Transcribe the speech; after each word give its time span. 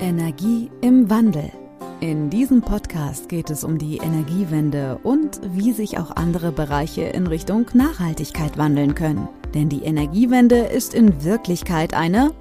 Energie 0.00 0.70
im 0.80 1.10
Wandel. 1.10 1.52
In 2.00 2.30
diesem 2.30 2.62
Podcast 2.62 3.28
geht 3.28 3.50
es 3.50 3.64
um 3.64 3.76
die 3.76 3.98
Energiewende 3.98 4.98
und 5.02 5.42
wie 5.52 5.72
sich 5.72 5.98
auch 5.98 6.16
andere 6.16 6.52
Bereiche 6.52 7.02
in 7.02 7.26
Richtung 7.26 7.66
Nachhaltigkeit 7.74 8.56
wandeln 8.56 8.94
können. 8.94 9.28
Denn 9.52 9.68
die 9.68 9.82
Energiewende 9.82 10.56
ist 10.56 10.94
in 10.94 11.22
Wirklichkeit 11.22 11.92
eine 11.92 12.32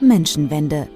Menschenwende. 0.00 0.88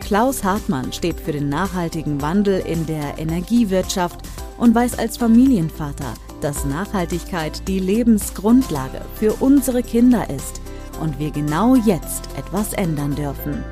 Klaus 0.00 0.42
Hartmann 0.42 0.94
steht 0.94 1.20
für 1.20 1.32
den 1.32 1.50
nachhaltigen 1.50 2.22
Wandel 2.22 2.60
in 2.60 2.86
der 2.86 3.18
Energiewirtschaft 3.18 4.26
und 4.56 4.74
weiß 4.74 4.98
als 4.98 5.18
Familienvater, 5.18 6.14
dass 6.40 6.64
Nachhaltigkeit 6.64 7.68
die 7.68 7.80
Lebensgrundlage 7.80 9.02
für 9.16 9.34
unsere 9.34 9.82
Kinder 9.82 10.30
ist 10.30 10.62
und 11.02 11.18
wir 11.18 11.30
genau 11.30 11.74
jetzt 11.74 12.30
etwas 12.38 12.72
ändern 12.72 13.14
dürfen. 13.14 13.62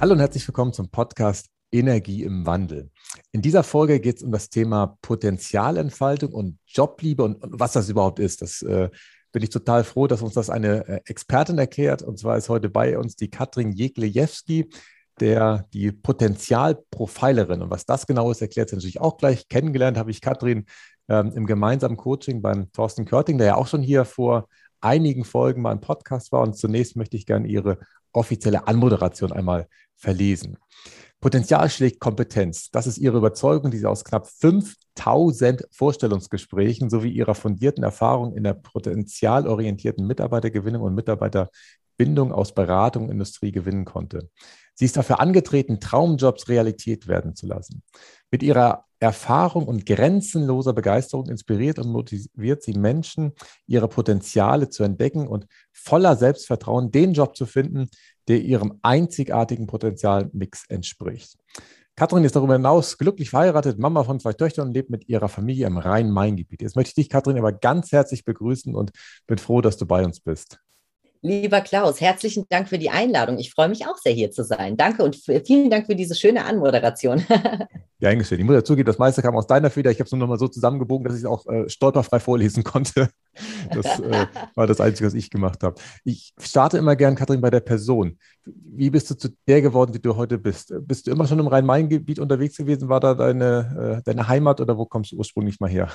Hallo 0.00 0.12
und 0.12 0.20
herzlich 0.20 0.46
willkommen 0.46 0.72
zum 0.72 0.90
Podcast 0.90 1.48
Energie 1.72 2.22
im 2.22 2.46
Wandel. 2.46 2.92
In 3.32 3.42
dieser 3.42 3.64
Folge 3.64 3.98
geht 3.98 4.18
es 4.18 4.22
um 4.22 4.30
das 4.30 4.48
Thema 4.48 4.96
Potenzialentfaltung 5.02 6.32
und 6.32 6.60
Jobliebe 6.66 7.24
und, 7.24 7.42
und 7.42 7.58
was 7.58 7.72
das 7.72 7.88
überhaupt 7.88 8.20
ist. 8.20 8.40
Das 8.40 8.62
äh, 8.62 8.90
bin 9.32 9.42
ich 9.42 9.50
total 9.50 9.82
froh, 9.82 10.06
dass 10.06 10.22
uns 10.22 10.34
das 10.34 10.50
eine 10.50 10.86
äh, 10.86 11.00
Expertin 11.06 11.58
erklärt. 11.58 12.02
Und 12.02 12.16
zwar 12.16 12.36
ist 12.36 12.48
heute 12.48 12.70
bei 12.70 12.96
uns 12.96 13.16
die 13.16 13.28
Katrin 13.28 13.72
Jeglejewski, 13.72 14.70
der 15.18 15.66
die 15.72 15.90
Potenzialprofilerin. 15.90 17.62
Und 17.62 17.70
was 17.70 17.84
das 17.84 18.06
genau 18.06 18.30
ist, 18.30 18.40
erklärt 18.40 18.68
sie 18.68 18.76
natürlich 18.76 19.00
auch 19.00 19.16
gleich. 19.16 19.48
Kennengelernt 19.48 19.98
habe 19.98 20.12
ich 20.12 20.20
Katrin 20.20 20.66
ähm, 21.08 21.32
im 21.34 21.44
gemeinsamen 21.44 21.96
Coaching 21.96 22.40
beim 22.40 22.70
Thorsten 22.70 23.04
Körting, 23.04 23.36
der 23.36 23.48
ja 23.48 23.54
auch 23.56 23.66
schon 23.66 23.82
hier 23.82 24.04
vor 24.04 24.46
einigen 24.80 25.24
Folgen 25.24 25.62
mal 25.62 25.72
im 25.72 25.80
Podcast 25.80 26.32
war. 26.32 26.42
Und 26.42 26.56
zunächst 26.56 26.96
möchte 26.96 27.16
ich 27.16 27.26
gerne 27.26 27.48
ihre 27.48 27.78
offizielle 28.12 28.66
Anmoderation 28.66 29.32
einmal 29.32 29.68
verlesen. 29.96 30.58
Potenzial 31.20 31.68
schlägt 31.68 31.98
Kompetenz. 31.98 32.70
Das 32.70 32.86
ist 32.86 32.98
ihre 32.98 33.18
Überzeugung, 33.18 33.72
die 33.72 33.78
sie 33.78 33.86
aus 33.86 34.04
knapp 34.04 34.28
5000 34.28 35.66
Vorstellungsgesprächen 35.72 36.90
sowie 36.90 37.10
ihrer 37.10 37.34
fundierten 37.34 37.82
Erfahrung 37.82 38.36
in 38.36 38.44
der 38.44 38.54
potenzialorientierten 38.54 40.06
Mitarbeitergewinnung 40.06 40.82
und 40.82 40.94
Mitarbeiterbindung 40.94 42.32
aus 42.32 42.54
Beratung 42.54 43.04
und 43.04 43.10
Industrie 43.10 43.50
gewinnen 43.50 43.84
konnte. 43.84 44.30
Sie 44.74 44.84
ist 44.84 44.96
dafür 44.96 45.18
angetreten, 45.18 45.80
Traumjobs 45.80 46.48
Realität 46.48 47.08
werden 47.08 47.34
zu 47.34 47.48
lassen. 47.48 47.82
Mit 48.30 48.44
ihrer 48.44 48.84
Erfahrung 49.00 49.66
und 49.66 49.86
grenzenloser 49.86 50.72
Begeisterung 50.72 51.26
inspiriert 51.28 51.78
und 51.78 51.88
motiviert 51.88 52.62
sie 52.62 52.72
Menschen, 52.72 53.32
ihre 53.66 53.88
Potenziale 53.88 54.68
zu 54.68 54.82
entdecken 54.82 55.28
und 55.28 55.46
voller 55.72 56.16
Selbstvertrauen 56.16 56.90
den 56.90 57.12
Job 57.12 57.36
zu 57.36 57.46
finden, 57.46 57.88
der 58.26 58.40
ihrem 58.40 58.78
einzigartigen 58.82 59.66
Potenzialmix 59.66 60.64
entspricht. 60.68 61.38
Katrin 61.98 62.22
ist 62.22 62.36
darüber 62.36 62.52
hinaus 62.52 62.96
glücklich 62.96 63.30
verheiratet, 63.30 63.78
Mama 63.78 64.04
von 64.04 64.20
zwei 64.20 64.32
Töchtern 64.32 64.68
und 64.68 64.74
lebt 64.74 64.88
mit 64.88 65.08
ihrer 65.08 65.28
Familie 65.28 65.66
im 65.66 65.78
Rhein-Main-Gebiet. 65.78 66.62
Jetzt 66.62 66.76
möchte 66.76 66.90
ich 66.90 66.94
dich, 66.94 67.08
Katrin, 67.08 67.38
aber 67.38 67.52
ganz 67.52 67.90
herzlich 67.90 68.24
begrüßen 68.24 68.74
und 68.74 68.92
bin 69.26 69.38
froh, 69.38 69.60
dass 69.60 69.78
du 69.78 69.86
bei 69.86 70.04
uns 70.04 70.20
bist. 70.20 70.60
Lieber 71.20 71.60
Klaus, 71.62 72.00
herzlichen 72.00 72.46
Dank 72.48 72.68
für 72.68 72.78
die 72.78 72.90
Einladung. 72.90 73.38
Ich 73.38 73.50
freue 73.50 73.68
mich 73.68 73.86
auch 73.86 73.96
sehr, 73.96 74.12
hier 74.12 74.30
zu 74.30 74.44
sein. 74.44 74.76
Danke 74.76 75.02
und 75.02 75.16
vielen 75.16 75.68
Dank 75.68 75.86
für 75.86 75.96
diese 75.96 76.14
schöne 76.14 76.44
Anmoderation. 76.44 77.24
Ja, 78.00 78.10
eingestellt. 78.10 78.40
Ich 78.40 78.46
muss 78.46 78.54
dazugeben, 78.54 78.86
das 78.86 78.98
meiste 78.98 79.22
kam 79.22 79.34
aus 79.34 79.48
deiner 79.48 79.70
Feder. 79.70 79.90
Ich 79.90 79.98
habe 79.98 80.04
es 80.04 80.12
nur 80.12 80.20
noch 80.20 80.28
mal 80.28 80.38
so 80.38 80.46
zusammengebogen, 80.46 81.04
dass 81.04 81.14
ich 81.14 81.22
es 81.22 81.26
auch 81.26 81.44
äh, 81.46 81.68
stolperfrei 81.68 82.20
vorlesen 82.20 82.62
konnte. 82.62 83.08
Das 83.72 84.00
äh, 84.00 84.26
war 84.54 84.66
das 84.66 84.80
Einzige, 84.80 85.06
was 85.06 85.14
ich 85.14 85.30
gemacht 85.30 85.62
habe. 85.62 85.80
Ich 86.04 86.32
starte 86.40 86.78
immer 86.78 86.96
gern, 86.96 87.14
Kathrin, 87.14 87.40
bei 87.40 87.50
der 87.50 87.60
Person. 87.60 88.18
Wie 88.44 88.90
bist 88.90 89.10
du 89.10 89.14
zu 89.16 89.28
der 89.46 89.62
geworden, 89.62 89.92
die 89.92 90.00
du 90.00 90.16
heute 90.16 90.38
bist? 90.38 90.72
Bist 90.80 91.06
du 91.06 91.10
immer 91.10 91.26
schon 91.26 91.38
im 91.38 91.46
Rhein-Main-Gebiet 91.46 92.18
unterwegs 92.18 92.56
gewesen? 92.56 92.88
War 92.88 92.98
da 93.00 93.14
deine, 93.14 93.98
äh, 93.98 94.02
deine 94.04 94.26
Heimat 94.26 94.60
oder 94.60 94.78
wo 94.78 94.86
kommst 94.86 95.12
du 95.12 95.16
ursprünglich 95.16 95.60
mal 95.60 95.70
her? 95.70 95.88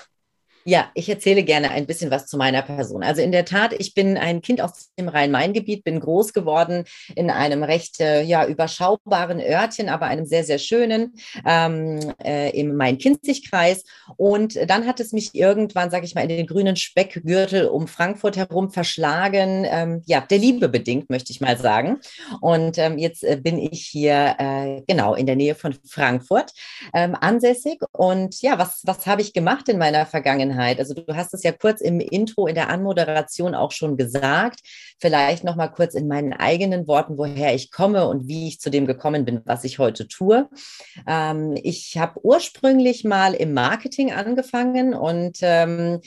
Ja, 0.65 0.89
ich 0.93 1.09
erzähle 1.09 1.43
gerne 1.43 1.71
ein 1.71 1.85
bisschen 1.85 2.09
was 2.09 2.27
zu 2.27 2.37
meiner 2.37 2.61
Person. 2.61 3.03
Also 3.03 3.21
in 3.21 3.33
der 3.33 3.43
Tat, 3.43 3.73
ich 3.77 3.93
bin 3.93 4.17
ein 4.17 4.41
Kind 4.41 4.61
aus 4.61 4.91
dem 4.97 5.09
Rhein-Main-Gebiet, 5.09 5.83
bin 5.83 5.99
groß 5.99 6.31
geworden 6.31 6.85
in 7.15 7.29
einem 7.29 7.63
recht 7.63 7.99
äh, 7.99 8.21
ja, 8.21 8.45
überschaubaren 8.45 9.41
Örtchen, 9.41 9.89
aber 9.89 10.05
einem 10.05 10.25
sehr, 10.25 10.45
sehr 10.45 10.59
schönen 10.59 11.15
ähm, 11.45 11.99
äh, 12.23 12.57
im 12.57 12.77
Main-Kinzig-Kreis. 12.77 13.83
Und 14.15 14.57
dann 14.69 14.87
hat 14.87 15.01
es 15.01 15.11
mich 15.11 15.35
irgendwann, 15.35 15.91
sage 15.91 16.05
ich 16.05 16.15
mal, 16.15 16.21
in 16.21 16.29
den 16.29 16.47
grünen 16.47 16.77
Speckgürtel 16.77 17.65
um 17.65 17.87
Frankfurt 17.87 18.37
herum 18.37 18.71
verschlagen. 18.71 19.65
Ähm, 19.69 20.01
ja, 20.05 20.21
der 20.21 20.37
Liebe 20.37 20.69
bedingt, 20.69 21.09
möchte 21.09 21.33
ich 21.33 21.41
mal 21.41 21.57
sagen. 21.57 21.99
Und 22.39 22.77
ähm, 22.77 22.97
jetzt 22.97 23.25
äh, 23.25 23.35
bin 23.35 23.57
ich 23.57 23.85
hier 23.85 24.35
äh, 24.37 24.81
genau 24.87 25.13
in 25.13 25.25
der 25.25 25.35
Nähe 25.35 25.55
von 25.55 25.75
Frankfurt 25.85 26.53
ähm, 26.93 27.17
ansässig. 27.19 27.81
Und 27.91 28.41
ja, 28.41 28.57
was, 28.57 28.81
was 28.85 29.05
habe 29.07 29.21
ich 29.21 29.33
gemacht 29.33 29.67
in 29.67 29.77
meiner 29.77 30.05
Vergangenheit? 30.05 30.52
Vergangenheit. 30.53 30.79
Also 30.79 30.93
du 30.93 31.15
hast 31.15 31.33
es 31.33 31.43
ja 31.43 31.51
kurz 31.51 31.81
im 31.81 31.99
Intro, 31.99 32.47
in 32.47 32.55
der 32.55 32.69
Anmoderation 32.69 33.55
auch 33.55 33.71
schon 33.71 33.97
gesagt. 33.97 34.61
Vielleicht 34.99 35.43
noch 35.43 35.55
mal 35.55 35.67
kurz 35.67 35.93
in 35.93 36.07
meinen 36.07 36.33
eigenen 36.33 36.87
Worten, 36.87 37.17
woher 37.17 37.53
ich 37.53 37.71
komme 37.71 38.07
und 38.07 38.27
wie 38.27 38.47
ich 38.47 38.59
zu 38.59 38.69
dem 38.69 38.85
gekommen 38.85 39.25
bin, 39.25 39.41
was 39.45 39.63
ich 39.63 39.79
heute 39.79 40.07
tue. 40.07 40.49
Ähm, 41.07 41.55
ich 41.61 41.97
habe 41.97 42.19
ursprünglich 42.23 43.03
mal 43.03 43.33
im 43.33 43.53
Marketing 43.53 44.11
angefangen 44.11 44.93
und 44.93 45.39
ähm, 45.41 45.99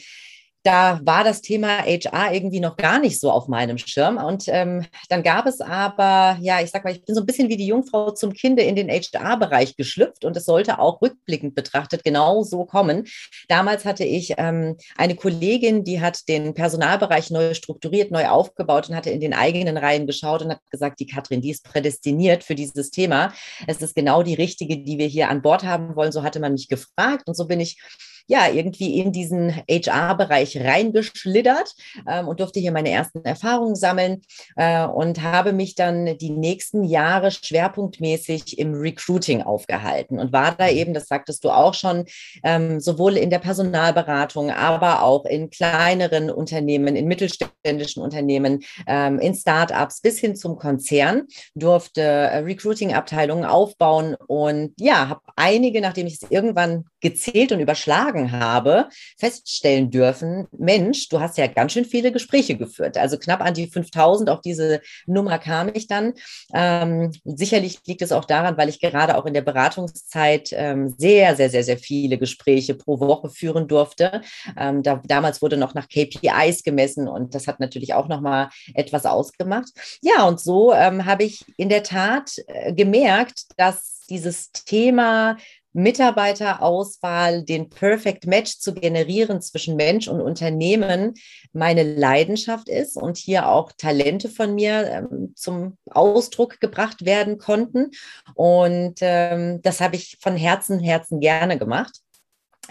da 0.66 1.00
war 1.04 1.22
das 1.22 1.42
Thema 1.42 1.84
HR 1.84 2.32
irgendwie 2.32 2.58
noch 2.58 2.76
gar 2.76 2.98
nicht 2.98 3.20
so 3.20 3.30
auf 3.30 3.46
meinem 3.46 3.78
Schirm. 3.78 4.16
Und 4.16 4.46
ähm, 4.48 4.84
dann 5.08 5.22
gab 5.22 5.46
es 5.46 5.60
aber, 5.60 6.38
ja, 6.40 6.60
ich 6.60 6.72
sag 6.72 6.82
mal, 6.82 6.92
ich 6.92 7.04
bin 7.04 7.14
so 7.14 7.20
ein 7.20 7.26
bisschen 7.26 7.48
wie 7.48 7.56
die 7.56 7.68
Jungfrau 7.68 8.10
zum 8.10 8.32
Kinde 8.32 8.64
in 8.64 8.74
den 8.74 8.88
HR-Bereich 8.88 9.76
geschlüpft 9.76 10.24
und 10.24 10.36
es 10.36 10.44
sollte 10.44 10.80
auch 10.80 11.00
rückblickend 11.00 11.54
betrachtet 11.54 12.02
genau 12.02 12.42
so 12.42 12.64
kommen. 12.64 13.06
Damals 13.46 13.84
hatte 13.84 14.02
ich 14.02 14.34
ähm, 14.38 14.76
eine 14.96 15.14
Kollegin, 15.14 15.84
die 15.84 16.00
hat 16.00 16.28
den 16.28 16.52
Personalbereich 16.52 17.30
neu 17.30 17.54
strukturiert, 17.54 18.10
neu 18.10 18.26
aufgebaut 18.26 18.88
und 18.88 18.96
hatte 18.96 19.10
in 19.10 19.20
den 19.20 19.34
eigenen 19.34 19.76
Reihen 19.76 20.08
geschaut 20.08 20.42
und 20.42 20.50
hat 20.50 20.60
gesagt, 20.70 20.98
die 20.98 21.06
Katrin, 21.06 21.42
die 21.42 21.50
ist 21.50 21.62
prädestiniert 21.62 22.42
für 22.42 22.56
dieses 22.56 22.90
Thema. 22.90 23.32
Es 23.68 23.82
ist 23.82 23.94
genau 23.94 24.24
die 24.24 24.34
richtige, 24.34 24.78
die 24.78 24.98
wir 24.98 25.06
hier 25.06 25.30
an 25.30 25.42
Bord 25.42 25.62
haben 25.62 25.94
wollen. 25.94 26.10
So 26.10 26.24
hatte 26.24 26.40
man 26.40 26.52
mich 26.52 26.66
gefragt 26.66 27.28
und 27.28 27.36
so 27.36 27.46
bin 27.46 27.60
ich 27.60 27.78
ja, 28.26 28.48
irgendwie 28.48 28.98
in 28.98 29.12
diesen 29.12 29.54
HR-Bereich 29.68 30.56
reingeschlittert 30.58 31.74
ähm, 32.08 32.28
und 32.28 32.40
durfte 32.40 32.60
hier 32.60 32.72
meine 32.72 32.90
ersten 32.90 33.24
Erfahrungen 33.24 33.76
sammeln 33.76 34.22
äh, 34.56 34.84
und 34.84 35.22
habe 35.22 35.52
mich 35.52 35.74
dann 35.74 36.18
die 36.18 36.30
nächsten 36.30 36.84
Jahre 36.84 37.30
schwerpunktmäßig 37.30 38.58
im 38.58 38.74
Recruiting 38.74 39.42
aufgehalten 39.42 40.18
und 40.18 40.32
war 40.32 40.54
da 40.56 40.68
eben, 40.68 40.92
das 40.92 41.06
sagtest 41.06 41.44
du 41.44 41.50
auch 41.50 41.74
schon, 41.74 42.04
ähm, 42.42 42.80
sowohl 42.80 43.16
in 43.16 43.30
der 43.30 43.38
Personalberatung, 43.38 44.50
aber 44.50 45.02
auch 45.02 45.24
in 45.24 45.50
kleineren 45.50 46.30
Unternehmen, 46.30 46.96
in 46.96 47.06
mittelständischen 47.06 48.02
Unternehmen, 48.02 48.64
ähm, 48.86 49.20
in 49.20 49.34
Startups 49.34 50.00
bis 50.00 50.18
hin 50.18 50.34
zum 50.34 50.56
Konzern, 50.56 51.26
durfte 51.54 52.02
äh, 52.02 52.38
Recruiting-Abteilungen 52.38 53.44
aufbauen 53.44 54.16
und 54.26 54.72
ja, 54.78 55.08
habe 55.08 55.20
einige, 55.36 55.80
nachdem 55.80 56.06
ich 56.06 56.22
es 56.22 56.30
irgendwann 56.30 56.86
gezählt 57.00 57.52
und 57.52 57.60
überschlagen 57.60 58.15
habe, 58.32 58.88
feststellen 59.18 59.90
dürfen, 59.90 60.46
Mensch, 60.52 61.08
du 61.08 61.20
hast 61.20 61.38
ja 61.38 61.46
ganz 61.46 61.72
schön 61.72 61.84
viele 61.84 62.12
Gespräche 62.12 62.56
geführt. 62.56 62.96
Also 62.98 63.18
knapp 63.18 63.40
an 63.40 63.54
die 63.54 63.66
5000, 63.66 64.30
auf 64.30 64.40
diese 64.40 64.80
Nummer 65.06 65.38
kam 65.38 65.70
ich 65.72 65.86
dann. 65.86 66.14
Ähm, 66.52 67.12
sicherlich 67.24 67.80
liegt 67.86 68.02
es 68.02 68.12
auch 68.12 68.24
daran, 68.24 68.56
weil 68.56 68.68
ich 68.68 68.80
gerade 68.80 69.16
auch 69.16 69.26
in 69.26 69.34
der 69.34 69.42
Beratungszeit 69.42 70.50
ähm, 70.52 70.94
sehr, 70.98 71.36
sehr, 71.36 71.50
sehr, 71.50 71.64
sehr 71.64 71.78
viele 71.78 72.18
Gespräche 72.18 72.74
pro 72.74 73.00
Woche 73.00 73.30
führen 73.30 73.68
durfte. 73.68 74.22
Ähm, 74.58 74.82
da, 74.82 75.00
damals 75.04 75.42
wurde 75.42 75.56
noch 75.56 75.74
nach 75.74 75.88
KPIs 75.88 76.62
gemessen 76.62 77.08
und 77.08 77.34
das 77.34 77.46
hat 77.46 77.60
natürlich 77.60 77.94
auch 77.94 78.08
nochmal 78.08 78.48
etwas 78.74 79.06
ausgemacht. 79.06 79.70
Ja, 80.02 80.24
und 80.26 80.40
so 80.40 80.72
ähm, 80.72 81.04
habe 81.04 81.24
ich 81.24 81.44
in 81.56 81.68
der 81.68 81.82
Tat 81.82 82.32
äh, 82.46 82.72
gemerkt, 82.72 83.44
dass 83.56 83.96
dieses 84.08 84.52
Thema 84.52 85.36
Mitarbeiterauswahl, 85.76 87.44
den 87.44 87.68
Perfect 87.68 88.26
Match 88.26 88.58
zu 88.58 88.72
generieren 88.72 89.42
zwischen 89.42 89.76
Mensch 89.76 90.08
und 90.08 90.22
Unternehmen 90.22 91.14
meine 91.52 91.82
Leidenschaft 91.82 92.68
ist 92.68 92.96
und 92.96 93.18
hier 93.18 93.48
auch 93.48 93.72
Talente 93.72 94.30
von 94.30 94.54
mir 94.54 94.86
ähm, 94.86 95.34
zum 95.36 95.76
Ausdruck 95.90 96.60
gebracht 96.60 97.04
werden 97.04 97.36
konnten. 97.36 97.90
Und 98.34 98.96
ähm, 99.02 99.60
das 99.62 99.82
habe 99.82 99.96
ich 99.96 100.16
von 100.20 100.34
Herzen, 100.34 100.80
Herzen 100.80 101.20
gerne 101.20 101.58
gemacht. 101.58 102.00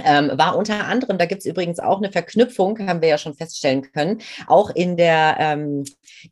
Ähm, 0.03 0.31
war 0.33 0.57
unter 0.57 0.85
anderem, 0.85 1.17
da 1.17 1.25
gibt 1.25 1.41
es 1.41 1.45
übrigens 1.45 1.79
auch 1.79 1.97
eine 1.97 2.11
Verknüpfung, 2.11 2.79
haben 2.87 3.01
wir 3.01 3.09
ja 3.09 3.17
schon 3.17 3.35
feststellen 3.35 3.91
können, 3.91 4.21
auch 4.47 4.69
in 4.69 4.97
der 4.97 5.37
ähm, 5.39 5.83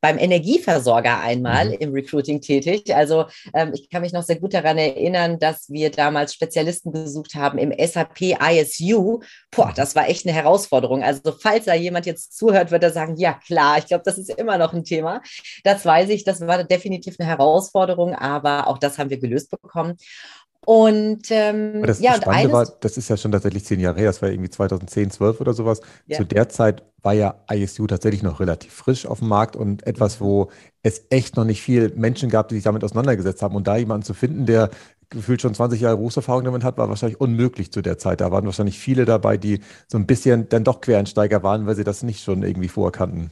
beim 0.01 0.17
Energieversorger 0.17 1.19
einmal 1.19 1.67
mhm. 1.67 1.73
im 1.79 1.93
Recruiting 1.93 2.41
tätig. 2.41 2.95
Also 2.95 3.25
ähm, 3.53 3.71
ich 3.73 3.89
kann 3.89 4.01
mich 4.01 4.13
noch 4.13 4.23
sehr 4.23 4.39
gut 4.39 4.53
daran 4.53 4.77
erinnern, 4.77 5.39
dass 5.39 5.69
wir 5.69 5.91
damals 5.91 6.33
Spezialisten 6.33 6.91
gesucht 6.91 7.35
haben 7.35 7.57
im 7.57 7.73
SAP 7.77 8.21
ISU. 8.21 9.19
Boah, 9.51 9.71
das 9.75 9.95
war 9.95 10.09
echt 10.09 10.25
eine 10.25 10.35
Herausforderung. 10.35 11.03
Also 11.03 11.33
falls 11.39 11.65
da 11.65 11.73
jemand 11.73 12.05
jetzt 12.05 12.37
zuhört, 12.37 12.71
wird 12.71 12.83
er 12.83 12.91
sagen, 12.91 13.15
ja 13.17 13.33
klar, 13.33 13.77
ich 13.77 13.85
glaube, 13.85 14.03
das 14.05 14.17
ist 14.17 14.29
immer 14.29 14.57
noch 14.57 14.73
ein 14.73 14.83
Thema. 14.83 15.21
Das 15.63 15.85
weiß 15.85 16.09
ich, 16.09 16.23
das 16.23 16.41
war 16.41 16.63
definitiv 16.63 17.15
eine 17.19 17.29
Herausforderung, 17.29 18.15
aber 18.15 18.67
auch 18.67 18.77
das 18.77 18.97
haben 18.97 19.09
wir 19.09 19.19
gelöst 19.19 19.51
bekommen. 19.51 19.97
Und 20.65 21.23
ähm, 21.29 21.83
das 21.83 21.99
ja, 21.99 22.15
Spannende 22.15 22.47
und 22.47 22.53
war, 22.53 22.65
das 22.79 22.97
ist 22.97 23.09
ja 23.09 23.17
schon 23.17 23.31
tatsächlich 23.31 23.65
zehn 23.65 23.79
Jahre 23.79 23.99
her, 23.99 24.07
das 24.07 24.21
war 24.21 24.29
irgendwie 24.29 24.49
2010, 24.49 25.11
12 25.11 25.41
oder 25.41 25.53
sowas. 25.53 25.81
Ja. 26.07 26.17
Zu 26.17 26.25
der 26.25 26.47
Zeit 26.49 26.83
war 27.01 27.13
ja 27.13 27.35
ISU 27.51 27.85
tatsächlich 27.85 28.23
noch 28.23 28.39
relativ 28.39 28.71
frisch 28.71 29.05
auf 29.05 29.19
dem 29.19 29.27
Markt 29.27 29.55
und 29.55 29.85
etwas, 29.85 30.21
wo 30.21 30.49
es 30.81 31.05
echt 31.09 31.35
noch 31.35 31.43
nicht 31.43 31.61
viel 31.61 31.91
Menschen 31.95 32.29
gab, 32.29 32.47
die 32.47 32.55
sich 32.55 32.63
damit 32.63 32.83
auseinandergesetzt 32.83 33.41
haben. 33.41 33.55
Und 33.55 33.67
da 33.67 33.75
jemanden 33.75 34.05
zu 34.05 34.13
finden, 34.13 34.45
der 34.45 34.69
gefühlt 35.09 35.41
schon 35.41 35.53
20 35.53 35.81
Jahre 35.81 35.97
Berufserfahrung 35.97 36.45
damit 36.45 36.63
hat, 36.63 36.77
war 36.77 36.89
wahrscheinlich 36.89 37.19
unmöglich 37.19 37.71
zu 37.71 37.81
der 37.81 37.97
Zeit. 37.97 38.21
Da 38.21 38.31
waren 38.31 38.45
wahrscheinlich 38.45 38.79
viele 38.79 39.05
dabei, 39.05 39.37
die 39.37 39.59
so 39.87 39.97
ein 39.97 40.07
bisschen 40.07 40.49
dann 40.49 40.63
doch 40.63 40.81
Quereinsteiger 40.81 41.43
waren, 41.43 41.65
weil 41.65 41.75
sie 41.75 41.83
das 41.83 42.03
nicht 42.03 42.23
schon 42.23 42.41
irgendwie 42.43 42.69
vorkannten. 42.69 43.31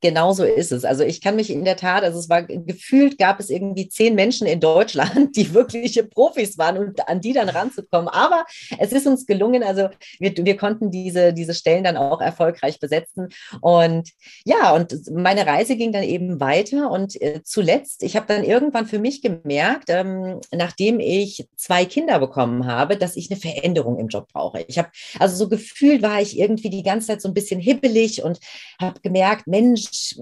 Genau 0.00 0.32
so 0.32 0.42
ist 0.42 0.72
es. 0.72 0.84
Also 0.84 1.04
ich 1.04 1.20
kann 1.20 1.36
mich 1.36 1.48
in 1.48 1.64
der 1.64 1.76
Tat, 1.76 2.02
also 2.02 2.18
es 2.18 2.28
war 2.28 2.42
gefühlt, 2.42 3.18
gab 3.18 3.38
es 3.38 3.50
irgendwie 3.50 3.88
zehn 3.88 4.16
Menschen 4.16 4.48
in 4.48 4.58
Deutschland, 4.58 5.36
die 5.36 5.54
wirkliche 5.54 6.02
Profis 6.02 6.58
waren 6.58 6.76
und 6.76 7.08
an 7.08 7.20
die 7.20 7.32
dann 7.32 7.48
ranzukommen. 7.48 8.08
Aber 8.08 8.46
es 8.78 8.90
ist 8.90 9.06
uns 9.06 9.26
gelungen, 9.26 9.62
also 9.62 9.88
wir, 10.18 10.34
wir 10.36 10.56
konnten 10.56 10.90
diese, 10.90 11.32
diese 11.32 11.54
Stellen 11.54 11.84
dann 11.84 11.96
auch 11.96 12.20
erfolgreich 12.20 12.80
besetzen. 12.80 13.28
Und 13.60 14.10
ja, 14.44 14.74
und 14.74 15.08
meine 15.12 15.46
Reise 15.46 15.76
ging 15.76 15.92
dann 15.92 16.02
eben 16.02 16.40
weiter. 16.40 16.90
Und 16.90 17.20
äh, 17.22 17.42
zuletzt, 17.44 18.02
ich 18.02 18.16
habe 18.16 18.26
dann 18.26 18.42
irgendwann 18.42 18.86
für 18.86 18.98
mich 18.98 19.22
gemerkt, 19.22 19.84
ähm, 19.88 20.40
nachdem 20.52 20.98
ich 20.98 21.46
zwei 21.56 21.84
Kinder 21.84 22.18
bekommen 22.18 22.66
habe, 22.66 22.96
dass 22.96 23.14
ich 23.14 23.30
eine 23.30 23.38
Veränderung 23.38 24.00
im 24.00 24.08
Job 24.08 24.26
brauche. 24.32 24.64
Ich 24.66 24.78
habe, 24.78 24.88
also 25.20 25.36
so 25.36 25.48
gefühlt 25.48 26.02
war 26.02 26.20
ich 26.20 26.36
irgendwie 26.36 26.70
die 26.70 26.82
ganze 26.82 27.06
Zeit 27.06 27.22
so 27.22 27.28
ein 27.28 27.34
bisschen 27.34 27.60
hibbelig 27.60 28.24
und 28.24 28.40
habe 28.80 28.98
gemerkt, 29.00 29.46
Mensch, 29.46 29.59
Mensch, 29.60 30.16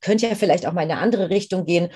könnte 0.00 0.28
ja 0.28 0.34
vielleicht 0.34 0.66
auch 0.66 0.72
mal 0.72 0.82
in 0.82 0.90
eine 0.90 1.00
andere 1.00 1.30
Richtung 1.30 1.64
gehen. 1.64 1.90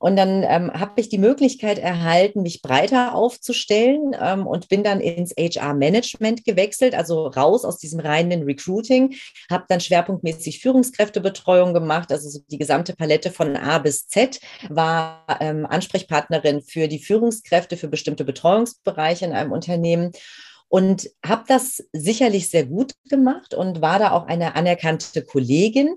Und 0.00 0.16
dann 0.16 0.42
ähm, 0.42 0.70
habe 0.74 1.00
ich 1.00 1.08
die 1.08 1.18
Möglichkeit 1.18 1.78
erhalten, 1.78 2.42
mich 2.42 2.60
breiter 2.60 3.14
aufzustellen 3.14 4.14
ähm, 4.20 4.46
und 4.46 4.68
bin 4.68 4.82
dann 4.82 5.00
ins 5.00 5.32
HR-Management 5.38 6.44
gewechselt, 6.44 6.94
also 6.94 7.28
raus 7.28 7.64
aus 7.64 7.78
diesem 7.78 8.00
reinen 8.00 8.42
Recruiting, 8.42 9.14
habe 9.50 9.64
dann 9.68 9.80
schwerpunktmäßig 9.80 10.60
Führungskräftebetreuung 10.60 11.72
gemacht, 11.72 12.12
also 12.12 12.28
so 12.28 12.40
die 12.50 12.58
gesamte 12.58 12.94
Palette 12.94 13.30
von 13.30 13.56
A 13.56 13.78
bis 13.78 14.06
Z, 14.08 14.40
war 14.68 15.24
ähm, 15.40 15.64
Ansprechpartnerin 15.64 16.60
für 16.60 16.86
die 16.86 16.98
Führungskräfte 16.98 17.78
für 17.78 17.88
bestimmte 17.88 18.24
Betreuungsbereiche 18.24 19.24
in 19.24 19.32
einem 19.32 19.52
Unternehmen 19.52 20.12
und 20.68 21.10
habe 21.24 21.44
das 21.46 21.84
sicherlich 21.92 22.50
sehr 22.50 22.66
gut 22.66 22.92
gemacht 23.08 23.54
und 23.54 23.80
war 23.80 23.98
da 23.98 24.12
auch 24.12 24.26
eine 24.26 24.56
anerkannte 24.56 25.24
Kollegin, 25.24 25.94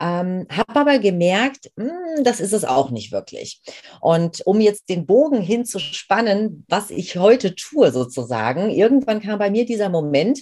ähm, 0.00 0.46
habe 0.50 0.80
aber 0.80 0.98
gemerkt, 0.98 1.70
mh, 1.76 1.84
hm, 1.86 2.24
das 2.24 2.40
ist 2.40 2.52
es 2.52 2.64
auch 2.64 2.90
nicht 2.90 3.12
wirklich. 3.12 3.60
Und 4.00 4.40
um 4.46 4.60
jetzt 4.60 4.88
den 4.88 5.06
Bogen 5.06 5.40
hinzuspannen, 5.40 6.64
was 6.68 6.90
ich 6.90 7.16
heute 7.16 7.54
tue 7.54 7.92
sozusagen, 7.92 8.70
irgendwann 8.70 9.20
kam 9.20 9.38
bei 9.38 9.50
mir 9.50 9.66
dieser 9.66 9.88
Moment, 9.88 10.40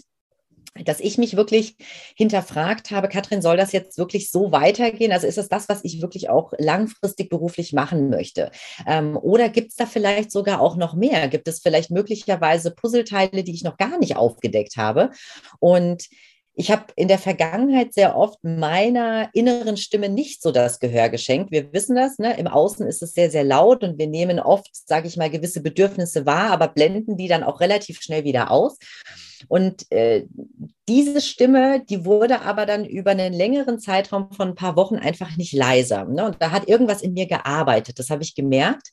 dass 0.84 1.00
ich 1.00 1.18
mich 1.18 1.36
wirklich 1.36 1.76
hinterfragt 2.16 2.90
habe, 2.90 3.08
Katrin, 3.08 3.42
soll 3.42 3.56
das 3.56 3.72
jetzt 3.72 3.98
wirklich 3.98 4.30
so 4.30 4.52
weitergehen? 4.52 5.12
Also 5.12 5.26
ist 5.26 5.38
es 5.38 5.48
das, 5.48 5.68
was 5.68 5.84
ich 5.84 6.00
wirklich 6.00 6.30
auch 6.30 6.52
langfristig 6.58 7.28
beruflich 7.28 7.72
machen 7.72 8.08
möchte? 8.08 8.50
Ähm, 8.86 9.16
oder 9.16 9.48
gibt 9.48 9.70
es 9.70 9.76
da 9.76 9.86
vielleicht 9.86 10.30
sogar 10.30 10.60
auch 10.60 10.76
noch 10.76 10.94
mehr? 10.94 11.28
Gibt 11.28 11.46
es 11.46 11.60
vielleicht 11.60 11.90
möglicherweise 11.90 12.70
Puzzleteile, 12.70 13.44
die 13.44 13.54
ich 13.54 13.64
noch 13.64 13.76
gar 13.76 13.98
nicht 13.98 14.16
aufgedeckt 14.16 14.76
habe? 14.76 15.10
Und 15.58 16.08
ich 16.54 16.70
habe 16.70 16.84
in 16.96 17.08
der 17.08 17.18
Vergangenheit 17.18 17.94
sehr 17.94 18.16
oft 18.16 18.38
meiner 18.42 19.30
inneren 19.32 19.78
Stimme 19.78 20.10
nicht 20.10 20.42
so 20.42 20.52
das 20.52 20.80
Gehör 20.80 21.08
geschenkt. 21.08 21.50
Wir 21.50 21.72
wissen 21.72 21.96
das, 21.96 22.18
ne? 22.18 22.36
im 22.38 22.46
Außen 22.46 22.86
ist 22.86 23.02
es 23.02 23.14
sehr, 23.14 23.30
sehr 23.30 23.44
laut 23.44 23.82
und 23.82 23.98
wir 23.98 24.06
nehmen 24.06 24.38
oft, 24.38 24.68
sage 24.72 25.08
ich 25.08 25.16
mal, 25.16 25.30
gewisse 25.30 25.62
Bedürfnisse 25.62 26.26
wahr, 26.26 26.50
aber 26.50 26.68
blenden 26.68 27.16
die 27.16 27.28
dann 27.28 27.42
auch 27.42 27.60
relativ 27.60 28.02
schnell 28.02 28.24
wieder 28.24 28.50
aus. 28.50 28.76
Und 29.48 29.90
äh, 29.90 30.26
diese 30.88 31.20
Stimme, 31.20 31.82
die 31.88 32.04
wurde 32.04 32.42
aber 32.42 32.66
dann 32.66 32.84
über 32.84 33.12
einen 33.12 33.32
längeren 33.32 33.78
Zeitraum 33.78 34.32
von 34.32 34.48
ein 34.48 34.54
paar 34.54 34.76
Wochen 34.76 34.96
einfach 34.96 35.36
nicht 35.36 35.52
leiser. 35.52 36.04
Ne? 36.04 36.26
Und 36.26 36.36
da 36.40 36.50
hat 36.50 36.68
irgendwas 36.68 37.02
in 37.02 37.14
mir 37.14 37.26
gearbeitet, 37.26 37.98
das 37.98 38.10
habe 38.10 38.22
ich 38.22 38.34
gemerkt. 38.34 38.90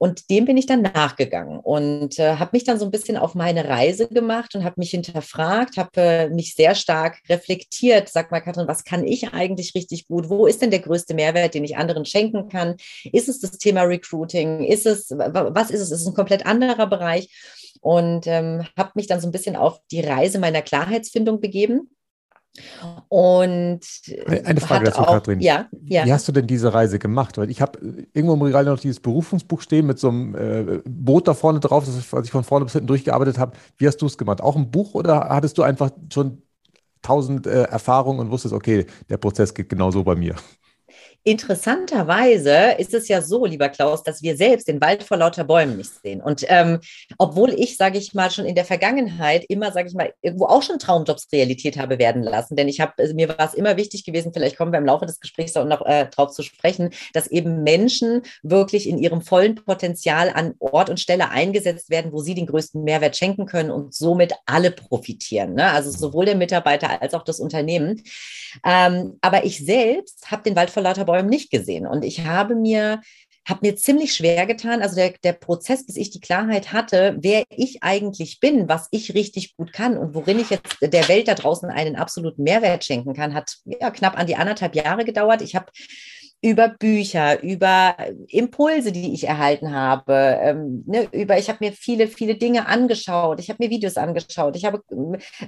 Und 0.00 0.30
dem 0.30 0.44
bin 0.44 0.56
ich 0.56 0.66
dann 0.66 0.82
nachgegangen 0.82 1.58
und 1.58 2.20
äh, 2.20 2.36
habe 2.36 2.50
mich 2.52 2.62
dann 2.62 2.78
so 2.78 2.84
ein 2.84 2.92
bisschen 2.92 3.16
auf 3.16 3.34
meine 3.34 3.68
Reise 3.68 4.06
gemacht 4.06 4.54
und 4.54 4.62
habe 4.62 4.76
mich 4.78 4.90
hinterfragt, 4.90 5.76
habe 5.76 5.90
äh, 5.96 6.28
mich 6.28 6.54
sehr 6.54 6.76
stark 6.76 7.18
reflektiert. 7.28 8.08
Sag 8.08 8.30
mal, 8.30 8.40
Katrin, 8.40 8.68
was 8.68 8.84
kann 8.84 9.04
ich 9.04 9.32
eigentlich 9.34 9.74
richtig 9.74 10.06
gut? 10.06 10.28
Wo 10.28 10.46
ist 10.46 10.62
denn 10.62 10.70
der 10.70 10.78
größte 10.80 11.14
Mehrwert, 11.14 11.54
den 11.54 11.64
ich 11.64 11.76
anderen 11.76 12.04
schenken 12.04 12.48
kann? 12.48 12.76
Ist 13.12 13.28
es 13.28 13.40
das 13.40 13.58
Thema 13.58 13.82
Recruiting? 13.82 14.62
Ist 14.62 14.86
es, 14.86 15.10
was 15.10 15.70
ist 15.70 15.80
es? 15.80 15.90
Ist 15.90 16.02
es 16.02 16.06
ein 16.06 16.14
komplett 16.14 16.46
anderer 16.46 16.86
Bereich? 16.86 17.28
Und 17.80 18.26
ähm, 18.26 18.64
habe 18.76 18.92
mich 18.94 19.06
dann 19.06 19.20
so 19.20 19.28
ein 19.28 19.32
bisschen 19.32 19.56
auf 19.56 19.80
die 19.90 20.00
Reise 20.00 20.38
meiner 20.38 20.62
Klarheitsfindung 20.62 21.40
begeben 21.40 21.88
und 23.08 23.80
eine 24.26 24.60
Frage 24.60 24.86
dazu, 24.86 25.00
auch, 25.00 25.12
Katrin. 25.12 25.40
Ja, 25.40 25.68
ja. 25.84 26.04
Wie 26.04 26.12
hast 26.12 26.26
du 26.28 26.32
denn 26.32 26.46
diese 26.46 26.74
Reise 26.74 26.98
gemacht? 26.98 27.38
Weil 27.38 27.50
ich 27.50 27.60
habe 27.60 27.78
irgendwo 28.12 28.34
im 28.34 28.42
Regal 28.42 28.64
noch 28.64 28.80
dieses 28.80 29.00
Berufungsbuch 29.00 29.60
stehen 29.60 29.86
mit 29.86 29.98
so 29.98 30.08
einem 30.08 30.34
äh, 30.34 30.80
Boot 30.84 31.28
da 31.28 31.34
vorne 31.34 31.60
drauf, 31.60 31.84
das, 31.84 32.12
was 32.12 32.24
ich 32.24 32.30
von 32.30 32.44
vorne 32.44 32.64
bis 32.64 32.72
hinten 32.72 32.88
durchgearbeitet 32.88 33.38
habe. 33.38 33.56
Wie 33.76 33.86
hast 33.86 33.98
du 33.98 34.06
es 34.06 34.18
gemacht? 34.18 34.40
Auch 34.40 34.56
ein 34.56 34.70
Buch 34.70 34.94
oder 34.94 35.28
hattest 35.28 35.58
du 35.58 35.62
einfach 35.62 35.90
schon 36.12 36.42
tausend 37.02 37.46
äh, 37.46 37.64
Erfahrungen 37.64 38.20
und 38.20 38.30
wusstest, 38.30 38.54
okay, 38.54 38.86
der 39.08 39.18
Prozess 39.18 39.54
geht 39.54 39.68
genau 39.68 39.90
so 39.90 40.02
bei 40.04 40.16
mir? 40.16 40.34
Interessanterweise 41.28 42.76
ist 42.78 42.94
es 42.94 43.06
ja 43.06 43.20
so, 43.20 43.44
lieber 43.44 43.68
Klaus, 43.68 44.02
dass 44.02 44.22
wir 44.22 44.34
selbst 44.34 44.66
den 44.66 44.80
Wald 44.80 45.02
vor 45.02 45.18
lauter 45.18 45.44
Bäumen 45.44 45.76
nicht 45.76 45.90
sehen. 46.02 46.22
Und 46.22 46.46
ähm, 46.48 46.80
obwohl 47.18 47.50
ich, 47.50 47.76
sage 47.76 47.98
ich 47.98 48.14
mal, 48.14 48.30
schon 48.30 48.46
in 48.46 48.54
der 48.54 48.64
Vergangenheit 48.64 49.44
immer, 49.50 49.70
sage 49.70 49.88
ich 49.88 49.94
mal, 49.94 50.14
irgendwo 50.22 50.46
auch 50.46 50.62
schon 50.62 50.78
Traumjobs 50.78 51.28
Realität 51.30 51.76
habe 51.76 51.98
werden 51.98 52.22
lassen, 52.22 52.56
denn 52.56 52.66
ich 52.66 52.80
habe, 52.80 52.94
also 52.96 53.14
mir 53.14 53.28
war 53.28 53.44
es 53.46 53.52
immer 53.52 53.76
wichtig 53.76 54.04
gewesen, 54.04 54.32
vielleicht 54.32 54.56
kommen 54.56 54.72
wir 54.72 54.78
im 54.78 54.86
Laufe 54.86 55.04
des 55.04 55.20
Gesprächs 55.20 55.54
auch 55.58 55.66
noch 55.66 55.84
äh, 55.84 56.06
drauf 56.06 56.30
zu 56.30 56.42
sprechen, 56.42 56.94
dass 57.12 57.26
eben 57.26 57.62
Menschen 57.62 58.22
wirklich 58.42 58.88
in 58.88 58.96
ihrem 58.96 59.20
vollen 59.20 59.56
Potenzial 59.56 60.30
an 60.30 60.54
Ort 60.60 60.88
und 60.88 60.98
Stelle 60.98 61.28
eingesetzt 61.28 61.90
werden, 61.90 62.10
wo 62.10 62.22
sie 62.22 62.36
den 62.36 62.46
größten 62.46 62.82
Mehrwert 62.82 63.18
schenken 63.18 63.44
können 63.44 63.70
und 63.70 63.92
somit 63.92 64.32
alle 64.46 64.70
profitieren. 64.70 65.52
Ne? 65.52 65.72
Also 65.72 65.90
sowohl 65.90 66.24
der 66.24 66.36
Mitarbeiter 66.36 67.02
als 67.02 67.12
auch 67.12 67.22
das 67.22 67.38
Unternehmen. 67.38 68.02
Ähm, 68.64 69.18
aber 69.20 69.44
ich 69.44 69.62
selbst 69.62 70.30
habe 70.30 70.42
den 70.42 70.56
Wald 70.56 70.70
vor 70.70 70.82
lauter 70.82 71.04
Bäumen 71.04 71.17
nicht 71.26 71.50
gesehen. 71.50 71.86
Und 71.86 72.04
ich 72.04 72.24
habe 72.24 72.54
mir 72.54 73.00
habe 73.48 73.60
mir 73.62 73.76
ziemlich 73.76 74.14
schwer 74.14 74.46
getan. 74.46 74.82
Also 74.82 74.96
der, 74.96 75.14
der 75.24 75.32
Prozess, 75.32 75.86
bis 75.86 75.96
ich 75.96 76.10
die 76.10 76.20
Klarheit 76.20 76.72
hatte, 76.72 77.16
wer 77.20 77.44
ich 77.48 77.82
eigentlich 77.82 78.40
bin, 78.40 78.68
was 78.68 78.88
ich 78.90 79.14
richtig 79.14 79.56
gut 79.56 79.72
kann 79.72 79.96
und 79.96 80.14
worin 80.14 80.38
ich 80.38 80.50
jetzt 80.50 80.76
der 80.82 81.08
Welt 81.08 81.28
da 81.28 81.34
draußen 81.34 81.70
einen 81.70 81.96
absoluten 81.96 82.42
Mehrwert 82.42 82.84
schenken 82.84 83.14
kann, 83.14 83.34
hat 83.34 83.56
ja, 83.64 83.90
knapp 83.90 84.18
an 84.18 84.26
die 84.26 84.36
anderthalb 84.36 84.74
Jahre 84.74 85.04
gedauert. 85.04 85.40
Ich 85.40 85.54
habe 85.56 85.66
über 86.40 86.68
Bücher, 86.68 87.42
über 87.42 87.96
Impulse, 88.28 88.92
die 88.92 89.12
ich 89.12 89.26
erhalten 89.26 89.72
habe, 89.72 90.38
ähm, 90.40 90.84
ne, 90.86 91.08
über, 91.10 91.36
ich 91.36 91.48
habe 91.48 91.58
mir 91.60 91.72
viele, 91.72 92.06
viele 92.06 92.36
Dinge 92.36 92.68
angeschaut, 92.68 93.40
ich 93.40 93.50
habe 93.50 93.64
mir 93.64 93.70
Videos 93.70 93.96
angeschaut, 93.96 94.54
ich 94.54 94.64
habe, 94.64 94.80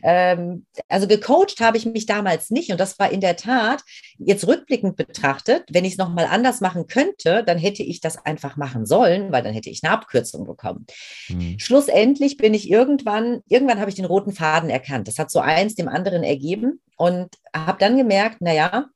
ähm, 0.02 0.66
also 0.88 1.06
gecoacht 1.06 1.60
habe 1.60 1.76
ich 1.76 1.86
mich 1.86 2.06
damals 2.06 2.50
nicht 2.50 2.72
und 2.72 2.80
das 2.80 2.98
war 2.98 3.12
in 3.12 3.20
der 3.20 3.36
Tat, 3.36 3.82
jetzt 4.18 4.48
rückblickend 4.48 4.96
betrachtet, 4.96 5.64
wenn 5.70 5.84
ich 5.84 5.92
es 5.92 5.98
nochmal 5.98 6.26
anders 6.26 6.60
machen 6.60 6.88
könnte, 6.88 7.44
dann 7.44 7.58
hätte 7.58 7.84
ich 7.84 8.00
das 8.00 8.24
einfach 8.26 8.56
machen 8.56 8.84
sollen, 8.84 9.30
weil 9.30 9.44
dann 9.44 9.54
hätte 9.54 9.70
ich 9.70 9.84
eine 9.84 9.92
Abkürzung 9.92 10.44
bekommen. 10.44 10.86
Mhm. 11.28 11.56
Schlussendlich 11.58 12.36
bin 12.36 12.52
ich 12.52 12.68
irgendwann, 12.68 13.42
irgendwann 13.48 13.78
habe 13.78 13.90
ich 13.90 13.96
den 13.96 14.04
roten 14.06 14.32
Faden 14.32 14.70
erkannt. 14.70 15.06
Das 15.06 15.18
hat 15.18 15.30
so 15.30 15.38
eins 15.38 15.76
dem 15.76 15.88
anderen 15.88 16.24
ergeben 16.24 16.80
und 16.96 17.28
habe 17.54 17.78
dann 17.78 17.96
gemerkt, 17.96 18.40
naja, 18.40 18.88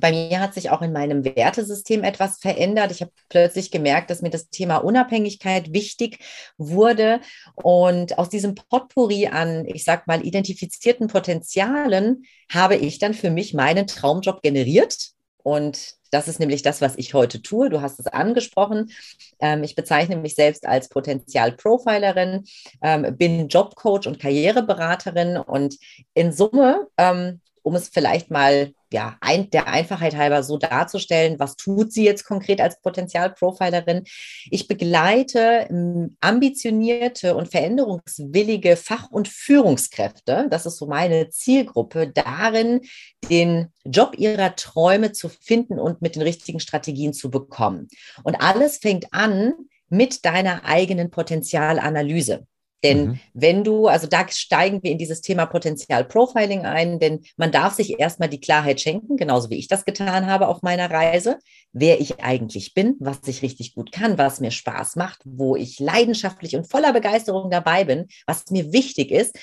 bei 0.00 0.10
mir 0.12 0.40
hat 0.40 0.54
sich 0.54 0.70
auch 0.70 0.82
in 0.82 0.92
meinem 0.92 1.24
Wertesystem 1.24 2.04
etwas 2.04 2.38
verändert. 2.38 2.90
Ich 2.90 3.00
habe 3.00 3.12
plötzlich 3.28 3.70
gemerkt, 3.70 4.10
dass 4.10 4.22
mir 4.22 4.30
das 4.30 4.48
Thema 4.50 4.78
Unabhängigkeit 4.78 5.72
wichtig 5.72 6.18
wurde. 6.58 7.20
Und 7.56 8.18
aus 8.18 8.28
diesem 8.28 8.54
Potpourri 8.54 9.28
an, 9.28 9.66
ich 9.66 9.84
sag 9.84 10.06
mal, 10.06 10.24
identifizierten 10.24 11.08
Potenzialen 11.08 12.24
habe 12.52 12.76
ich 12.76 12.98
dann 12.98 13.14
für 13.14 13.30
mich 13.30 13.54
meinen 13.54 13.86
Traumjob 13.86 14.42
generiert 14.42 15.12
Und 15.42 15.96
das 16.10 16.28
ist 16.28 16.38
nämlich 16.38 16.62
das, 16.62 16.80
was 16.80 16.96
ich 16.96 17.12
heute 17.12 17.42
tue. 17.42 17.68
Du 17.70 17.80
hast 17.80 17.98
es 17.98 18.06
angesprochen. 18.06 18.92
Ähm, 19.40 19.64
ich 19.64 19.74
bezeichne 19.74 20.16
mich 20.16 20.36
selbst 20.36 20.64
als 20.64 20.88
Potenzialprofilerin, 20.88 22.44
ähm, 22.82 23.16
bin 23.16 23.48
Jobcoach 23.48 24.06
und 24.06 24.20
Karriereberaterin 24.20 25.36
und 25.36 25.76
in 26.14 26.32
Summe 26.32 26.86
ähm, 26.98 27.40
um 27.64 27.74
es 27.74 27.88
vielleicht 27.88 28.30
mal 28.30 28.72
ja, 28.92 29.16
ein, 29.20 29.50
der 29.50 29.66
Einfachheit 29.66 30.14
halber 30.14 30.42
so 30.42 30.58
darzustellen, 30.58 31.38
was 31.38 31.56
tut 31.56 31.92
sie 31.92 32.04
jetzt 32.04 32.24
konkret 32.24 32.60
als 32.60 32.80
Potenzialprofilerin? 32.80 34.04
Ich 34.50 34.68
begleite 34.68 35.66
ähm, 35.70 36.16
ambitionierte 36.20 37.34
und 37.34 37.50
veränderungswillige 37.50 38.76
Fach- 38.76 39.10
und 39.10 39.28
Führungskräfte, 39.28 40.46
das 40.50 40.66
ist 40.66 40.76
so 40.76 40.86
meine 40.86 41.30
Zielgruppe, 41.30 42.08
darin, 42.08 42.82
den 43.30 43.72
Job 43.84 44.14
ihrer 44.18 44.54
Träume 44.54 45.12
zu 45.12 45.28
finden 45.28 45.80
und 45.80 46.02
mit 46.02 46.16
den 46.16 46.22
richtigen 46.22 46.60
Strategien 46.60 47.14
zu 47.14 47.30
bekommen. 47.30 47.88
Und 48.22 48.36
alles 48.36 48.76
fängt 48.76 49.06
an 49.12 49.54
mit 49.88 50.24
deiner 50.24 50.64
eigenen 50.64 51.10
Potenzialanalyse. 51.10 52.46
Denn 52.84 53.06
mhm. 53.06 53.20
wenn 53.32 53.64
du, 53.64 53.88
also 53.88 54.06
da 54.06 54.26
steigen 54.28 54.82
wir 54.82 54.92
in 54.92 54.98
dieses 54.98 55.22
Thema 55.22 55.46
Potenzial-Profiling 55.46 56.66
ein, 56.66 57.00
denn 57.00 57.22
man 57.36 57.50
darf 57.50 57.74
sich 57.74 57.98
erstmal 57.98 58.28
die 58.28 58.40
Klarheit 58.40 58.80
schenken, 58.80 59.16
genauso 59.16 59.50
wie 59.50 59.58
ich 59.58 59.68
das 59.68 59.86
getan 59.86 60.26
habe 60.26 60.46
auf 60.48 60.62
meiner 60.62 60.90
Reise, 60.90 61.38
wer 61.72 62.00
ich 62.00 62.22
eigentlich 62.22 62.74
bin, 62.74 62.96
was 63.00 63.26
ich 63.26 63.42
richtig 63.42 63.74
gut 63.74 63.90
kann, 63.90 64.18
was 64.18 64.40
mir 64.40 64.50
Spaß 64.50 64.96
macht, 64.96 65.22
wo 65.24 65.56
ich 65.56 65.80
leidenschaftlich 65.80 66.54
und 66.54 66.70
voller 66.70 66.92
Begeisterung 66.92 67.50
dabei 67.50 67.84
bin, 67.84 68.06
was 68.26 68.50
mir 68.50 68.72
wichtig 68.72 69.10
ist, 69.10 69.36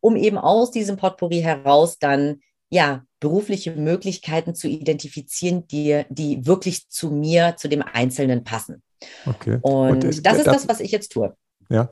um 0.00 0.16
eben 0.16 0.38
aus 0.38 0.70
diesem 0.70 0.96
Potpourri 0.96 1.42
heraus 1.42 1.98
dann 1.98 2.40
ja, 2.70 3.04
berufliche 3.20 3.72
Möglichkeiten 3.72 4.54
zu 4.54 4.68
identifizieren, 4.68 5.66
die, 5.68 6.04
die 6.10 6.46
wirklich 6.46 6.88
zu 6.88 7.10
mir, 7.10 7.54
zu 7.56 7.68
dem 7.68 7.82
Einzelnen 7.82 8.44
passen. 8.44 8.82
Okay. 9.26 9.58
Und, 9.62 10.04
und 10.04 10.04
äh, 10.04 10.22
das 10.22 10.38
ist 10.38 10.46
das, 10.46 10.68
was 10.68 10.80
ich 10.80 10.90
jetzt 10.90 11.12
tue. 11.12 11.34
Ja, 11.70 11.88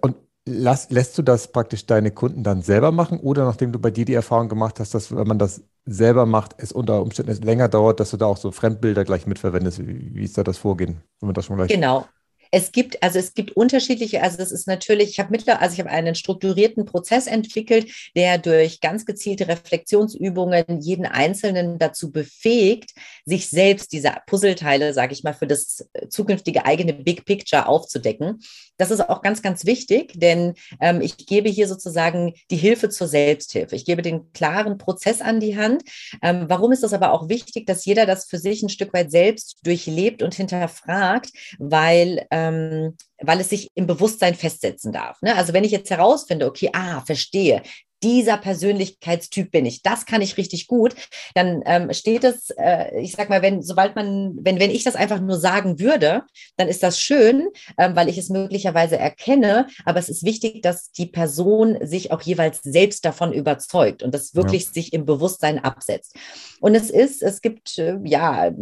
und 0.00 0.16
Lass, 0.48 0.90
lässt 0.90 1.18
du 1.18 1.22
das 1.22 1.50
praktisch 1.50 1.86
deine 1.86 2.12
Kunden 2.12 2.44
dann 2.44 2.62
selber 2.62 2.92
machen 2.92 3.18
oder 3.18 3.44
nachdem 3.44 3.72
du 3.72 3.80
bei 3.80 3.90
dir 3.90 4.04
die 4.04 4.14
Erfahrung 4.14 4.48
gemacht 4.48 4.78
hast, 4.78 4.94
dass 4.94 5.14
wenn 5.14 5.26
man 5.26 5.40
das 5.40 5.62
selber 5.86 6.24
macht, 6.24 6.54
es 6.58 6.70
unter 6.70 7.02
Umständen 7.02 7.42
länger 7.42 7.68
dauert, 7.68 7.98
dass 7.98 8.12
du 8.12 8.16
da 8.16 8.26
auch 8.26 8.36
so 8.36 8.52
Fremdbilder 8.52 9.04
gleich 9.04 9.26
mitverwendest? 9.26 9.84
Wie, 9.86 10.14
wie 10.14 10.24
ist 10.24 10.38
da 10.38 10.44
das 10.44 10.58
Vorgehen? 10.58 11.02
Wenn 11.20 11.26
man 11.28 11.34
das 11.34 11.46
schon 11.46 11.56
gleich 11.56 11.72
genau. 11.72 12.06
Es 12.50 12.72
gibt, 12.72 13.02
also 13.02 13.18
es 13.18 13.34
gibt 13.34 13.52
unterschiedliche, 13.52 14.22
also 14.22 14.36
das 14.38 14.52
ist 14.52 14.66
natürlich, 14.66 15.10
ich 15.10 15.18
habe 15.18 15.30
mittlerweile, 15.30 15.62
also 15.62 15.74
ich 15.74 15.80
habe 15.80 15.90
einen 15.90 16.14
strukturierten 16.14 16.84
Prozess 16.84 17.26
entwickelt, 17.26 17.90
der 18.14 18.38
durch 18.38 18.80
ganz 18.80 19.06
gezielte 19.06 19.48
Reflexionsübungen 19.48 20.80
jeden 20.80 21.06
Einzelnen 21.06 21.78
dazu 21.78 22.10
befähigt, 22.10 22.92
sich 23.24 23.48
selbst 23.48 23.92
diese 23.92 24.14
Puzzleteile, 24.26 24.92
sage 24.92 25.12
ich 25.12 25.22
mal, 25.24 25.34
für 25.34 25.46
das 25.46 25.88
zukünftige 26.08 26.64
eigene 26.64 26.92
Big 26.94 27.24
Picture 27.24 27.66
aufzudecken. 27.66 28.40
Das 28.78 28.90
ist 28.90 29.00
auch 29.00 29.22
ganz, 29.22 29.42
ganz 29.42 29.64
wichtig, 29.64 30.12
denn 30.16 30.54
ähm, 30.80 31.00
ich 31.00 31.16
gebe 31.26 31.48
hier 31.48 31.66
sozusagen 31.66 32.34
die 32.50 32.56
Hilfe 32.56 32.88
zur 32.90 33.08
Selbsthilfe. 33.08 33.74
Ich 33.74 33.84
gebe 33.84 34.02
den 34.02 34.32
klaren 34.32 34.78
Prozess 34.78 35.20
an 35.20 35.40
die 35.40 35.56
Hand. 35.56 35.82
Ähm, 36.22 36.44
warum 36.48 36.72
ist 36.72 36.84
es 36.84 36.92
aber 36.92 37.12
auch 37.12 37.28
wichtig, 37.28 37.66
dass 37.66 37.84
jeder 37.84 38.06
das 38.06 38.26
für 38.26 38.38
sich 38.38 38.62
ein 38.62 38.68
Stück 38.68 38.92
weit 38.92 39.10
selbst 39.10 39.58
durchlebt 39.64 40.22
und 40.22 40.34
hinterfragt, 40.34 41.30
weil 41.58 42.26
ähm, 42.36 42.96
weil 43.22 43.40
es 43.40 43.50
sich 43.50 43.68
im 43.74 43.86
Bewusstsein 43.86 44.34
festsetzen 44.34 44.92
darf. 44.92 45.20
Ne? 45.22 45.34
Also 45.36 45.52
wenn 45.52 45.64
ich 45.64 45.72
jetzt 45.72 45.90
herausfinde, 45.90 46.46
okay, 46.46 46.70
ah, 46.72 47.02
verstehe, 47.06 47.62
dieser 48.02 48.36
Persönlichkeitstyp 48.36 49.50
bin 49.50 49.64
ich. 49.64 49.82
Das 49.82 50.06
kann 50.06 50.20
ich 50.20 50.36
richtig 50.36 50.66
gut. 50.66 50.94
Dann 51.34 51.62
ähm, 51.64 51.92
steht 51.92 52.24
es, 52.24 52.50
äh, 52.50 53.00
ich 53.00 53.12
sag 53.12 53.30
mal, 53.30 53.42
wenn, 53.42 53.62
sobald 53.62 53.96
man, 53.96 54.36
wenn, 54.42 54.60
wenn 54.60 54.70
ich 54.70 54.84
das 54.84 54.96
einfach 54.96 55.20
nur 55.20 55.38
sagen 55.38 55.80
würde, 55.80 56.22
dann 56.56 56.68
ist 56.68 56.82
das 56.82 57.00
schön, 57.00 57.48
ähm, 57.78 57.96
weil 57.96 58.08
ich 58.08 58.18
es 58.18 58.28
möglicherweise 58.28 58.98
erkenne. 58.98 59.66
Aber 59.84 59.98
es 59.98 60.08
ist 60.08 60.24
wichtig, 60.24 60.62
dass 60.62 60.92
die 60.92 61.06
Person 61.06 61.78
sich 61.80 62.12
auch 62.12 62.20
jeweils 62.20 62.60
selbst 62.62 63.04
davon 63.04 63.32
überzeugt 63.32 64.02
und 64.02 64.14
das 64.14 64.34
wirklich 64.34 64.64
ja. 64.64 64.72
sich 64.72 64.92
im 64.92 65.06
Bewusstsein 65.06 65.58
absetzt. 65.58 66.14
Und 66.60 66.74
es 66.74 66.90
ist, 66.90 67.22
es 67.22 67.40
gibt 67.40 67.78
äh, 67.78 67.96
ja 68.04 68.52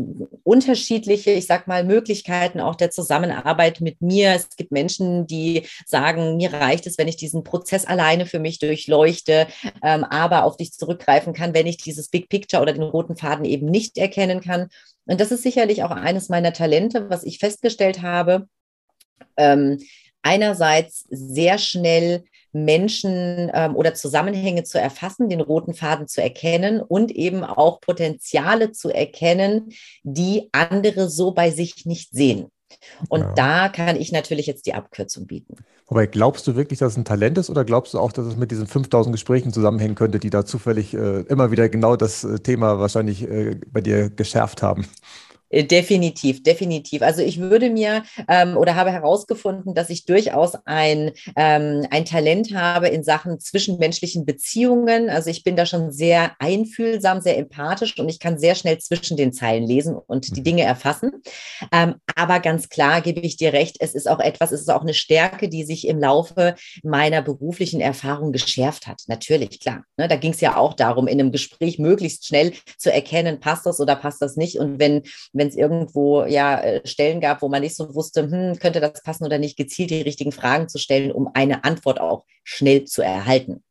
unterschiedliche, 0.44 1.32
ich 1.32 1.46
sag 1.46 1.66
mal, 1.66 1.84
Möglichkeiten 1.84 2.60
auch 2.60 2.76
der 2.76 2.90
Zusammenarbeit 2.90 3.80
mit 3.80 4.00
mir. 4.00 4.34
Es 4.50 4.56
gibt 4.56 4.72
Menschen, 4.72 5.26
die 5.26 5.66
sagen, 5.86 6.36
mir 6.36 6.52
reicht 6.52 6.86
es, 6.86 6.98
wenn 6.98 7.08
ich 7.08 7.16
diesen 7.16 7.44
Prozess 7.44 7.84
alleine 7.84 8.26
für 8.26 8.38
mich 8.38 8.58
durchleuchte 8.58 9.46
ähm, 9.82 10.04
aber 10.04 10.44
auf 10.44 10.56
dich 10.56 10.72
zurückgreifen 10.72 11.32
kann, 11.32 11.54
wenn 11.54 11.66
ich 11.66 11.76
dieses 11.76 12.08
Big 12.08 12.28
Picture 12.28 12.62
oder 12.62 12.72
den 12.72 12.82
roten 12.82 13.16
Faden 13.16 13.44
eben 13.44 13.66
nicht 13.66 13.98
erkennen 13.98 14.40
kann. 14.40 14.68
Und 15.06 15.20
das 15.20 15.32
ist 15.32 15.42
sicherlich 15.42 15.82
auch 15.82 15.90
eines 15.90 16.28
meiner 16.28 16.52
Talente, 16.52 17.10
was 17.10 17.24
ich 17.24 17.38
festgestellt 17.38 18.02
habe. 18.02 18.48
Ähm, 19.36 19.78
einerseits 20.22 21.04
sehr 21.10 21.58
schnell 21.58 22.24
Menschen 22.52 23.50
ähm, 23.52 23.76
oder 23.76 23.94
Zusammenhänge 23.94 24.62
zu 24.62 24.80
erfassen, 24.80 25.28
den 25.28 25.40
roten 25.40 25.74
Faden 25.74 26.06
zu 26.06 26.22
erkennen 26.22 26.80
und 26.80 27.10
eben 27.10 27.42
auch 27.44 27.80
Potenziale 27.80 28.70
zu 28.72 28.90
erkennen, 28.90 29.72
die 30.02 30.48
andere 30.52 31.10
so 31.10 31.32
bei 31.32 31.50
sich 31.50 31.84
nicht 31.84 32.10
sehen. 32.12 32.46
Und 33.08 33.20
ja. 33.20 33.32
da 33.34 33.68
kann 33.68 33.96
ich 33.96 34.12
natürlich 34.12 34.46
jetzt 34.46 34.66
die 34.66 34.74
Abkürzung 34.74 35.26
bieten. 35.26 35.56
Wobei, 35.86 36.06
glaubst 36.06 36.46
du 36.46 36.56
wirklich, 36.56 36.78
dass 36.78 36.92
es 36.92 36.98
ein 36.98 37.04
Talent 37.04 37.36
ist 37.36 37.50
oder 37.50 37.64
glaubst 37.64 37.94
du 37.94 37.98
auch, 37.98 38.12
dass 38.12 38.26
es 38.26 38.36
mit 38.36 38.50
diesen 38.50 38.66
5000 38.66 39.14
Gesprächen 39.14 39.52
zusammenhängen 39.52 39.94
könnte, 39.94 40.18
die 40.18 40.30
da 40.30 40.46
zufällig 40.46 40.94
äh, 40.94 41.20
immer 41.22 41.50
wieder 41.50 41.68
genau 41.68 41.96
das 41.96 42.24
äh, 42.24 42.38
Thema 42.38 42.78
wahrscheinlich 42.78 43.28
äh, 43.28 43.56
bei 43.70 43.80
dir 43.80 44.08
geschärft 44.08 44.62
haben? 44.62 44.86
Äh, 45.54 45.64
definitiv, 45.64 46.42
definitiv. 46.42 47.02
Also 47.02 47.22
ich 47.22 47.38
würde 47.38 47.70
mir 47.70 48.02
ähm, 48.28 48.56
oder 48.56 48.74
habe 48.74 48.90
herausgefunden, 48.90 49.74
dass 49.74 49.88
ich 49.88 50.04
durchaus 50.04 50.54
ein, 50.64 51.12
ähm, 51.36 51.86
ein 51.90 52.04
Talent 52.04 52.54
habe 52.54 52.88
in 52.88 53.04
Sachen 53.04 53.38
zwischenmenschlichen 53.38 54.26
Beziehungen. 54.26 55.08
Also 55.08 55.30
ich 55.30 55.44
bin 55.44 55.54
da 55.56 55.64
schon 55.64 55.92
sehr 55.92 56.32
einfühlsam, 56.40 57.20
sehr 57.20 57.38
empathisch 57.38 57.98
und 57.98 58.08
ich 58.08 58.18
kann 58.18 58.38
sehr 58.38 58.56
schnell 58.56 58.78
zwischen 58.78 59.16
den 59.16 59.32
Zeilen 59.32 59.64
lesen 59.64 59.94
und 59.94 60.34
die 60.34 60.40
mhm. 60.40 60.44
Dinge 60.44 60.62
erfassen. 60.62 61.22
Ähm, 61.72 61.94
aber 62.16 62.40
ganz 62.40 62.68
klar 62.68 63.00
gebe 63.00 63.20
ich 63.20 63.36
dir 63.36 63.52
recht, 63.52 63.76
es 63.78 63.94
ist 63.94 64.08
auch 64.08 64.20
etwas, 64.20 64.50
es 64.50 64.62
ist 64.62 64.70
auch 64.70 64.82
eine 64.82 64.94
Stärke, 64.94 65.48
die 65.48 65.64
sich 65.64 65.86
im 65.86 66.00
Laufe 66.00 66.56
meiner 66.82 67.22
beruflichen 67.22 67.80
Erfahrung 67.80 68.32
geschärft 68.32 68.86
hat. 68.88 69.02
Natürlich, 69.06 69.60
klar. 69.60 69.84
Ne, 69.96 70.08
da 70.08 70.16
ging 70.16 70.32
es 70.32 70.40
ja 70.40 70.56
auch 70.56 70.74
darum, 70.74 71.06
in 71.06 71.20
einem 71.20 71.30
Gespräch 71.30 71.78
möglichst 71.78 72.26
schnell 72.26 72.52
zu 72.76 72.92
erkennen, 72.92 73.38
passt 73.38 73.66
das 73.66 73.78
oder 73.78 73.94
passt 73.94 74.20
das 74.20 74.36
nicht. 74.36 74.58
Und 74.58 74.80
wenn, 74.80 75.02
wenn 75.32 75.43
wenn 75.44 75.50
es 75.50 75.56
irgendwo 75.56 76.24
ja 76.24 76.60
äh, 76.60 76.86
Stellen 76.86 77.20
gab, 77.20 77.42
wo 77.42 77.48
man 77.48 77.60
nicht 77.60 77.76
so 77.76 77.94
wusste, 77.94 78.30
hm, 78.30 78.58
könnte 78.58 78.80
das 78.80 79.02
passen 79.02 79.24
oder 79.24 79.38
nicht, 79.38 79.56
gezielt 79.56 79.90
die 79.90 80.00
richtigen 80.00 80.32
Fragen 80.32 80.68
zu 80.68 80.78
stellen, 80.78 81.12
um 81.12 81.28
eine 81.34 81.64
Antwort 81.64 82.00
auch 82.00 82.24
schnell 82.42 82.84
zu 82.84 83.02
erhalten. 83.02 83.62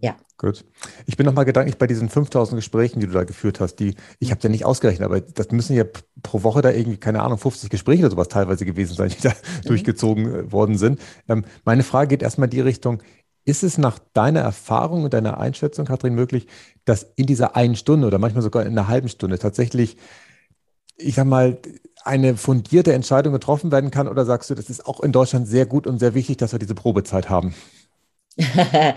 Ja. 0.00 0.16
Gut. 0.36 0.66
Ich 1.06 1.16
bin 1.16 1.24
nochmal 1.24 1.46
gedanklich 1.46 1.78
bei 1.78 1.86
diesen 1.86 2.10
5000 2.10 2.58
Gesprächen, 2.58 3.00
die 3.00 3.06
du 3.06 3.12
da 3.12 3.24
geführt 3.24 3.60
hast. 3.60 3.76
Die, 3.76 3.94
ich 4.18 4.30
habe 4.30 4.40
ja 4.42 4.50
nicht 4.50 4.66
ausgerechnet, 4.66 5.06
aber 5.06 5.20
das 5.22 5.50
müssen 5.50 5.74
ja 5.74 5.84
pro 6.22 6.42
Woche 6.42 6.60
da 6.60 6.70
irgendwie, 6.70 6.98
keine 6.98 7.22
Ahnung, 7.22 7.38
50 7.38 7.70
Gespräche 7.70 8.02
oder 8.02 8.10
sowas 8.10 8.28
teilweise 8.28 8.66
gewesen 8.66 8.94
sein, 8.94 9.08
die 9.08 9.22
da 9.22 9.30
mhm. 9.30 9.68
durchgezogen 9.68 10.34
äh, 10.34 10.52
worden 10.52 10.76
sind. 10.76 11.00
Ähm, 11.28 11.44
meine 11.64 11.84
Frage 11.84 12.08
geht 12.08 12.22
erstmal 12.22 12.48
in 12.48 12.50
die 12.50 12.60
Richtung, 12.60 13.02
ist 13.46 13.62
es 13.62 13.78
nach 13.78 13.98
deiner 14.12 14.40
Erfahrung 14.40 15.04
und 15.04 15.14
deiner 15.14 15.38
Einschätzung, 15.38 15.84
Kathrin, 15.84 16.14
möglich, 16.14 16.46
dass 16.84 17.06
in 17.16 17.26
dieser 17.26 17.56
einen 17.56 17.76
Stunde 17.76 18.06
oder 18.06 18.18
manchmal 18.18 18.42
sogar 18.42 18.62
in 18.64 18.72
einer 18.72 18.88
halben 18.88 19.08
Stunde 19.08 19.38
tatsächlich 19.38 19.96
ich 20.96 21.14
sag 21.14 21.26
mal, 21.26 21.58
eine 22.04 22.36
fundierte 22.36 22.92
Entscheidung 22.92 23.32
getroffen 23.32 23.72
werden 23.72 23.90
kann? 23.90 24.08
Oder 24.08 24.24
sagst 24.24 24.50
du, 24.50 24.54
das 24.54 24.70
ist 24.70 24.86
auch 24.86 25.00
in 25.00 25.12
Deutschland 25.12 25.48
sehr 25.48 25.66
gut 25.66 25.86
und 25.86 25.98
sehr 25.98 26.14
wichtig, 26.14 26.36
dass 26.36 26.52
wir 26.52 26.58
diese 26.58 26.74
Probezeit 26.74 27.28
haben? 27.30 27.54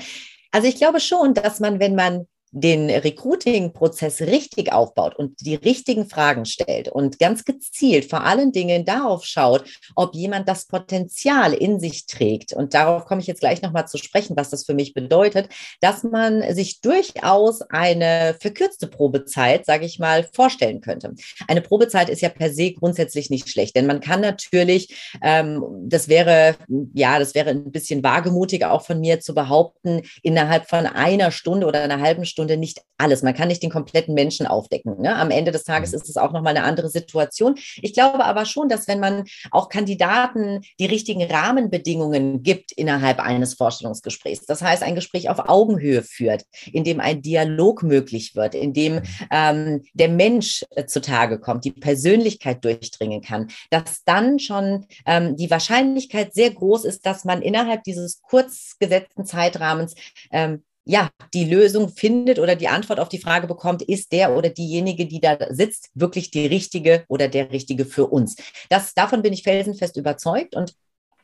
Also 0.50 0.70
ich 0.70 0.78
glaube 0.78 1.02
schon, 1.02 1.34
dass 1.34 1.60
man, 1.60 1.82
wenn 1.82 1.94
man 1.94 2.26
den 2.52 2.90
Recruiting-Prozess 2.90 4.22
richtig 4.22 4.72
aufbaut 4.72 5.16
und 5.16 5.42
die 5.42 5.56
richtigen 5.56 6.10
Fragen 6.10 6.46
stellt 6.46 6.88
und 6.88 7.20
ganz 7.20 7.46
gezielt 7.46 8.10
vor 8.10 8.24
allen 8.24 8.52
Dingen 8.52 8.86
darauf 8.86 9.26
schaut, 9.26 9.66
ob 9.96 10.16
jemand 10.16 10.48
das 10.48 10.66
Potenzial 10.66 11.54
in 11.54 11.80
sich 11.80 12.06
trägt. 12.06 12.54
Und 12.54 12.74
darauf 12.74 13.06
komme 13.06 13.22
ich 13.22 13.28
jetzt 13.28 13.42
gleich 13.42 13.62
nochmal 13.62 13.88
zu 13.88 13.98
sprechen, 13.98 14.38
was 14.38 14.50
das 14.50 14.66
für 14.66 14.74
mich 14.74 14.94
bedeutet, 14.94 15.50
dass 15.82 16.04
man 16.04 16.42
sich 16.54 16.82
durchaus 16.82 17.62
eine 17.64 18.36
verkürzte 18.40 18.88
Probezeit, 18.88 19.66
sage 19.66 19.86
ich 19.86 20.00
mal, 20.00 20.28
vorstellen 20.34 20.82
könnte. 20.82 21.14
Eine 21.48 21.62
Probezeit 21.62 22.10
ist 22.10 22.22
ja 22.22 22.30
per 22.30 22.54
se 22.54 22.72
grundsätzlich 22.72 23.30
nicht 23.30 23.50
schlecht, 23.50 23.76
denn 23.76 23.88
man 23.88 24.00
kann 24.00 24.22
natürlich, 24.22 25.14
ähm, 25.22 25.64
das 25.88 26.08
wäre, 26.08 26.56
ja, 26.94 27.20
das 27.20 27.36
wäre 27.36 27.50
ein 27.50 27.72
bisschen 27.72 28.04
wagemutig 28.04 28.66
auch 28.66 28.86
von 28.86 29.00
mir 29.00 29.20
zu 29.20 29.34
behaupten, 29.34 30.02
innerhalb 30.24 30.70
von 30.70 30.86
einer 30.86 31.32
Stunde 31.32 31.68
oder 31.68 31.82
einer 31.82 32.02
halben 32.02 32.26
Stunde 32.26 32.37
Stunde 32.38 32.58
nicht 32.58 32.84
alles. 33.00 33.24
Man 33.24 33.34
kann 33.34 33.48
nicht 33.48 33.64
den 33.64 33.72
kompletten 33.72 34.14
Menschen 34.14 34.46
aufdecken. 34.46 35.02
Ne? 35.02 35.16
Am 35.16 35.32
Ende 35.32 35.52
des 35.52 35.64
Tages 35.64 35.92
mhm. 35.92 35.98
ist 35.98 36.10
es 36.10 36.18
auch 36.18 36.32
nochmal 36.32 36.56
eine 36.56 36.66
andere 36.66 36.88
Situation. 36.88 37.56
Ich 37.82 37.94
glaube 37.94 38.24
aber 38.24 38.46
schon, 38.46 38.70
dass 38.70 38.88
wenn 38.88 39.00
man 39.00 39.24
auch 39.50 39.70
Kandidaten 39.70 40.62
die 40.80 40.86
richtigen 40.86 41.24
Rahmenbedingungen 41.24 42.44
gibt 42.44 42.72
innerhalb 42.74 43.20
eines 43.20 43.56
Vorstellungsgesprächs, 43.56 44.46
das 44.46 44.62
heißt 44.62 44.84
ein 44.84 44.94
Gespräch 44.94 45.30
auf 45.30 45.50
Augenhöhe 45.50 46.04
führt, 46.04 46.44
in 46.72 46.84
dem 46.84 47.00
ein 47.00 47.24
Dialog 47.24 47.82
möglich 47.82 48.36
wird, 48.36 48.54
in 48.54 48.74
dem 48.74 48.98
mhm. 48.98 49.04
ähm, 49.32 49.84
der 49.96 50.10
Mensch 50.10 50.64
äh, 50.76 50.86
zutage 50.86 51.40
kommt, 51.40 51.66
die 51.66 51.72
Persönlichkeit 51.72 52.64
durchdringen 52.64 53.22
kann, 53.22 53.48
dass 53.72 54.04
dann 54.04 54.38
schon 54.38 54.86
ähm, 55.08 55.36
die 55.38 55.50
Wahrscheinlichkeit 55.50 56.36
sehr 56.36 56.52
groß 56.52 56.86
ist, 56.86 57.04
dass 57.08 57.26
man 57.26 57.42
innerhalb 57.42 57.84
dieses 57.84 58.22
kurz 58.22 58.76
gesetzten 58.80 59.26
Zeitrahmens 59.26 59.96
ähm, 60.32 60.62
ja, 60.88 61.10
die 61.34 61.44
Lösung 61.44 61.90
findet 61.90 62.40
oder 62.40 62.56
die 62.56 62.70
Antwort 62.70 63.00
auf 63.00 63.10
die 63.10 63.20
Frage 63.20 63.46
bekommt, 63.46 63.82
ist 63.82 64.12
der 64.14 64.36
oder 64.36 64.50
diejenige, 64.50 65.06
die 65.06 65.20
da 65.20 65.38
sitzt, 65.50 65.90
wirklich 65.94 66.32
die 66.32 66.48
richtige 66.48 67.04
oder 67.10 67.28
der 67.28 67.52
richtige 67.52 67.86
für 67.86 68.08
uns. 68.08 68.38
Das, 68.70 68.94
davon 68.94 69.22
bin 69.22 69.34
ich 69.34 69.44
felsenfest 69.44 69.98
überzeugt 69.98 70.56
und 70.56 70.74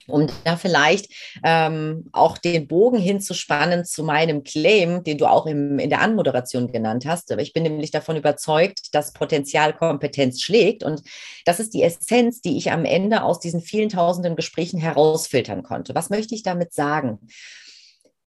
um 0.08 0.28
da 0.44 0.58
vielleicht 0.58 1.14
ähm, 1.46 2.10
auch 2.12 2.38
den 2.38 2.68
Bogen 2.68 3.00
hinzuspannen 3.00 3.86
zu 3.86 4.04
meinem 4.04 4.44
Claim, 4.44 5.02
den 5.04 5.18
du 5.18 5.28
auch 5.28 5.46
im, 5.46 5.80
in 5.80 5.90
der 5.90 6.02
Anmoderation 6.02 6.70
genannt 6.74 7.06
hast. 7.06 7.32
Ich 7.32 7.54
bin 7.54 7.64
nämlich 7.64 7.92
davon 7.92 8.18
überzeugt, 8.18 8.94
dass 8.94 9.14
Potenzial 9.14 9.72
Kompetenz 9.74 10.42
schlägt. 10.42 10.84
Und 10.84 11.02
das 11.46 11.62
ist 11.62 11.74
die 11.74 11.84
Essenz, 11.84 12.42
die 12.42 12.58
ich 12.58 12.74
am 12.74 12.84
Ende 12.84 13.24
aus 13.24 13.40
diesen 13.40 13.62
vielen 13.62 13.88
tausenden 13.88 14.36
Gesprächen 14.36 14.78
herausfiltern 14.78 15.64
konnte. 15.64 15.96
Was 15.96 16.10
möchte 16.10 16.36
ich 16.36 16.44
damit 16.44 16.74
sagen? 16.74 17.20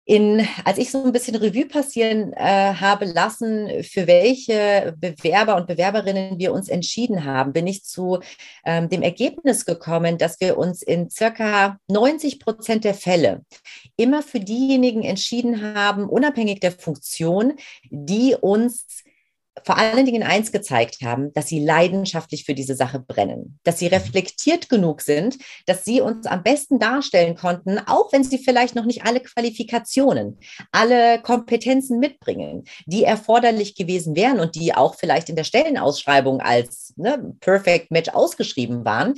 In, 0.08 0.46
als 0.64 0.78
ich 0.78 0.92
so 0.92 1.02
ein 1.02 1.12
bisschen 1.12 1.34
Revue 1.34 1.66
passieren 1.66 2.32
äh, 2.32 2.74
habe 2.74 3.06
lassen, 3.06 3.82
für 3.82 4.06
welche 4.06 4.94
Bewerber 4.96 5.56
und 5.56 5.66
Bewerberinnen 5.66 6.38
wir 6.38 6.52
uns 6.52 6.68
entschieden 6.68 7.24
haben, 7.24 7.52
bin 7.52 7.66
ich 7.66 7.84
zu 7.84 8.20
ähm, 8.64 8.88
dem 8.88 9.02
Ergebnis 9.02 9.64
gekommen, 9.64 10.16
dass 10.16 10.40
wir 10.40 10.58
uns 10.58 10.80
in 10.80 11.10
circa 11.10 11.80
90 11.88 12.38
Prozent 12.38 12.84
der 12.84 12.94
Fälle 12.94 13.44
immer 13.96 14.22
für 14.22 14.38
diejenigen 14.38 15.02
entschieden 15.02 15.74
haben, 15.74 16.08
unabhängig 16.08 16.60
der 16.60 16.72
Funktion, 16.72 17.54
die 17.90 18.36
uns 18.40 18.86
vor 19.64 19.78
allen 19.78 20.04
Dingen 20.04 20.22
eins 20.22 20.52
gezeigt 20.52 20.98
haben, 21.02 21.32
dass 21.32 21.48
sie 21.48 21.64
leidenschaftlich 21.64 22.44
für 22.44 22.54
diese 22.54 22.74
Sache 22.74 23.00
brennen, 23.00 23.58
dass 23.64 23.78
sie 23.78 23.86
reflektiert 23.86 24.68
genug 24.68 25.00
sind, 25.00 25.38
dass 25.66 25.84
sie 25.84 26.00
uns 26.00 26.26
am 26.26 26.42
besten 26.42 26.78
darstellen 26.78 27.36
konnten, 27.36 27.78
auch 27.78 28.12
wenn 28.12 28.24
sie 28.24 28.38
vielleicht 28.38 28.74
noch 28.74 28.84
nicht 28.84 29.04
alle 29.04 29.20
Qualifikationen, 29.20 30.38
alle 30.72 31.20
Kompetenzen 31.22 31.98
mitbringen, 31.98 32.64
die 32.86 33.04
erforderlich 33.04 33.74
gewesen 33.74 34.14
wären 34.14 34.40
und 34.40 34.54
die 34.54 34.74
auch 34.74 34.94
vielleicht 34.94 35.28
in 35.28 35.36
der 35.36 35.44
Stellenausschreibung 35.44 36.40
als 36.40 36.92
ne, 36.96 37.34
Perfect 37.40 37.90
Match 37.90 38.10
ausgeschrieben 38.10 38.84
waren, 38.84 39.14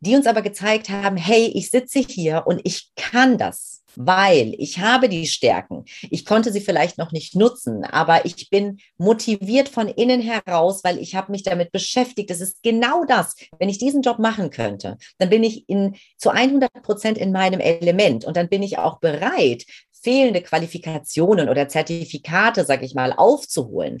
die 0.00 0.14
uns 0.14 0.26
aber 0.26 0.42
gezeigt 0.42 0.88
haben, 0.88 1.16
hey, 1.16 1.50
ich 1.54 1.70
sitze 1.70 1.98
hier 2.00 2.44
und 2.46 2.60
ich 2.64 2.90
kann 2.96 3.36
das 3.36 3.77
weil 4.00 4.54
ich 4.58 4.78
habe 4.78 5.08
die 5.08 5.26
Stärken. 5.26 5.84
Ich 6.08 6.24
konnte 6.24 6.52
sie 6.52 6.60
vielleicht 6.60 6.98
noch 6.98 7.10
nicht 7.10 7.34
nutzen, 7.34 7.84
aber 7.84 8.24
ich 8.24 8.48
bin 8.48 8.78
motiviert 8.96 9.68
von 9.68 9.88
innen 9.88 10.20
heraus, 10.20 10.84
weil 10.84 10.98
ich 10.98 11.16
habe 11.16 11.32
mich 11.32 11.42
damit 11.42 11.72
beschäftigt. 11.72 12.30
Es 12.30 12.40
ist 12.40 12.62
genau 12.62 13.04
das. 13.04 13.34
Wenn 13.58 13.68
ich 13.68 13.78
diesen 13.78 14.02
Job 14.02 14.20
machen 14.20 14.50
könnte, 14.50 14.98
dann 15.18 15.30
bin 15.30 15.42
ich 15.42 15.68
in, 15.68 15.96
zu 16.16 16.30
100 16.30 16.72
Prozent 16.82 17.18
in 17.18 17.32
meinem 17.32 17.58
Element 17.58 18.24
und 18.24 18.36
dann 18.36 18.48
bin 18.48 18.62
ich 18.62 18.78
auch 18.78 19.00
bereit, 19.00 19.64
fehlende 20.02 20.42
Qualifikationen 20.42 21.48
oder 21.48 21.68
Zertifikate, 21.68 22.64
sage 22.64 22.84
ich 22.84 22.94
mal, 22.94 23.12
aufzuholen. 23.12 23.98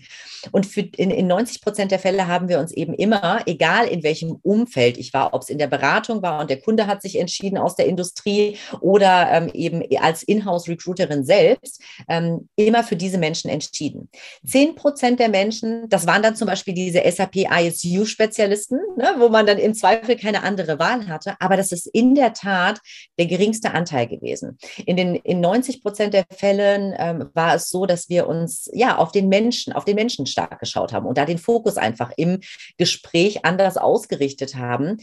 Und 0.52 0.66
für, 0.66 0.80
in, 0.80 1.10
in 1.10 1.26
90 1.26 1.60
Prozent 1.60 1.90
der 1.90 1.98
Fälle 1.98 2.26
haben 2.26 2.48
wir 2.48 2.58
uns 2.58 2.72
eben 2.72 2.94
immer, 2.94 3.42
egal 3.46 3.86
in 3.86 4.02
welchem 4.02 4.38
Umfeld 4.42 4.98
ich 4.98 5.12
war, 5.12 5.34
ob 5.34 5.42
es 5.42 5.50
in 5.50 5.58
der 5.58 5.66
Beratung 5.66 6.22
war 6.22 6.40
und 6.40 6.50
der 6.50 6.60
Kunde 6.60 6.86
hat 6.86 7.02
sich 7.02 7.18
entschieden 7.18 7.58
aus 7.58 7.74
der 7.74 7.86
Industrie 7.86 8.56
oder 8.80 9.28
ähm, 9.32 9.50
eben 9.52 9.82
als 10.00 10.22
Inhouse-Recruiterin 10.22 11.24
selbst, 11.24 11.82
ähm, 12.08 12.48
immer 12.56 12.84
für 12.84 12.96
diese 12.96 13.18
Menschen 13.18 13.50
entschieden. 13.50 14.08
Zehn 14.44 14.74
Prozent 14.74 15.20
der 15.20 15.28
Menschen, 15.28 15.88
das 15.88 16.06
waren 16.06 16.22
dann 16.22 16.36
zum 16.36 16.46
Beispiel 16.46 16.74
diese 16.74 17.02
SAP 17.10 17.36
ISU-Spezialisten, 17.36 18.78
ne, 18.96 19.16
wo 19.18 19.28
man 19.28 19.46
dann 19.46 19.58
im 19.58 19.74
Zweifel 19.74 20.16
keine 20.16 20.42
andere 20.42 20.78
Wahl 20.78 21.08
hatte, 21.08 21.34
aber 21.40 21.56
das 21.56 21.72
ist 21.72 21.86
in 21.86 22.14
der 22.14 22.32
Tat 22.32 22.80
der 23.18 23.26
geringste 23.26 23.72
Anteil 23.72 24.06
gewesen. 24.06 24.58
In 24.86 24.96
den 24.96 25.16
in 25.16 25.40
90 25.40 25.82
Prozent 25.88 26.12
der 26.12 26.26
Fällen 26.30 26.94
ähm, 26.98 27.30
war 27.32 27.54
es 27.54 27.70
so, 27.70 27.86
dass 27.86 28.10
wir 28.10 28.26
uns 28.26 28.68
ja 28.74 28.98
auf 28.98 29.10
den 29.10 29.30
Menschen, 29.30 29.72
auf 29.72 29.86
den 29.86 29.94
Menschen 29.94 30.26
stark 30.26 30.60
geschaut 30.60 30.92
haben 30.92 31.06
und 31.06 31.16
da 31.16 31.24
den 31.24 31.38
Fokus 31.38 31.78
einfach 31.78 32.12
im 32.18 32.40
Gespräch 32.76 33.46
anders 33.46 33.78
ausgerichtet 33.78 34.54
haben. 34.56 34.98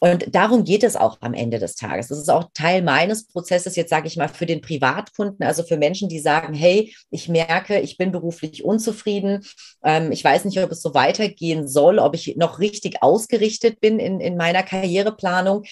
Und 0.00 0.34
darum 0.34 0.64
geht 0.64 0.84
es 0.84 0.96
auch 0.96 1.18
am 1.20 1.34
Ende 1.34 1.58
des 1.58 1.74
Tages. 1.74 2.08
Das 2.08 2.18
ist 2.18 2.28
auch 2.28 2.50
Teil 2.54 2.82
meines 2.82 3.26
Prozesses, 3.26 3.76
jetzt 3.76 3.90
sage 3.90 4.06
ich 4.06 4.16
mal, 4.16 4.28
für 4.28 4.46
den 4.46 4.60
Privatkunden, 4.60 5.44
also 5.44 5.62
für 5.62 5.76
Menschen, 5.76 6.08
die 6.08 6.18
sagen, 6.18 6.54
hey, 6.54 6.94
ich 7.10 7.28
merke, 7.28 7.80
ich 7.80 7.96
bin 7.96 8.12
beruflich 8.12 8.64
unzufrieden, 8.64 9.44
ähm, 9.84 10.12
ich 10.12 10.22
weiß 10.22 10.44
nicht, 10.44 10.60
ob 10.60 10.70
es 10.70 10.82
so 10.82 10.94
weitergehen 10.94 11.66
soll, 11.66 11.98
ob 11.98 12.14
ich 12.14 12.36
noch 12.36 12.58
richtig 12.58 13.02
ausgerichtet 13.02 13.80
bin 13.80 13.98
in, 13.98 14.20
in 14.20 14.36
meiner 14.36 14.62
Karriereplanung, 14.62 15.64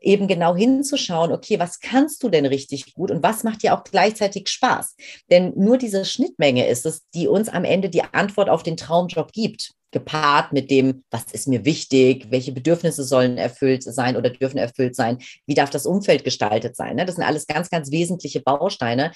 eben 0.00 0.28
genau 0.28 0.54
hinzuschauen, 0.54 1.32
okay, 1.32 1.58
was 1.58 1.80
kannst 1.80 2.22
du 2.22 2.28
denn 2.28 2.46
richtig 2.46 2.94
gut 2.94 3.10
und 3.10 3.22
was 3.22 3.44
macht 3.44 3.62
dir 3.62 3.74
auch 3.74 3.84
gleichzeitig 3.84 4.48
Spaß? 4.48 4.96
Denn 5.30 5.52
nur 5.56 5.78
diese 5.78 6.04
Schnittmenge 6.04 6.66
ist 6.66 6.86
es, 6.86 7.02
die 7.14 7.28
uns 7.28 7.48
am 7.48 7.64
Ende 7.64 7.90
die 7.90 8.02
Antwort 8.02 8.48
auf 8.48 8.62
den 8.62 8.76
Traumjob 8.76 9.32
gibt 9.32 9.74
gepaart 9.94 10.52
mit 10.52 10.70
dem, 10.70 11.04
was 11.10 11.32
ist 11.32 11.48
mir 11.48 11.64
wichtig, 11.64 12.26
welche 12.28 12.52
Bedürfnisse 12.52 13.04
sollen 13.04 13.38
erfüllt 13.38 13.82
sein 13.82 14.16
oder 14.16 14.28
dürfen 14.28 14.58
erfüllt 14.58 14.94
sein, 14.94 15.18
wie 15.46 15.54
darf 15.54 15.70
das 15.70 15.86
Umfeld 15.86 16.24
gestaltet 16.24 16.76
sein. 16.76 16.96
Ne? 16.96 17.06
Das 17.06 17.14
sind 17.14 17.24
alles 17.24 17.46
ganz, 17.46 17.70
ganz 17.70 17.90
wesentliche 17.90 18.40
Bausteine. 18.40 19.12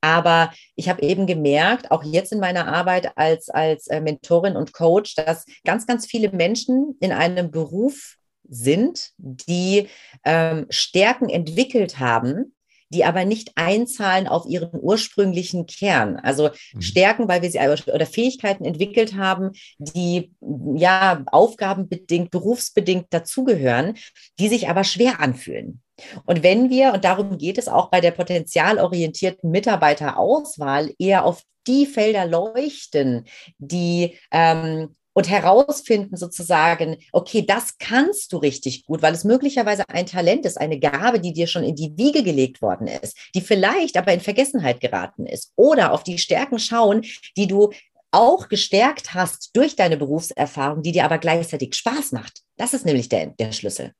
Aber 0.00 0.50
ich 0.74 0.88
habe 0.88 1.02
eben 1.02 1.28
gemerkt, 1.28 1.92
auch 1.92 2.02
jetzt 2.02 2.32
in 2.32 2.40
meiner 2.40 2.66
Arbeit 2.66 3.16
als, 3.16 3.48
als 3.48 3.86
äh, 3.86 4.00
Mentorin 4.00 4.56
und 4.56 4.72
Coach, 4.72 5.14
dass 5.14 5.44
ganz, 5.64 5.86
ganz 5.86 6.06
viele 6.06 6.32
Menschen 6.32 6.96
in 6.98 7.12
einem 7.12 7.52
Beruf 7.52 8.16
sind, 8.48 9.10
die 9.16 9.88
ähm, 10.24 10.66
Stärken 10.70 11.28
entwickelt 11.28 12.00
haben, 12.00 12.54
die 12.92 13.04
aber 13.04 13.24
nicht 13.24 13.52
einzahlen 13.56 14.26
auf 14.26 14.46
ihren 14.46 14.70
ursprünglichen 14.72 15.66
Kern. 15.66 16.16
Also 16.16 16.50
mhm. 16.72 16.80
Stärken, 16.80 17.28
weil 17.28 17.42
wir 17.42 17.50
sie 17.50 17.58
oder 17.58 18.06
Fähigkeiten 18.06 18.64
entwickelt 18.64 19.16
haben, 19.16 19.52
die 19.78 20.32
ja 20.74 21.22
aufgabenbedingt, 21.26 22.30
berufsbedingt 22.30 23.06
dazugehören, 23.10 23.94
die 24.38 24.48
sich 24.48 24.68
aber 24.68 24.84
schwer 24.84 25.20
anfühlen. 25.20 25.82
Und 26.24 26.42
wenn 26.42 26.70
wir, 26.70 26.94
und 26.94 27.04
darum 27.04 27.38
geht 27.38 27.58
es 27.58 27.68
auch 27.68 27.90
bei 27.90 28.00
der 28.00 28.10
potenzialorientierten 28.10 29.50
Mitarbeiterauswahl, 29.50 30.92
eher 30.98 31.24
auf 31.24 31.42
die 31.66 31.86
Felder 31.86 32.26
leuchten, 32.26 33.24
die 33.58 34.18
ähm, 34.32 34.94
und 35.14 35.28
herausfinden 35.28 36.16
sozusagen, 36.16 36.96
okay, 37.12 37.44
das 37.46 37.78
kannst 37.78 38.32
du 38.32 38.38
richtig 38.38 38.86
gut, 38.86 39.02
weil 39.02 39.14
es 39.14 39.24
möglicherweise 39.24 39.84
ein 39.88 40.06
Talent 40.06 40.46
ist, 40.46 40.60
eine 40.60 40.78
Gabe, 40.78 41.20
die 41.20 41.32
dir 41.32 41.46
schon 41.46 41.64
in 41.64 41.76
die 41.76 41.92
Wiege 41.96 42.22
gelegt 42.22 42.62
worden 42.62 42.86
ist, 42.86 43.16
die 43.34 43.40
vielleicht 43.40 43.96
aber 43.96 44.12
in 44.12 44.20
Vergessenheit 44.20 44.80
geraten 44.80 45.26
ist. 45.26 45.52
Oder 45.56 45.92
auf 45.92 46.02
die 46.02 46.18
Stärken 46.18 46.58
schauen, 46.58 47.02
die 47.36 47.46
du 47.46 47.70
auch 48.12 48.48
gestärkt 48.48 49.14
hast 49.14 49.50
durch 49.54 49.74
deine 49.74 49.96
Berufserfahrung, 49.96 50.82
die 50.82 50.92
dir 50.92 51.04
aber 51.04 51.18
gleichzeitig 51.18 51.74
Spaß 51.74 52.12
macht. 52.12 52.42
Das 52.56 52.74
ist 52.74 52.84
nämlich 52.84 53.08
der, 53.08 53.28
der 53.28 53.52
Schlüssel. 53.52 53.92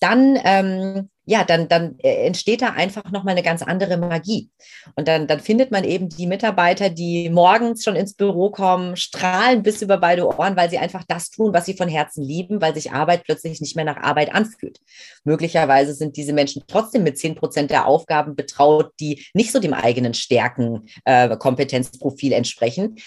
Dann 0.00 0.38
ähm, 0.44 1.08
ja, 1.28 1.44
dann, 1.44 1.68
dann 1.68 1.98
äh, 1.98 2.26
entsteht 2.26 2.62
da 2.62 2.70
einfach 2.70 3.10
nochmal 3.10 3.32
eine 3.32 3.42
ganz 3.42 3.60
andere 3.60 3.96
Magie. 3.96 4.48
Und 4.94 5.08
dann, 5.08 5.26
dann 5.26 5.40
findet 5.40 5.72
man 5.72 5.82
eben 5.82 6.08
die 6.08 6.26
Mitarbeiter, 6.26 6.88
die 6.88 7.28
morgens 7.30 7.82
schon 7.82 7.96
ins 7.96 8.14
Büro 8.14 8.50
kommen, 8.50 8.96
strahlen 8.96 9.64
bis 9.64 9.82
über 9.82 9.98
beide 9.98 10.26
Ohren, 10.26 10.56
weil 10.56 10.70
sie 10.70 10.78
einfach 10.78 11.02
das 11.06 11.30
tun, 11.30 11.52
was 11.52 11.66
sie 11.66 11.74
von 11.74 11.88
Herzen 11.88 12.22
lieben, 12.22 12.60
weil 12.60 12.74
sich 12.74 12.92
Arbeit 12.92 13.24
plötzlich 13.24 13.60
nicht 13.60 13.74
mehr 13.74 13.84
nach 13.84 13.96
Arbeit 13.96 14.32
anfühlt. 14.32 14.78
Möglicherweise 15.24 15.94
sind 15.94 16.16
diese 16.16 16.32
Menschen 16.32 16.62
trotzdem 16.68 17.02
mit 17.02 17.18
zehn 17.18 17.34
Prozent 17.34 17.72
der 17.72 17.86
Aufgaben 17.86 18.36
betraut, 18.36 18.92
die 19.00 19.26
nicht 19.34 19.50
so 19.50 19.58
dem 19.58 19.74
eigenen 19.74 20.14
Stärken, 20.14 20.86
äh, 21.04 21.36
Kompetenzprofil 21.36 22.32
entsprechen. 22.32 22.98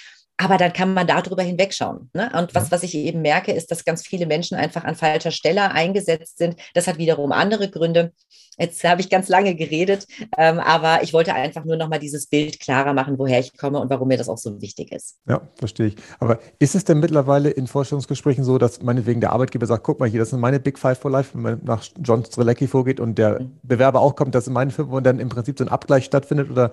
Aber 0.41 0.55
dann 0.55 0.71
kann 0.71 0.93
man 0.93 1.05
darüber 1.05 1.43
hinwegschauen. 1.43 2.09
Ne? 2.13 2.31
Und 2.33 2.55
was, 2.55 2.71
was 2.71 2.83
ich 2.83 2.95
eben 2.95 3.21
merke, 3.21 3.51
ist, 3.51 3.71
dass 3.71 3.83
ganz 3.83 4.07
viele 4.07 4.25
Menschen 4.25 4.55
einfach 4.55 4.85
an 4.85 4.95
falscher 4.95 5.31
Stelle 5.31 5.71
eingesetzt 5.71 6.37
sind. 6.37 6.55
Das 6.73 6.87
hat 6.87 6.97
wiederum 6.97 7.33
andere 7.33 7.69
Gründe. 7.69 8.13
Jetzt 8.57 8.81
habe 8.85 9.01
ich 9.01 9.09
ganz 9.09 9.27
lange 9.27 9.53
geredet, 9.55 10.05
ähm, 10.37 10.59
aber 10.59 11.03
ich 11.03 11.11
wollte 11.13 11.33
einfach 11.33 11.65
nur 11.65 11.75
noch 11.75 11.89
mal 11.89 11.99
dieses 11.99 12.27
Bild 12.27 12.59
klarer 12.61 12.93
machen, 12.93 13.19
woher 13.19 13.39
ich 13.39 13.57
komme 13.57 13.79
und 13.79 13.89
warum 13.89 14.07
mir 14.07 14.17
das 14.17 14.29
auch 14.29 14.37
so 14.37 14.61
wichtig 14.61 14.93
ist. 14.93 15.17
Ja, 15.27 15.41
verstehe 15.55 15.87
ich. 15.87 15.95
Aber 16.19 16.39
ist 16.57 16.73
es 16.73 16.85
denn 16.85 16.99
mittlerweile 16.99 17.49
in 17.49 17.67
Vorstellungsgesprächen 17.67 18.45
so, 18.45 18.57
dass 18.57 18.81
meinetwegen 18.81 19.19
der 19.19 19.33
Arbeitgeber 19.33 19.65
sagt, 19.65 19.83
guck 19.83 19.99
mal 19.99 20.07
hier, 20.07 20.19
das 20.19 20.29
sind 20.29 20.39
meine 20.39 20.61
Big 20.61 20.79
Five 20.79 20.99
for 20.99 21.11
Life, 21.11 21.33
wenn 21.33 21.41
man 21.41 21.61
nach 21.63 21.83
John 22.01 22.23
Strelecki 22.23 22.67
vorgeht 22.67 23.01
und 23.01 23.17
der 23.17 23.41
mhm. 23.41 23.59
Bewerber 23.63 23.99
auch 23.99 24.15
kommt, 24.15 24.35
das 24.35 24.45
sind 24.45 24.53
meine 24.53 24.71
fünf 24.71 24.89
und 24.89 25.05
dann 25.05 25.19
im 25.19 25.27
Prinzip 25.27 25.57
so 25.57 25.65
ein 25.65 25.69
Abgleich 25.69 26.05
stattfindet 26.05 26.49
oder 26.49 26.71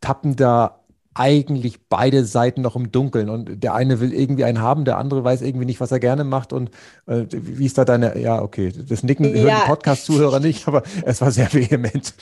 tappen 0.00 0.36
da 0.36 0.83
eigentlich 1.14 1.88
beide 1.88 2.24
Seiten 2.24 2.60
noch 2.60 2.76
im 2.76 2.90
Dunkeln 2.90 3.28
und 3.28 3.62
der 3.62 3.74
eine 3.74 4.00
will 4.00 4.12
irgendwie 4.12 4.44
einen 4.44 4.60
haben, 4.60 4.84
der 4.84 4.98
andere 4.98 5.24
weiß 5.24 5.42
irgendwie 5.42 5.66
nicht, 5.66 5.80
was 5.80 5.92
er 5.92 6.00
gerne 6.00 6.24
macht 6.24 6.52
und 6.52 6.70
äh, 7.06 7.24
wie 7.30 7.66
ist 7.66 7.78
da 7.78 7.84
deine, 7.84 8.18
ja, 8.18 8.42
okay, 8.42 8.72
das 8.88 9.02
Nicken 9.02 9.34
ja. 9.34 9.42
hören 9.42 9.62
Podcast-Zuhörer 9.66 10.40
nicht, 10.40 10.66
aber 10.68 10.82
es 11.04 11.20
war 11.20 11.30
sehr 11.30 11.52
vehement. 11.52 12.14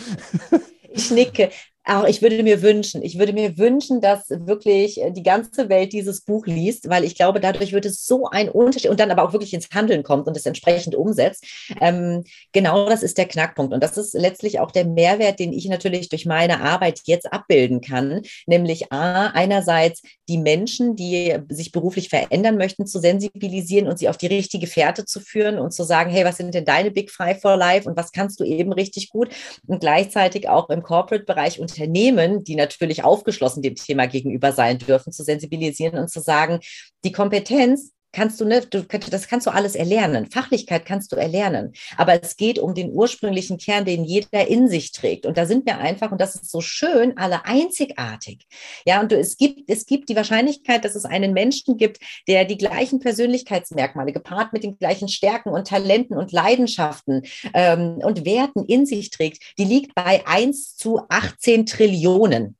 Ich 0.94 1.10
nicke 1.10 1.50
auch 1.84 2.04
ich 2.04 2.22
würde 2.22 2.42
mir 2.42 2.62
wünschen, 2.62 3.02
ich 3.02 3.18
würde 3.18 3.32
mir 3.32 3.58
wünschen, 3.58 4.00
dass 4.00 4.30
wirklich 4.30 5.00
äh, 5.00 5.10
die 5.10 5.24
ganze 5.24 5.68
Welt 5.68 5.92
dieses 5.92 6.20
Buch 6.20 6.46
liest, 6.46 6.88
weil 6.88 7.04
ich 7.04 7.16
glaube, 7.16 7.40
dadurch 7.40 7.72
wird 7.72 7.86
es 7.86 8.06
so 8.06 8.28
ein 8.28 8.48
Unterschied 8.48 8.90
und 8.90 9.00
dann 9.00 9.10
aber 9.10 9.24
auch 9.24 9.32
wirklich 9.32 9.52
ins 9.52 9.68
Handeln 9.74 10.04
kommt 10.04 10.28
und 10.28 10.36
es 10.36 10.46
entsprechend 10.46 10.94
umsetzt. 10.94 11.44
Ähm, 11.80 12.22
genau 12.52 12.88
das 12.88 13.02
ist 13.02 13.18
der 13.18 13.26
Knackpunkt. 13.26 13.74
Und 13.74 13.82
das 13.82 13.96
ist 13.96 14.14
letztlich 14.14 14.60
auch 14.60 14.70
der 14.70 14.84
Mehrwert, 14.84 15.40
den 15.40 15.52
ich 15.52 15.68
natürlich 15.68 16.08
durch 16.08 16.24
meine 16.24 16.60
Arbeit 16.60 17.00
jetzt 17.04 17.32
abbilden 17.32 17.80
kann. 17.80 18.22
Nämlich 18.46 18.92
A, 18.92 19.28
einerseits 19.28 20.02
die 20.28 20.38
Menschen, 20.38 20.94
die 20.94 21.36
sich 21.48 21.72
beruflich 21.72 22.08
verändern 22.08 22.56
möchten, 22.56 22.86
zu 22.86 23.00
sensibilisieren 23.00 23.88
und 23.88 23.98
sie 23.98 24.08
auf 24.08 24.18
die 24.18 24.28
richtige 24.28 24.68
Fährte 24.68 25.04
zu 25.04 25.18
führen 25.18 25.58
und 25.58 25.72
zu 25.72 25.82
sagen, 25.82 26.10
hey, 26.10 26.24
was 26.24 26.36
sind 26.36 26.54
denn 26.54 26.64
deine 26.64 26.92
Big 26.92 27.10
Five 27.10 27.40
for 27.40 27.56
Life 27.56 27.88
und 27.88 27.96
was 27.96 28.12
kannst 28.12 28.38
du 28.38 28.44
eben 28.44 28.72
richtig 28.72 29.10
gut? 29.10 29.30
Und 29.66 29.80
gleichzeitig 29.80 30.48
auch 30.48 30.70
im 30.70 30.82
Corporate-Bereich 30.82 31.58
und 31.58 31.71
Unternehmen, 31.72 32.44
die 32.44 32.54
natürlich 32.54 33.02
aufgeschlossen 33.02 33.62
dem 33.62 33.74
Thema 33.74 34.06
gegenüber 34.06 34.52
sein 34.52 34.78
dürfen, 34.78 35.12
zu 35.12 35.24
sensibilisieren 35.24 35.98
und 35.98 36.08
zu 36.08 36.20
sagen, 36.20 36.60
die 37.04 37.12
Kompetenz 37.12 37.91
kannst 38.12 38.40
du, 38.40 38.44
ne, 38.44 38.60
du, 38.60 38.82
das 38.82 39.28
kannst 39.28 39.46
du 39.46 39.50
alles 39.50 39.74
erlernen. 39.74 40.30
Fachlichkeit 40.30 40.84
kannst 40.86 41.12
du 41.12 41.16
erlernen. 41.16 41.72
Aber 41.96 42.22
es 42.22 42.36
geht 42.36 42.58
um 42.58 42.74
den 42.74 42.92
ursprünglichen 42.92 43.58
Kern, 43.58 43.84
den 43.84 44.04
jeder 44.04 44.46
in 44.46 44.68
sich 44.68 44.92
trägt. 44.92 45.26
Und 45.26 45.36
da 45.38 45.46
sind 45.46 45.66
wir 45.66 45.78
einfach, 45.78 46.12
und 46.12 46.20
das 46.20 46.34
ist 46.34 46.50
so 46.50 46.60
schön, 46.60 47.16
alle 47.16 47.44
einzigartig. 47.44 48.46
Ja, 48.84 49.00
und 49.00 49.12
du, 49.12 49.18
es 49.18 49.36
gibt, 49.36 49.68
es 49.70 49.86
gibt 49.86 50.08
die 50.08 50.16
Wahrscheinlichkeit, 50.16 50.84
dass 50.84 50.94
es 50.94 51.04
einen 51.04 51.32
Menschen 51.32 51.76
gibt, 51.76 51.98
der 52.28 52.44
die 52.44 52.58
gleichen 52.58 53.00
Persönlichkeitsmerkmale 53.00 54.12
gepaart 54.12 54.52
mit 54.52 54.62
den 54.62 54.78
gleichen 54.78 55.08
Stärken 55.08 55.50
und 55.50 55.68
Talenten 55.68 56.16
und 56.16 56.32
Leidenschaften 56.32 57.22
ähm, 57.54 57.98
und 58.02 58.24
Werten 58.24 58.64
in 58.64 58.86
sich 58.86 59.10
trägt, 59.10 59.42
die 59.58 59.64
liegt 59.64 59.94
bei 59.94 60.26
1 60.26 60.76
zu 60.76 61.00
18 61.08 61.66
Trillionen. 61.66 62.56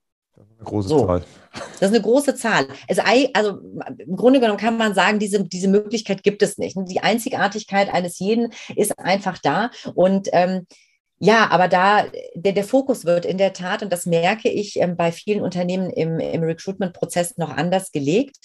Große 0.64 0.88
so. 0.88 1.07
Zahl. 1.07 1.22
Das 1.53 1.90
ist 1.90 1.94
eine 1.94 2.03
große 2.03 2.35
Zahl. 2.35 2.66
Also, 2.88 3.03
also 3.35 3.59
im 3.98 4.16
Grunde 4.16 4.40
genommen 4.40 4.59
kann 4.59 4.79
man 4.79 4.94
sagen, 4.94 5.18
diese, 5.18 5.44
diese 5.44 5.68
Möglichkeit 5.68 6.22
gibt 6.22 6.42
es 6.42 6.57
nicht. 6.57 6.77
Die 6.88 7.01
Einzigartigkeit 7.01 7.92
eines 7.92 8.18
jeden 8.18 8.53
ist 8.75 8.98
einfach 8.98 9.38
da. 9.38 9.70
Und 9.94 10.29
ähm, 10.33 10.66
ja, 11.18 11.51
aber 11.51 11.68
da 11.68 12.05
der, 12.35 12.53
der 12.53 12.64
Fokus 12.64 13.05
wird 13.05 13.25
in 13.25 13.38
der 13.38 13.53
Tat, 13.53 13.83
und 13.83 13.92
das 13.92 14.07
merke 14.07 14.48
ich 14.48 14.81
ähm, 14.81 14.96
bei 14.96 15.12
vielen 15.12 15.42
Unternehmen 15.42 15.90
im, 15.90 16.18
im 16.18 16.42
Recruitment-Prozess 16.42 17.37
noch 17.37 17.51
anders 17.51 17.92
gelegt. 17.92 18.37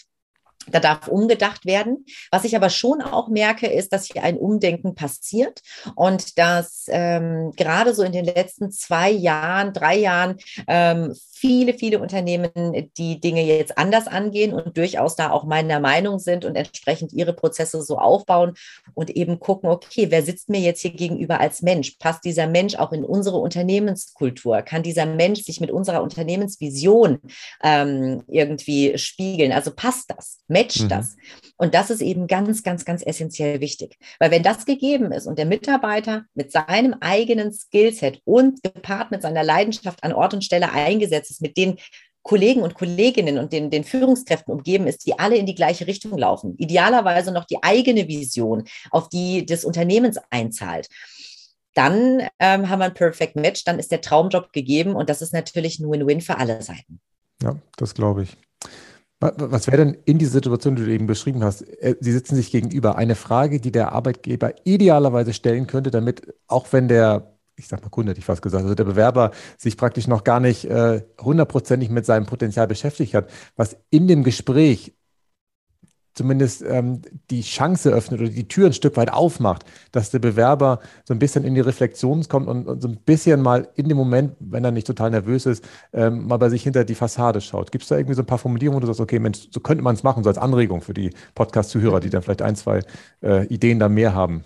Da 0.71 0.79
darf 0.79 1.07
umgedacht 1.07 1.65
werden. 1.65 2.05
Was 2.31 2.43
ich 2.43 2.55
aber 2.55 2.69
schon 2.69 3.01
auch 3.01 3.29
merke, 3.29 3.67
ist, 3.67 3.93
dass 3.93 4.05
hier 4.05 4.23
ein 4.23 4.37
Umdenken 4.37 4.95
passiert 4.95 5.61
und 5.95 6.37
dass 6.37 6.85
ähm, 6.89 7.51
gerade 7.55 7.93
so 7.93 8.03
in 8.03 8.11
den 8.11 8.25
letzten 8.25 8.71
zwei 8.71 9.09
Jahren, 9.09 9.73
drei 9.73 9.97
Jahren 9.97 10.37
ähm, 10.67 11.13
viele, 11.39 11.73
viele 11.73 11.99
Unternehmen 11.99 12.49
die 12.97 13.19
Dinge 13.19 13.43
jetzt 13.43 13.77
anders 13.77 14.07
angehen 14.07 14.53
und 14.53 14.77
durchaus 14.77 15.15
da 15.15 15.31
auch 15.31 15.43
meiner 15.43 15.79
Meinung 15.79 16.19
sind 16.19 16.45
und 16.45 16.55
entsprechend 16.55 17.13
ihre 17.13 17.33
Prozesse 17.33 17.81
so 17.81 17.97
aufbauen 17.97 18.55
und 18.93 19.11
eben 19.11 19.39
gucken, 19.39 19.69
okay, 19.69 20.07
wer 20.09 20.23
sitzt 20.23 20.49
mir 20.49 20.59
jetzt 20.59 20.81
hier 20.81 20.91
gegenüber 20.91 21.39
als 21.39 21.61
Mensch? 21.61 21.91
Passt 21.99 22.25
dieser 22.25 22.47
Mensch 22.47 22.75
auch 22.75 22.91
in 22.91 23.03
unsere 23.03 23.37
Unternehmenskultur? 23.37 24.61
Kann 24.63 24.83
dieser 24.83 25.05
Mensch 25.05 25.43
sich 25.43 25.61
mit 25.61 25.71
unserer 25.71 26.01
Unternehmensvision 26.01 27.19
ähm, 27.63 28.23
irgendwie 28.27 28.97
spiegeln? 28.97 29.51
Also 29.51 29.71
passt 29.71 30.09
das? 30.09 30.39
Matcht 30.57 30.83
mhm. 30.83 30.89
das? 30.89 31.17
Und 31.57 31.73
das 31.73 31.89
ist 31.89 32.01
eben 32.01 32.27
ganz, 32.27 32.63
ganz, 32.63 32.85
ganz 32.85 33.03
essentiell 33.05 33.61
wichtig. 33.61 33.97
Weil 34.19 34.31
wenn 34.31 34.43
das 34.43 34.65
gegeben 34.65 35.11
ist 35.11 35.25
und 35.25 35.39
der 35.39 35.45
Mitarbeiter 35.45 36.25
mit 36.35 36.51
seinem 36.51 36.95
eigenen 36.99 37.51
Skillset 37.51 38.21
und 38.25 38.61
gepaart 38.63 39.11
mit 39.11 39.23
seiner 39.23 39.43
Leidenschaft 39.43 40.03
an 40.03 40.13
Ort 40.13 40.33
und 40.33 40.43
Stelle 40.43 40.71
eingesetzt 40.71 41.31
ist, 41.31 41.41
mit 41.41 41.57
den 41.57 41.77
Kollegen 42.21 42.61
und 42.61 42.73
Kolleginnen 42.73 43.37
und 43.37 43.53
den, 43.53 43.71
den 43.71 43.85
Führungskräften 43.85 44.53
umgeben 44.53 44.85
ist, 44.85 45.05
die 45.07 45.17
alle 45.17 45.37
in 45.37 45.45
die 45.45 45.55
gleiche 45.55 45.87
Richtung 45.87 46.17
laufen. 46.17 46.55
Idealerweise 46.57 47.31
noch 47.31 47.45
die 47.45 47.63
eigene 47.63 48.07
Vision, 48.07 48.65
auf 48.91 49.07
die 49.09 49.45
des 49.45 49.63
Unternehmens 49.63 50.19
einzahlt. 50.29 50.89
Dann 51.73 52.27
ähm, 52.39 52.69
haben 52.69 52.79
wir 52.79 52.85
ein 52.85 52.93
Perfect 52.93 53.35
Match, 53.37 53.63
dann 53.63 53.79
ist 53.79 53.91
der 53.91 54.01
Traumjob 54.01 54.51
gegeben 54.51 54.95
und 54.95 55.09
das 55.09 55.21
ist 55.21 55.31
natürlich 55.31 55.79
ein 55.79 55.89
Win-Win 55.89 56.21
für 56.21 56.37
alle 56.37 56.61
Seiten. 56.61 56.99
Ja, 57.41 57.55
das 57.77 57.93
glaube 57.93 58.23
ich. 58.23 58.35
Was 59.19 59.65
wäre 59.65 59.77
denn 59.77 59.97
in 60.05 60.19
dieser 60.19 60.33
Situation, 60.33 60.75
die 60.75 60.85
du 60.85 60.91
eben 60.91 61.07
beschrieben 61.07 61.43
hast? 61.43 61.61
Äh, 61.61 61.95
Sie 61.99 62.11
sitzen 62.11 62.35
sich 62.35 62.51
gegenüber. 62.51 62.97
Eine 62.97 63.15
Frage, 63.15 63.59
die 63.59 63.71
der 63.71 63.91
Arbeitgeber 63.91 64.53
idealerweise 64.63 65.33
stellen 65.33 65.65
könnte, 65.65 65.89
damit, 65.89 66.35
auch 66.47 66.67
wenn 66.71 66.87
der, 66.87 67.35
ich 67.55 67.67
sag 67.67 67.81
mal 67.81 67.89
Kunde, 67.89 68.11
hätte 68.11 68.19
ich 68.19 68.25
fast 68.25 68.43
gesagt, 68.43 68.63
also 68.63 68.75
der 68.75 68.83
Bewerber 68.83 69.31
sich 69.57 69.75
praktisch 69.75 70.07
noch 70.07 70.23
gar 70.23 70.39
nicht 70.39 70.65
äh, 70.65 71.01
hundertprozentig 71.19 71.89
mit 71.89 72.05
seinem 72.05 72.27
Potenzial 72.27 72.67
beschäftigt 72.67 73.15
hat, 73.15 73.27
was 73.55 73.77
in 73.89 74.07
dem 74.07 74.23
Gespräch 74.23 74.93
zumindest 76.17 76.63
ähm, 76.67 77.01
die 77.29 77.41
Chance 77.41 77.91
öffnet 77.91 78.19
oder 78.19 78.29
die 78.29 78.47
Tür 78.47 78.67
ein 78.67 78.73
Stück 78.73 78.97
weit 78.97 79.13
aufmacht, 79.13 79.63
dass 79.91 80.09
der 80.09 80.19
Bewerber 80.19 80.79
so 81.05 81.13
ein 81.13 81.19
bisschen 81.19 81.43
in 81.43 81.53
die 81.55 81.61
Reflexion 81.61 82.23
kommt 82.27 82.47
und, 82.47 82.67
und 82.67 82.81
so 82.81 82.87
ein 82.87 82.97
bisschen 82.97 83.41
mal 83.41 83.67
in 83.75 83.87
dem 83.87 83.97
Moment, 83.97 84.35
wenn 84.39 84.65
er 84.65 84.71
nicht 84.71 84.87
total 84.87 85.11
nervös 85.11 85.45
ist, 85.45 85.63
ähm, 85.93 86.27
mal 86.27 86.37
bei 86.37 86.49
sich 86.49 86.63
hinter 86.63 86.83
die 86.83 86.95
Fassade 86.95 87.39
schaut. 87.41 87.71
Gibt 87.71 87.83
es 87.83 87.89
da 87.89 87.97
irgendwie 87.97 88.15
so 88.15 88.23
ein 88.23 88.25
paar 88.25 88.39
Formulierungen, 88.39 88.77
wo 88.77 88.81
du 88.81 88.87
sagst, 88.87 88.99
okay, 88.99 89.19
Mensch, 89.19 89.47
so 89.51 89.59
könnte 89.59 89.83
man 89.83 89.95
es 89.95 90.03
machen, 90.03 90.23
so 90.23 90.29
als 90.29 90.37
Anregung 90.37 90.81
für 90.81 90.93
die 90.93 91.11
Podcast-Zuhörer, 91.35 91.99
die 91.99 92.09
dann 92.09 92.23
vielleicht 92.23 92.41
ein, 92.41 92.55
zwei 92.55 92.81
äh, 93.21 93.45
Ideen 93.47 93.79
da 93.79 93.87
mehr 93.87 94.13
haben? 94.15 94.43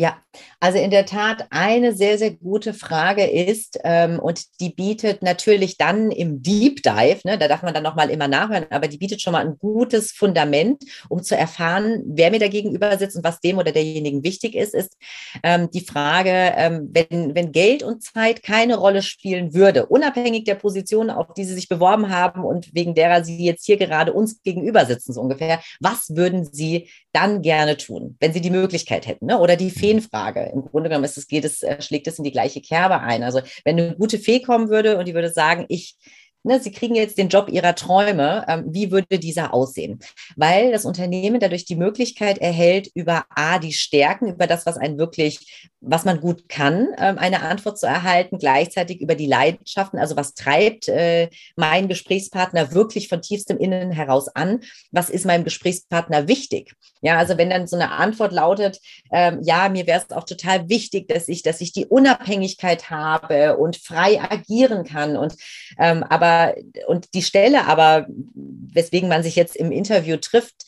Ja, 0.00 0.16
also 0.60 0.78
in 0.78 0.90
der 0.90 1.04
Tat 1.04 1.46
eine 1.50 1.92
sehr, 1.94 2.16
sehr 2.16 2.30
gute 2.30 2.72
Frage 2.72 3.24
ist, 3.24 3.78
ähm, 3.84 4.18
und 4.18 4.46
die 4.58 4.70
bietet 4.70 5.22
natürlich 5.22 5.76
dann 5.76 6.10
im 6.10 6.42
Deep 6.42 6.82
Dive, 6.82 7.20
ne, 7.24 7.36
da 7.36 7.48
darf 7.48 7.62
man 7.62 7.74
dann 7.74 7.82
nochmal 7.82 8.08
immer 8.08 8.26
nachhören, 8.26 8.64
aber 8.70 8.88
die 8.88 8.96
bietet 8.96 9.20
schon 9.20 9.34
mal 9.34 9.44
ein 9.44 9.58
gutes 9.58 10.12
Fundament, 10.12 10.82
um 11.10 11.22
zu 11.22 11.36
erfahren, 11.36 12.02
wer 12.06 12.30
mir 12.30 12.38
da 12.38 12.48
gegenüber 12.48 12.96
sitzt 12.96 13.14
und 13.14 13.24
was 13.24 13.40
dem 13.40 13.58
oder 13.58 13.72
derjenigen 13.72 14.24
wichtig 14.24 14.54
ist, 14.54 14.72
ist 14.72 14.96
ähm, 15.42 15.70
die 15.70 15.84
Frage, 15.84 16.30
ähm, 16.30 16.88
wenn, 16.92 17.34
wenn 17.34 17.52
Geld 17.52 17.82
und 17.82 18.02
Zeit 18.02 18.42
keine 18.42 18.78
Rolle 18.78 19.02
spielen 19.02 19.52
würde, 19.52 19.84
unabhängig 19.84 20.44
der 20.44 20.54
Position, 20.54 21.10
auf 21.10 21.34
die 21.34 21.44
Sie 21.44 21.52
sich 21.52 21.68
beworben 21.68 22.08
haben 22.08 22.42
und 22.42 22.74
wegen 22.74 22.94
derer 22.94 23.22
Sie 23.22 23.44
jetzt 23.44 23.66
hier 23.66 23.76
gerade 23.76 24.14
uns 24.14 24.42
gegenüber 24.42 24.86
sitzen, 24.86 25.12
so 25.12 25.20
ungefähr, 25.20 25.60
was 25.78 26.16
würden 26.16 26.48
Sie 26.50 26.88
dann 27.12 27.42
gerne 27.42 27.76
tun, 27.76 28.16
wenn 28.20 28.32
Sie 28.32 28.40
die 28.40 28.50
Möglichkeit 28.50 29.06
hätten? 29.06 29.26
Ne? 29.26 29.38
Oder 29.38 29.56
die 29.56 29.70
Feenfrage. 29.70 30.50
Im 30.52 30.62
Grunde 30.64 30.88
genommen 30.88 31.04
ist 31.04 31.18
es, 31.18 31.26
geht 31.26 31.44
es, 31.44 31.62
äh, 31.62 31.80
schlägt 31.82 32.06
es 32.06 32.18
in 32.18 32.24
die 32.24 32.32
gleiche 32.32 32.60
Kerbe 32.60 33.00
ein. 33.00 33.22
Also 33.22 33.40
wenn 33.64 33.78
eine 33.78 33.96
gute 33.96 34.18
Fee 34.18 34.40
kommen 34.40 34.68
würde 34.68 34.98
und 34.98 35.08
die 35.08 35.14
würde 35.14 35.30
sagen, 35.30 35.66
ich 35.68 35.96
ne, 36.42 36.60
Sie 36.60 36.72
kriegen 36.72 36.94
jetzt 36.94 37.18
den 37.18 37.28
Job 37.28 37.48
Ihrer 37.50 37.74
Träume, 37.74 38.44
ähm, 38.48 38.64
wie 38.68 38.90
würde 38.90 39.18
dieser 39.18 39.52
aussehen? 39.54 40.00
Weil 40.36 40.72
das 40.72 40.84
Unternehmen 40.84 41.40
dadurch 41.40 41.64
die 41.64 41.76
Möglichkeit 41.76 42.38
erhält, 42.38 42.90
über 42.94 43.24
A, 43.30 43.58
die 43.58 43.72
Stärken, 43.72 44.28
über 44.32 44.46
das, 44.46 44.66
was 44.66 44.76
einen 44.76 44.98
wirklich, 44.98 45.68
was 45.80 46.04
man 46.04 46.20
gut 46.20 46.48
kann, 46.48 46.88
ähm, 46.98 47.18
eine 47.18 47.42
Antwort 47.42 47.78
zu 47.78 47.86
erhalten, 47.86 48.38
gleichzeitig 48.38 49.00
über 49.00 49.14
die 49.14 49.26
Leidenschaften, 49.26 49.98
also 49.98 50.16
was 50.16 50.34
treibt 50.34 50.88
äh, 50.88 51.30
mein 51.56 51.88
Gesprächspartner 51.88 52.72
wirklich 52.72 53.08
von 53.08 53.22
tiefstem 53.22 53.58
Innen 53.58 53.90
heraus 53.90 54.28
an? 54.28 54.60
Was 54.90 55.08
ist 55.08 55.24
meinem 55.24 55.44
Gesprächspartner 55.44 56.28
wichtig? 56.28 56.74
Ja, 57.02 57.16
also 57.16 57.38
wenn 57.38 57.48
dann 57.48 57.66
so 57.66 57.76
eine 57.76 57.92
Antwort 57.92 58.32
lautet, 58.32 58.78
ähm, 59.10 59.38
ja, 59.42 59.70
mir 59.70 59.86
wäre 59.86 60.02
es 60.06 60.14
auch 60.14 60.24
total 60.24 60.68
wichtig, 60.68 61.08
dass 61.08 61.28
ich, 61.28 61.42
dass 61.42 61.62
ich 61.62 61.72
die 61.72 61.86
Unabhängigkeit 61.86 62.90
habe 62.90 63.56
und 63.56 63.76
frei 63.76 64.20
agieren 64.20 64.84
kann 64.84 65.16
und 65.16 65.34
ähm, 65.78 66.02
aber 66.02 66.54
und 66.88 67.14
die 67.14 67.22
Stelle 67.22 67.66
aber, 67.66 68.06
weswegen 68.34 69.08
man 69.08 69.22
sich 69.22 69.34
jetzt 69.34 69.56
im 69.56 69.72
Interview 69.72 70.18
trifft, 70.18 70.66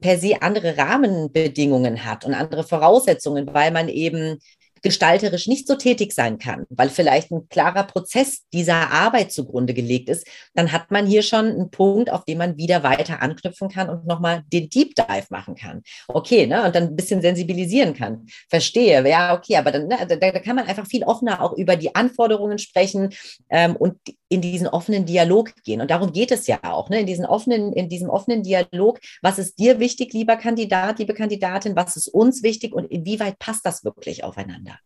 per 0.00 0.18
se 0.18 0.42
andere 0.42 0.76
Rahmenbedingungen 0.76 2.04
hat 2.04 2.24
und 2.24 2.34
andere 2.34 2.64
Voraussetzungen, 2.64 3.52
weil 3.52 3.70
man 3.70 3.88
eben 3.88 4.38
gestalterisch 4.82 5.46
nicht 5.46 5.66
so 5.66 5.74
tätig 5.74 6.12
sein 6.12 6.38
kann, 6.38 6.66
weil 6.70 6.88
vielleicht 6.88 7.30
ein 7.30 7.48
klarer 7.48 7.84
Prozess 7.84 8.44
dieser 8.52 8.90
Arbeit 8.92 9.32
zugrunde 9.32 9.74
gelegt 9.74 10.08
ist, 10.08 10.26
dann 10.54 10.72
hat 10.72 10.90
man 10.90 11.06
hier 11.06 11.22
schon 11.22 11.46
einen 11.46 11.70
Punkt, 11.70 12.10
auf 12.10 12.24
den 12.24 12.38
man 12.38 12.56
wieder 12.56 12.82
weiter 12.82 13.22
anknüpfen 13.22 13.68
kann 13.68 13.88
und 13.88 14.06
nochmal 14.06 14.42
den 14.52 14.68
Deep 14.68 14.94
Dive 14.94 15.26
machen 15.30 15.54
kann. 15.54 15.82
Okay, 16.08 16.46
ne? 16.46 16.64
Und 16.64 16.74
dann 16.74 16.84
ein 16.84 16.96
bisschen 16.96 17.22
sensibilisieren 17.22 17.94
kann. 17.94 18.26
Verstehe, 18.48 19.06
ja, 19.08 19.34
okay, 19.34 19.56
aber 19.56 19.72
dann, 19.72 19.88
ne, 19.88 19.96
da, 20.08 20.16
da, 20.16 20.38
kann 20.38 20.56
man 20.56 20.66
einfach 20.66 20.86
viel 20.86 21.04
offener 21.04 21.42
auch 21.42 21.56
über 21.56 21.76
die 21.76 21.94
Anforderungen 21.94 22.58
sprechen 22.58 23.10
ähm, 23.50 23.76
und 23.76 23.96
in 24.28 24.40
diesen 24.40 24.66
offenen 24.66 25.06
Dialog 25.06 25.54
gehen. 25.62 25.80
Und 25.80 25.90
darum 25.90 26.12
geht 26.12 26.30
es 26.30 26.46
ja 26.46 26.58
auch, 26.62 26.90
ne? 26.90 27.00
in, 27.00 27.06
diesen 27.06 27.24
offenen, 27.24 27.72
in 27.72 27.88
diesem 27.88 28.10
offenen 28.10 28.42
Dialog. 28.42 29.00
Was 29.22 29.38
ist 29.38 29.58
dir 29.58 29.80
wichtig, 29.80 30.12
lieber 30.12 30.36
Kandidat, 30.36 30.98
liebe 30.98 31.14
Kandidatin? 31.14 31.76
Was 31.76 31.96
ist 31.96 32.08
uns 32.08 32.42
wichtig 32.42 32.74
und 32.74 32.90
inwieweit 32.90 33.38
passt 33.38 33.64
das 33.64 33.84
wirklich 33.84 34.24
aufeinander? 34.24 34.78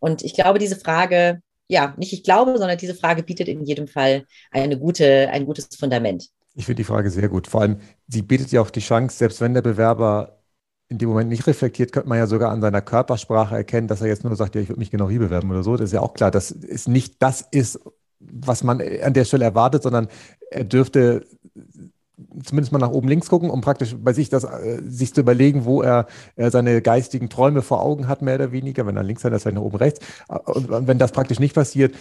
Und 0.00 0.22
ich 0.22 0.34
glaube, 0.34 0.58
diese 0.58 0.76
Frage 0.76 1.42
ja, 1.68 1.94
nicht 1.98 2.12
ich 2.12 2.24
glaube, 2.24 2.56
sondern 2.58 2.78
diese 2.78 2.94
Frage 2.94 3.22
bietet 3.22 3.46
in 3.48 3.64
jedem 3.64 3.86
Fall 3.86 4.24
eine 4.50 4.78
gute, 4.78 5.28
ein 5.30 5.44
gutes 5.44 5.68
Fundament. 5.78 6.28
Ich 6.54 6.64
finde 6.64 6.78
die 6.78 6.84
Frage 6.84 7.10
sehr 7.10 7.28
gut. 7.28 7.46
Vor 7.46 7.60
allem, 7.60 7.78
sie 8.08 8.22
bietet 8.22 8.50
ja 8.50 8.60
auch 8.60 8.70
die 8.70 8.80
Chance, 8.80 9.16
selbst 9.16 9.40
wenn 9.40 9.54
der 9.54 9.62
Bewerber 9.62 10.42
in 10.88 10.96
dem 10.96 11.10
Moment 11.10 11.28
nicht 11.28 11.46
reflektiert, 11.46 11.92
könnte 11.92 12.08
man 12.08 12.16
ja 12.16 12.26
sogar 12.26 12.50
an 12.50 12.62
seiner 12.62 12.80
Körpersprache 12.80 13.54
erkennen, 13.54 13.88
dass 13.88 14.00
er 14.00 14.06
jetzt 14.06 14.24
nur 14.24 14.34
sagt, 14.34 14.54
ja, 14.54 14.62
ich 14.62 14.70
würde 14.70 14.78
mich 14.78 14.90
genau 14.90 15.10
hier 15.10 15.18
bewerben 15.18 15.50
oder 15.50 15.62
so. 15.62 15.76
Das 15.76 15.90
ist 15.90 15.92
ja 15.92 16.00
auch 16.00 16.14
klar, 16.14 16.30
dass 16.30 16.50
es 16.50 16.88
nicht 16.88 17.22
das 17.22 17.42
ist, 17.42 17.78
was 18.20 18.64
man 18.64 18.80
an 18.80 19.14
der 19.14 19.24
Stelle 19.24 19.44
erwartet, 19.44 19.82
sondern 19.82 20.08
er 20.50 20.64
dürfte 20.64 21.26
zumindest 22.44 22.72
mal 22.72 22.78
nach 22.78 22.90
oben 22.90 23.08
links 23.08 23.28
gucken, 23.28 23.50
um 23.50 23.60
praktisch 23.60 23.94
bei 23.96 24.12
sich 24.12 24.28
das, 24.28 24.44
äh, 24.44 24.80
sich 24.84 25.14
zu 25.14 25.20
überlegen, 25.20 25.64
wo 25.64 25.82
er, 25.82 26.06
er 26.36 26.50
seine 26.50 26.82
geistigen 26.82 27.28
Träume 27.28 27.62
vor 27.62 27.82
Augen 27.82 28.08
hat, 28.08 28.22
mehr 28.22 28.36
oder 28.36 28.52
weniger. 28.52 28.86
Wenn 28.86 28.96
er 28.96 29.02
links 29.02 29.24
hat, 29.24 29.32
ist 29.32 29.46
er 29.46 29.52
nach 29.52 29.62
oben 29.62 29.76
rechts. 29.76 30.00
Und 30.44 30.68
wenn 30.68 30.98
das 30.98 31.12
praktisch 31.12 31.38
nicht 31.38 31.54
passiert, 31.54 31.94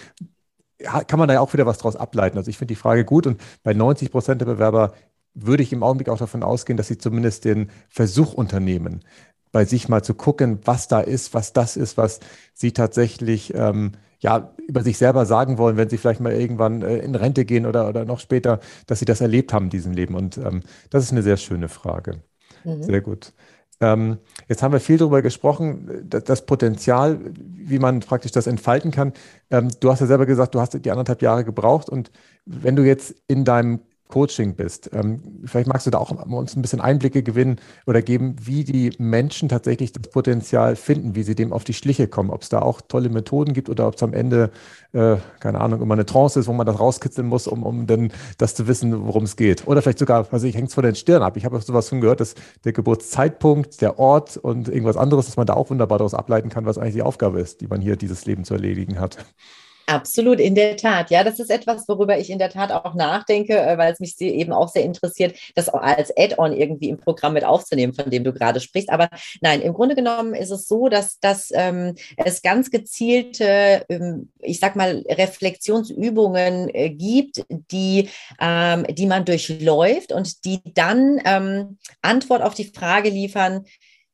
kann 0.80 1.20
man 1.20 1.28
da 1.28 1.36
ja 1.36 1.40
auch 1.40 1.54
wieder 1.54 1.66
was 1.66 1.80
draus 1.80 1.96
ableiten. 1.96 2.38
Also 2.38 2.50
ich 2.50 2.58
finde 2.58 2.74
die 2.74 2.80
Frage 2.80 3.04
gut 3.06 3.28
und 3.28 3.42
bei 3.64 3.74
90 3.74 4.12
Prozent 4.12 4.42
der 4.42 4.46
Bewerber 4.46 4.94
würde 5.34 5.64
ich 5.64 5.74
im 5.74 5.84
Augenblick 5.84 6.10
auch 6.10 6.18
davon 6.18 6.44
ausgehen, 6.44 6.78
dass 6.78 6.88
sie 6.88 6.98
zumindest 6.98 7.46
den 7.46 7.70
Versuch 7.90 8.34
unternehmen, 8.34 9.04
bei 9.52 9.66
sich 9.66 9.90
mal 9.90 10.04
zu 10.04 10.14
gucken, 10.14 10.60
was 10.66 10.88
da 10.88 11.00
ist, 11.00 11.34
was 11.34 11.54
das 11.54 11.78
ist, 11.78 11.98
was 11.98 12.20
sie 12.54 12.72
tatsächlich 12.72 13.54
ähm, 13.56 13.94
ja, 14.20 14.54
über 14.68 14.84
sich 14.84 14.98
selber 14.98 15.26
sagen 15.26 15.58
wollen, 15.58 15.78
wenn 15.78 15.90
sie 15.90 15.98
vielleicht 15.98 16.20
mal 16.20 16.34
irgendwann 16.34 16.82
äh, 16.82 16.98
in 16.98 17.16
Rente 17.16 17.46
gehen 17.46 17.66
oder, 17.66 17.88
oder 17.88 18.06
noch 18.06 18.20
später, 18.20 18.60
dass 18.88 19.00
sie 19.00 19.06
das 19.06 19.22
erlebt 19.22 19.54
haben, 19.54 19.70
diesen 19.70 19.94
Leben. 19.94 20.16
Und 20.16 20.38
ähm, 20.38 20.64
das 20.90 21.04
ist 21.04 21.12
eine 21.12 21.22
sehr 21.22 21.38
schöne 21.38 21.70
Frage. 21.70 22.22
Mhm. 22.64 22.84
Sehr 22.84 23.02
gut. 23.02 23.34
Ähm, 23.80 24.18
jetzt 24.48 24.64
haben 24.64 24.72
wir 24.72 24.80
viel 24.80 24.98
darüber 24.98 25.22
gesprochen, 25.22 26.08
das, 26.10 26.46
Potenzial, 26.48 27.20
wie 27.36 27.78
man 27.78 28.00
praktisch 28.00 28.32
das 28.32 28.48
entfalten 28.48 28.90
kann. 28.90 29.14
Ähm, 29.52 29.70
du 29.80 29.92
hast 29.92 30.00
ja 30.00 30.08
selber 30.08 30.26
gesagt, 30.26 30.56
du 30.56 30.60
hast 30.60 30.74
die 30.84 30.92
anderthalb 30.92 31.22
Jahre 31.22 31.44
gebraucht 31.44 31.88
und 31.88 32.12
wenn 32.46 32.76
du 32.76 32.84
jetzt 32.84 33.14
in 33.28 33.46
deinem 33.46 33.82
Coaching 34.08 34.56
bist. 34.56 34.90
Ähm, 34.94 35.22
vielleicht 35.46 35.68
magst 35.68 35.86
du 35.86 35.92
da 35.92 35.98
auch 35.98 36.12
uns 36.12 36.56
ein 36.56 36.62
bisschen 36.62 36.82
Einblicke 36.82 37.24
gewinnen 37.24 37.58
oder 37.86 38.02
geben, 38.02 38.36
wie 38.42 38.64
die 38.64 38.94
Menschen 38.98 39.50
tatsächlich 39.50 39.92
das 39.92 40.10
Potenzial 40.10 40.76
finden, 40.76 41.16
wie 41.16 41.24
sie 41.24 41.36
dem 41.36 41.52
auf 41.52 41.64
die 41.64 41.74
Schliche 41.74 42.08
kommen, 42.08 42.30
ob 42.30 42.42
es 42.42 42.50
da 42.50 42.62
auch 42.62 42.82
tolle 42.82 43.10
Methoden 43.10 43.54
gibt 43.54 43.70
oder 43.70 43.88
ob 43.88 43.96
es 43.96 44.04
am 44.04 44.14
Ende, 44.14 44.52
äh, 44.94 45.18
keine 45.40 45.60
Ahnung, 45.60 45.82
immer 45.82 45.94
eine 45.94 46.06
Trance 46.06 46.40
ist, 46.40 46.48
wo 46.48 46.54
man 46.54 46.66
das 46.66 46.80
rauskitzeln 46.80 47.28
muss, 47.28 47.48
um, 47.48 47.64
um 47.64 47.88
dann 47.88 48.12
das 48.38 48.56
zu 48.56 48.68
wissen, 48.68 49.08
worum 49.08 49.24
es 49.24 49.36
geht. 49.36 49.68
Oder 49.68 49.82
vielleicht 49.82 50.00
sogar, 50.00 50.28
also 50.32 50.48
ich 50.48 50.56
hänge 50.56 50.68
es 50.68 50.74
von 50.74 50.84
den 50.84 50.96
Stirn 50.96 51.22
ab. 51.22 51.38
Ich 51.38 51.46
habe 51.46 51.60
sowas 51.60 51.90
schon 51.90 52.02
gehört, 52.02 52.22
dass 52.22 52.36
der 52.64 52.74
Geburtszeitpunkt, 52.74 53.82
der 53.82 54.00
Ort 54.00 54.38
und 54.38 54.70
irgendwas 54.70 54.98
anderes, 54.98 55.26
dass 55.26 55.38
man 55.38 55.48
da 55.48 55.54
auch 55.54 55.70
wunderbar 55.70 55.98
daraus 55.98 56.14
ableiten 56.14 56.50
kann, 56.50 56.66
was 56.66 56.78
eigentlich 56.78 56.96
die 56.96 57.02
Aufgabe 57.02 57.42
ist, 57.42 57.62
die 57.62 57.68
man 57.68 57.82
hier 57.82 57.98
dieses 57.98 58.26
Leben 58.26 58.46
zu 58.46 58.54
erledigen 58.54 59.00
hat. 59.00 59.18
Absolut, 59.90 60.42
in 60.42 60.54
der 60.54 60.76
Tat. 60.76 61.12
Ja, 61.12 61.24
das 61.24 61.40
ist 61.40 61.50
etwas, 61.50 61.88
worüber 61.88 62.20
ich 62.20 62.30
in 62.30 62.40
der 62.40 62.50
Tat 62.50 62.74
auch 62.74 62.94
nachdenke, 62.94 63.58
äh, 63.58 63.78
weil 63.78 63.94
es 63.94 64.02
mich 64.02 64.20
eben 64.20 64.52
auch 64.52 64.68
sehr 64.68 64.84
interessiert, 64.84 65.40
das 65.56 65.70
als 65.70 66.12
Add-on 66.18 66.52
irgendwie 66.52 66.90
im 66.90 66.98
Programm 66.98 67.34
mit 67.34 67.46
aufzunehmen, 67.46 67.94
von 67.94 68.10
dem 68.10 68.26
du 68.26 68.34
gerade 68.34 68.60
sprichst. 68.60 68.90
Aber 68.90 69.08
nein, 69.40 69.62
im 69.62 69.72
Grunde 69.72 69.96
genommen 69.96 70.34
ist 70.34 70.52
es 70.52 70.68
so, 70.68 70.90
dass, 70.90 71.22
dass 71.22 71.52
ähm, 71.54 71.96
es 72.18 72.42
ganz 72.42 72.70
gezielte, 72.70 73.86
ähm, 73.88 74.30
ich 74.40 74.60
sag 74.60 74.76
mal, 74.76 75.06
Reflexionsübungen 75.08 76.68
äh, 76.76 76.90
gibt, 76.90 77.46
die, 77.72 78.10
ähm, 78.42 78.86
die 78.90 79.06
man 79.06 79.24
durchläuft 79.24 80.12
und 80.12 80.44
die 80.44 80.60
dann 80.74 81.22
ähm, 81.24 81.78
Antwort 82.02 82.42
auf 82.42 82.56
die 82.56 82.66
Frage 82.66 83.10
liefern, 83.10 83.64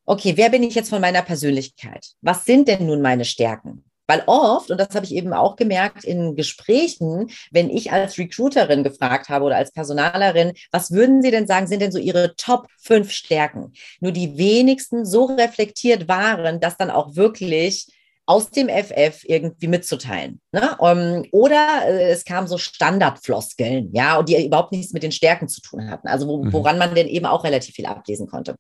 okay, 0.05 0.33
wer 0.35 0.51
bin 0.51 0.61
ich 0.61 0.75
jetzt 0.75 0.89
von 0.89 1.01
meiner 1.01 1.23
Persönlichkeit? 1.23 2.11
Was 2.21 2.45
sind 2.45 2.67
denn 2.67 2.85
nun 2.85 3.01
meine 3.01 3.25
Stärken? 3.25 3.83
Weil 4.07 4.23
oft, 4.27 4.69
und 4.69 4.77
das 4.77 4.95
habe 4.95 5.05
ich 5.05 5.15
eben 5.15 5.33
auch 5.33 5.55
gemerkt 5.55 6.03
in 6.03 6.35
Gesprächen, 6.35 7.29
wenn 7.51 7.69
ich 7.69 7.91
als 7.91 8.17
Recruiterin 8.17 8.83
gefragt 8.83 9.29
habe 9.29 9.45
oder 9.45 9.57
als 9.57 9.71
Personalerin, 9.71 10.53
was 10.71 10.91
würden 10.91 11.21
Sie 11.21 11.31
denn 11.31 11.47
sagen, 11.47 11.67
sind 11.67 11.81
denn 11.81 11.91
so 11.91 11.99
Ihre 11.99 12.35
Top 12.35 12.67
fünf 12.77 13.11
Stärken? 13.11 13.73
Nur 14.01 14.11
die 14.11 14.37
wenigsten 14.37 15.05
so 15.05 15.25
reflektiert 15.25 16.07
waren, 16.07 16.59
dass 16.59 16.77
dann 16.77 16.89
auch 16.89 17.15
wirklich 17.15 17.87
aus 18.25 18.49
dem 18.51 18.69
FF 18.69 19.23
irgendwie 19.25 19.67
mitzuteilen. 19.67 20.39
Ne? 20.53 20.75
Um, 20.79 20.89
ähm, 20.89 21.25
oder 21.31 21.81
äh, 21.85 22.11
es 22.11 22.23
kamen 22.23 22.47
so 22.47 22.57
Standardfloskeln, 22.57 23.89
ja, 23.91 24.17
und 24.17 24.29
die 24.29 24.45
überhaupt 24.45 24.71
nichts 24.71 24.93
mit 24.93 25.03
den 25.03 25.11
Stärken 25.11 25.49
zu 25.49 25.61
tun 25.61 25.89
hatten, 25.89 26.07
also 26.07 26.27
wo, 26.27 26.43
mhm. 26.43 26.53
woran 26.53 26.77
man 26.77 26.95
denn 26.95 27.07
eben 27.07 27.25
auch 27.25 27.43
relativ 27.43 27.75
viel 27.75 27.85
ablesen 27.85 28.27
konnte. 28.27 28.55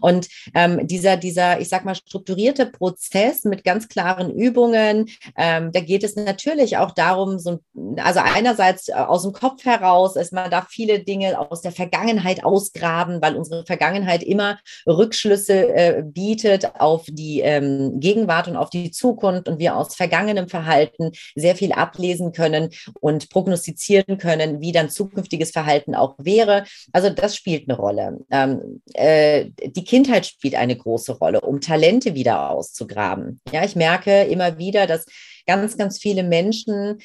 Und 0.00 0.28
ähm, 0.54 0.86
dieser, 0.86 1.16
dieser, 1.16 1.60
ich 1.60 1.68
sag 1.68 1.84
mal, 1.84 1.96
strukturierte 1.96 2.66
Prozess 2.66 3.44
mit 3.44 3.64
ganz 3.64 3.88
klaren 3.88 4.30
Übungen, 4.30 5.06
ähm, 5.36 5.72
da 5.72 5.80
geht 5.80 6.04
es 6.04 6.14
natürlich 6.14 6.76
auch 6.76 6.92
darum, 6.92 7.40
so, 7.40 7.58
also 7.96 8.20
einerseits 8.22 8.88
äh, 8.88 8.92
aus 8.92 9.22
dem 9.22 9.32
Kopf 9.32 9.64
heraus, 9.64 10.14
ist 10.14 10.32
man 10.32 10.50
darf 10.50 10.68
viele 10.68 11.00
Dinge 11.00 11.38
aus 11.50 11.62
der 11.62 11.72
Vergangenheit 11.72 12.44
ausgraben, 12.44 13.20
weil 13.20 13.36
unsere 13.36 13.66
Vergangenheit 13.66 14.22
immer 14.22 14.58
Rückschlüsse 14.86 15.74
äh, 15.74 16.02
bietet 16.04 16.78
auf 16.78 17.06
die 17.08 17.40
ähm, 17.40 17.98
Gegenwart 17.98 18.46
und 18.46 18.56
auf 18.56 18.70
die 18.70 18.92
Zukunft 18.92 19.07
Zukunft 19.08 19.48
und 19.48 19.58
wir 19.58 19.76
aus 19.76 19.94
vergangenem 19.94 20.48
Verhalten 20.48 21.12
sehr 21.34 21.56
viel 21.56 21.72
ablesen 21.72 22.32
können 22.32 22.70
und 23.00 23.30
prognostizieren 23.30 24.18
können, 24.18 24.60
wie 24.60 24.72
dann 24.72 24.90
zukünftiges 24.90 25.50
Verhalten 25.50 25.94
auch 25.94 26.14
wäre. 26.18 26.64
Also 26.92 27.08
das 27.10 27.34
spielt 27.34 27.68
eine 27.68 27.78
Rolle. 27.78 28.18
Ähm, 28.30 28.82
äh, 28.94 29.46
die 29.64 29.84
Kindheit 29.84 30.26
spielt 30.26 30.54
eine 30.54 30.76
große 30.76 31.12
Rolle, 31.12 31.40
um 31.40 31.60
Talente 31.60 32.14
wieder 32.14 32.50
auszugraben. 32.50 33.40
Ja, 33.50 33.64
ich 33.64 33.76
merke 33.76 34.24
immer 34.24 34.58
wieder, 34.58 34.86
dass 34.86 35.06
ganz, 35.46 35.78
ganz 35.78 35.98
viele 35.98 36.22
Menschen 36.22 36.98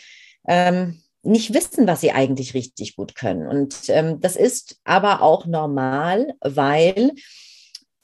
ähm, 0.47 1.01
nicht 1.21 1.53
wissen, 1.53 1.87
was 1.87 2.01
sie 2.01 2.11
eigentlich 2.11 2.53
richtig 2.53 2.97
gut 2.97 3.15
können. 3.15 3.47
Und 3.47 3.75
ähm, 3.87 4.19
das 4.19 4.35
ist 4.35 4.81
aber 4.83 5.21
auch 5.21 5.45
normal, 5.45 6.33
weil 6.41 7.13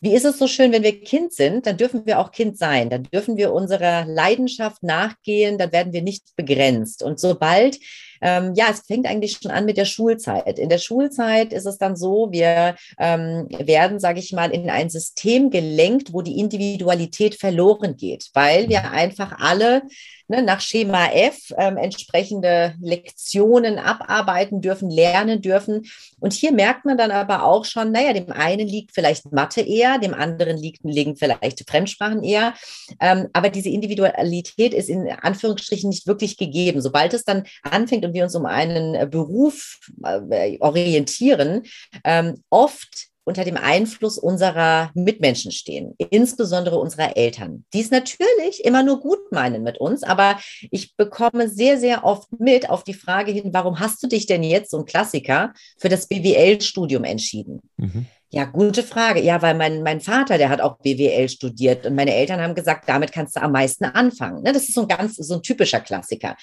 wie 0.01 0.13
ist 0.13 0.25
es 0.25 0.37
so 0.37 0.47
schön, 0.47 0.71
wenn 0.71 0.83
wir 0.83 1.01
Kind 1.01 1.33
sind, 1.33 1.65
dann 1.65 1.77
dürfen 1.77 2.05
wir 2.05 2.19
auch 2.19 2.31
Kind 2.31 2.57
sein, 2.57 2.89
dann 2.89 3.03
dürfen 3.03 3.37
wir 3.37 3.53
unserer 3.53 4.05
Leidenschaft 4.05 4.83
nachgehen, 4.83 5.57
dann 5.57 5.71
werden 5.71 5.93
wir 5.93 6.01
nicht 6.01 6.35
begrenzt. 6.35 7.03
Und 7.03 7.19
sobald 7.19 7.77
ähm, 8.21 8.53
ja, 8.55 8.67
es 8.69 8.81
fängt 8.81 9.07
eigentlich 9.07 9.39
schon 9.41 9.51
an 9.51 9.65
mit 9.65 9.77
der 9.77 9.85
Schulzeit. 9.85 10.59
In 10.59 10.69
der 10.69 10.77
Schulzeit 10.77 11.53
ist 11.53 11.65
es 11.65 11.77
dann 11.77 11.95
so, 11.95 12.31
wir 12.31 12.75
ähm, 12.97 13.47
werden, 13.49 13.99
sage 13.99 14.19
ich 14.19 14.33
mal, 14.33 14.51
in 14.51 14.69
ein 14.69 14.89
System 14.89 15.49
gelenkt, 15.49 16.13
wo 16.13 16.21
die 16.21 16.39
Individualität 16.39 17.35
verloren 17.35 17.95
geht, 17.95 18.29
weil 18.33 18.69
wir 18.69 18.81
mhm. 18.81 18.93
einfach 18.93 19.39
alle 19.39 19.83
ne, 20.29 20.41
nach 20.41 20.61
Schema 20.61 21.07
F 21.07 21.53
ähm, 21.57 21.77
entsprechende 21.77 22.75
Lektionen 22.81 23.79
abarbeiten 23.79 24.61
dürfen, 24.61 24.89
lernen 24.89 25.41
dürfen. 25.41 25.85
Und 26.19 26.33
hier 26.33 26.51
merkt 26.51 26.85
man 26.85 26.97
dann 26.97 27.11
aber 27.11 27.43
auch 27.43 27.65
schon, 27.65 27.91
naja, 27.91 28.13
dem 28.13 28.31
einen 28.31 28.67
liegt 28.67 28.93
vielleicht 28.93 29.31
Mathe 29.31 29.61
eher, 29.61 29.97
dem 29.97 30.13
anderen 30.13 30.57
liegt, 30.57 30.83
liegen 30.83 31.15
vielleicht 31.15 31.69
Fremdsprachen 31.69 32.23
eher. 32.23 32.53
Ähm, 33.01 33.27
aber 33.33 33.49
diese 33.49 33.69
Individualität 33.69 34.73
ist 34.73 34.89
in 34.89 35.09
Anführungsstrichen 35.09 35.89
nicht 35.89 36.07
wirklich 36.07 36.37
gegeben. 36.37 36.81
Sobald 36.81 37.13
es 37.13 37.25
dann 37.25 37.43
anfängt 37.63 38.05
und 38.05 38.13
wir 38.13 38.23
uns 38.23 38.35
um 38.35 38.45
einen 38.45 39.09
Beruf 39.09 39.79
äh, 40.03 40.57
orientieren, 40.59 41.63
ähm, 42.03 42.43
oft 42.49 43.09
unter 43.23 43.43
dem 43.43 43.57
Einfluss 43.57 44.17
unserer 44.17 44.91
Mitmenschen 44.95 45.51
stehen, 45.51 45.95
insbesondere 45.97 46.79
unserer 46.79 47.15
Eltern, 47.15 47.65
die 47.73 47.81
es 47.81 47.91
natürlich 47.91 48.65
immer 48.65 48.83
nur 48.83 48.99
gut 48.99 49.31
meinen 49.31 49.63
mit 49.63 49.77
uns, 49.77 50.03
aber 50.03 50.39
ich 50.71 50.95
bekomme 50.95 51.47
sehr, 51.47 51.77
sehr 51.77 52.03
oft 52.03 52.27
mit 52.39 52.69
auf 52.69 52.83
die 52.83 52.93
Frage 52.93 53.31
hin, 53.31 53.49
warum 53.53 53.79
hast 53.79 54.01
du 54.01 54.07
dich 54.07 54.25
denn 54.25 54.43
jetzt, 54.43 54.71
so 54.71 54.79
ein 54.79 54.85
Klassiker, 54.85 55.53
für 55.77 55.89
das 55.89 56.07
BWL-Studium 56.07 57.03
entschieden? 57.03 57.61
Mhm. 57.77 58.07
Ja, 58.31 58.45
gute 58.45 58.83
Frage. 58.83 59.21
Ja, 59.21 59.41
weil 59.41 59.55
mein, 59.55 59.81
mein 59.81 60.01
Vater, 60.01 60.37
der 60.37 60.49
hat 60.49 60.61
auch 60.61 60.77
BWL 60.77 61.29
studiert 61.29 61.87
und 61.87 61.95
meine 61.95 62.13
Eltern 62.13 62.39
haben 62.39 62.53
gesagt, 62.53 62.87
damit 62.87 63.11
kannst 63.11 63.35
du 63.35 63.41
am 63.41 63.51
meisten 63.51 63.85
anfangen. 63.85 64.43
Ne, 64.43 64.53
das 64.53 64.69
ist 64.69 64.75
so 64.75 64.81
ein 64.81 64.87
ganz, 64.87 65.15
so 65.15 65.35
ein 65.35 65.41
typischer 65.41 65.79
Klassiker. 65.79 66.35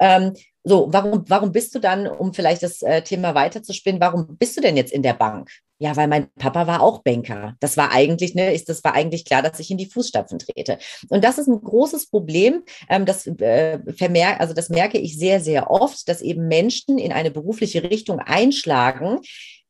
Ähm, 0.00 0.34
so, 0.64 0.88
warum, 0.90 1.24
warum 1.28 1.52
bist 1.52 1.74
du 1.74 1.78
dann, 1.78 2.06
um 2.08 2.34
vielleicht 2.34 2.62
das 2.62 2.82
äh, 2.82 3.02
Thema 3.02 3.34
weiterzuspinnen, 3.34 4.00
warum 4.00 4.36
bist 4.38 4.56
du 4.56 4.60
denn 4.60 4.76
jetzt 4.76 4.92
in 4.92 5.02
der 5.02 5.14
Bank? 5.14 5.50
Ja, 5.82 5.96
weil 5.96 6.08
mein 6.08 6.30
Papa 6.34 6.66
war 6.66 6.82
auch 6.82 7.02
Banker. 7.02 7.56
Das 7.58 7.78
war 7.78 7.90
eigentlich, 7.90 8.34
ne, 8.34 8.52
ist, 8.52 8.68
das 8.68 8.84
war 8.84 8.94
eigentlich 8.94 9.24
klar, 9.24 9.40
dass 9.40 9.58
ich 9.60 9.70
in 9.70 9.78
die 9.78 9.86
Fußstapfen 9.86 10.38
trete. 10.38 10.78
Und 11.08 11.24
das 11.24 11.38
ist 11.38 11.48
ein 11.48 11.58
großes 11.58 12.10
Problem. 12.10 12.64
Ähm, 12.90 13.06
das 13.06 13.26
äh, 13.26 13.78
vermerk, 13.96 14.40
also 14.40 14.52
das 14.52 14.68
merke 14.68 14.98
ich 14.98 15.16
sehr, 15.18 15.40
sehr 15.40 15.70
oft, 15.70 16.06
dass 16.06 16.20
eben 16.20 16.48
Menschen 16.48 16.98
in 16.98 17.12
eine 17.12 17.30
berufliche 17.30 17.82
Richtung 17.82 18.18
einschlagen, 18.20 19.20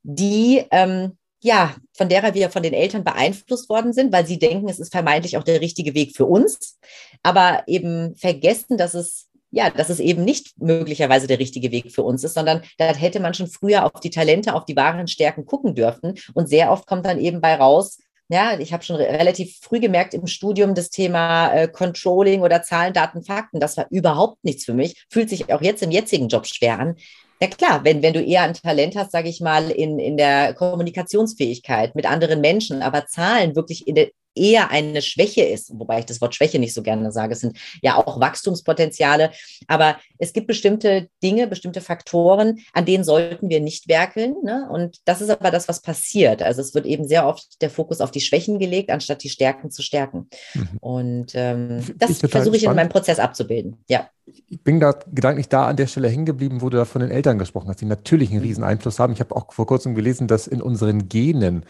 die 0.02 0.64
ähm, 0.72 1.16
ja, 1.42 1.76
von 1.94 2.08
derer 2.08 2.34
wir 2.34 2.50
von 2.50 2.64
den 2.64 2.74
Eltern 2.74 3.04
beeinflusst 3.04 3.68
worden 3.68 3.92
sind, 3.92 4.12
weil 4.12 4.26
sie 4.26 4.40
denken, 4.40 4.68
es 4.68 4.80
ist 4.80 4.92
vermeintlich 4.92 5.36
auch 5.36 5.44
der 5.44 5.60
richtige 5.60 5.94
Weg 5.94 6.16
für 6.16 6.26
uns, 6.26 6.78
aber 7.22 7.62
eben 7.68 8.16
vergessen, 8.16 8.76
dass 8.76 8.94
es 8.94 9.29
ja, 9.50 9.70
dass 9.70 9.90
es 9.90 10.00
eben 10.00 10.24
nicht 10.24 10.60
möglicherweise 10.60 11.26
der 11.26 11.38
richtige 11.38 11.72
Weg 11.72 11.92
für 11.92 12.02
uns 12.02 12.24
ist, 12.24 12.34
sondern 12.34 12.62
da 12.78 12.94
hätte 12.94 13.20
man 13.20 13.34
schon 13.34 13.48
früher 13.48 13.84
auf 13.84 14.00
die 14.00 14.10
Talente, 14.10 14.54
auf 14.54 14.64
die 14.64 14.76
wahren 14.76 15.08
Stärken 15.08 15.44
gucken 15.46 15.74
dürfen. 15.74 16.14
Und 16.34 16.48
sehr 16.48 16.70
oft 16.70 16.86
kommt 16.86 17.04
dann 17.06 17.18
eben 17.18 17.40
bei 17.40 17.54
raus, 17.56 17.98
Ja, 18.32 18.58
ich 18.60 18.72
habe 18.72 18.84
schon 18.84 18.96
re 18.96 19.06
relativ 19.08 19.58
früh 19.60 19.80
gemerkt 19.80 20.14
im 20.14 20.28
Studium 20.28 20.74
das 20.76 20.90
Thema 20.90 21.52
äh, 21.52 21.66
Controlling 21.68 22.42
oder 22.42 22.62
Zahlen, 22.62 22.92
Daten, 22.92 23.24
Fakten. 23.24 23.58
Das 23.58 23.76
war 23.76 23.86
überhaupt 23.90 24.44
nichts 24.44 24.64
für 24.64 24.74
mich. 24.74 25.04
Fühlt 25.10 25.28
sich 25.28 25.52
auch 25.52 25.62
jetzt 25.62 25.82
im 25.82 25.90
jetzigen 25.90 26.28
Job 26.28 26.46
schwer 26.46 26.78
an. 26.78 26.96
Ja 27.42 27.48
klar, 27.48 27.84
wenn, 27.84 28.02
wenn 28.02 28.12
du 28.12 28.22
eher 28.22 28.42
ein 28.42 28.54
Talent 28.54 28.94
hast, 28.96 29.10
sage 29.10 29.28
ich 29.28 29.40
mal, 29.40 29.70
in, 29.70 29.98
in 29.98 30.16
der 30.16 30.54
Kommunikationsfähigkeit 30.54 31.96
mit 31.96 32.06
anderen 32.06 32.40
Menschen, 32.40 32.82
aber 32.82 33.06
Zahlen 33.06 33.56
wirklich 33.56 33.88
in 33.88 33.96
der, 33.96 34.10
eher 34.34 34.70
eine 34.70 35.02
Schwäche 35.02 35.42
ist, 35.42 35.70
wobei 35.78 36.00
ich 36.00 36.06
das 36.06 36.20
Wort 36.20 36.34
Schwäche 36.34 36.58
nicht 36.58 36.74
so 36.74 36.82
gerne 36.82 37.10
sage, 37.12 37.32
es 37.32 37.40
sind 37.40 37.56
ja 37.82 37.96
auch 37.96 38.20
Wachstumspotenziale, 38.20 39.30
aber 39.66 39.96
es 40.18 40.32
gibt 40.32 40.46
bestimmte 40.46 41.08
Dinge, 41.22 41.46
bestimmte 41.46 41.80
Faktoren, 41.80 42.60
an 42.72 42.84
denen 42.84 43.04
sollten 43.04 43.48
wir 43.48 43.60
nicht 43.60 43.88
werkeln. 43.88 44.36
Ne? 44.42 44.68
Und 44.70 44.98
das 45.04 45.20
ist 45.20 45.30
aber 45.30 45.50
das, 45.50 45.68
was 45.68 45.82
passiert. 45.82 46.42
Also 46.42 46.60
es 46.60 46.74
wird 46.74 46.86
eben 46.86 47.06
sehr 47.06 47.26
oft 47.26 47.60
der 47.60 47.70
Fokus 47.70 48.00
auf 48.00 48.10
die 48.10 48.20
Schwächen 48.20 48.58
gelegt, 48.58 48.90
anstatt 48.90 49.22
die 49.22 49.28
Stärken 49.28 49.70
zu 49.70 49.82
stärken. 49.82 50.28
Mhm. 50.54 50.68
Und 50.80 51.32
ähm, 51.34 51.84
das 51.96 52.18
versuche 52.18 52.56
ich 52.56 52.64
in 52.64 52.74
meinem 52.74 52.88
Prozess 52.88 53.18
abzubilden. 53.18 53.82
Ja. 53.88 54.08
Ich 54.48 54.62
bin 54.62 54.78
da 54.78 54.92
gedanklich 55.12 55.48
da 55.48 55.66
an 55.66 55.76
der 55.76 55.88
Stelle 55.88 56.08
hängen 56.08 56.26
geblieben, 56.26 56.60
wo 56.60 56.68
du 56.68 56.76
da 56.76 56.84
von 56.84 57.00
den 57.00 57.10
Eltern 57.10 57.38
gesprochen 57.38 57.68
hast, 57.68 57.80
die 57.80 57.86
natürlich 57.86 58.30
einen 58.30 58.40
mhm. 58.40 58.46
riesen 58.46 58.64
Einfluss 58.64 59.00
haben. 59.00 59.12
Ich 59.12 59.20
habe 59.20 59.34
auch 59.34 59.52
vor 59.52 59.66
kurzem 59.66 59.94
gelesen, 59.96 60.28
dass 60.28 60.46
in 60.46 60.62
unseren 60.62 61.08
Genen 61.08 61.64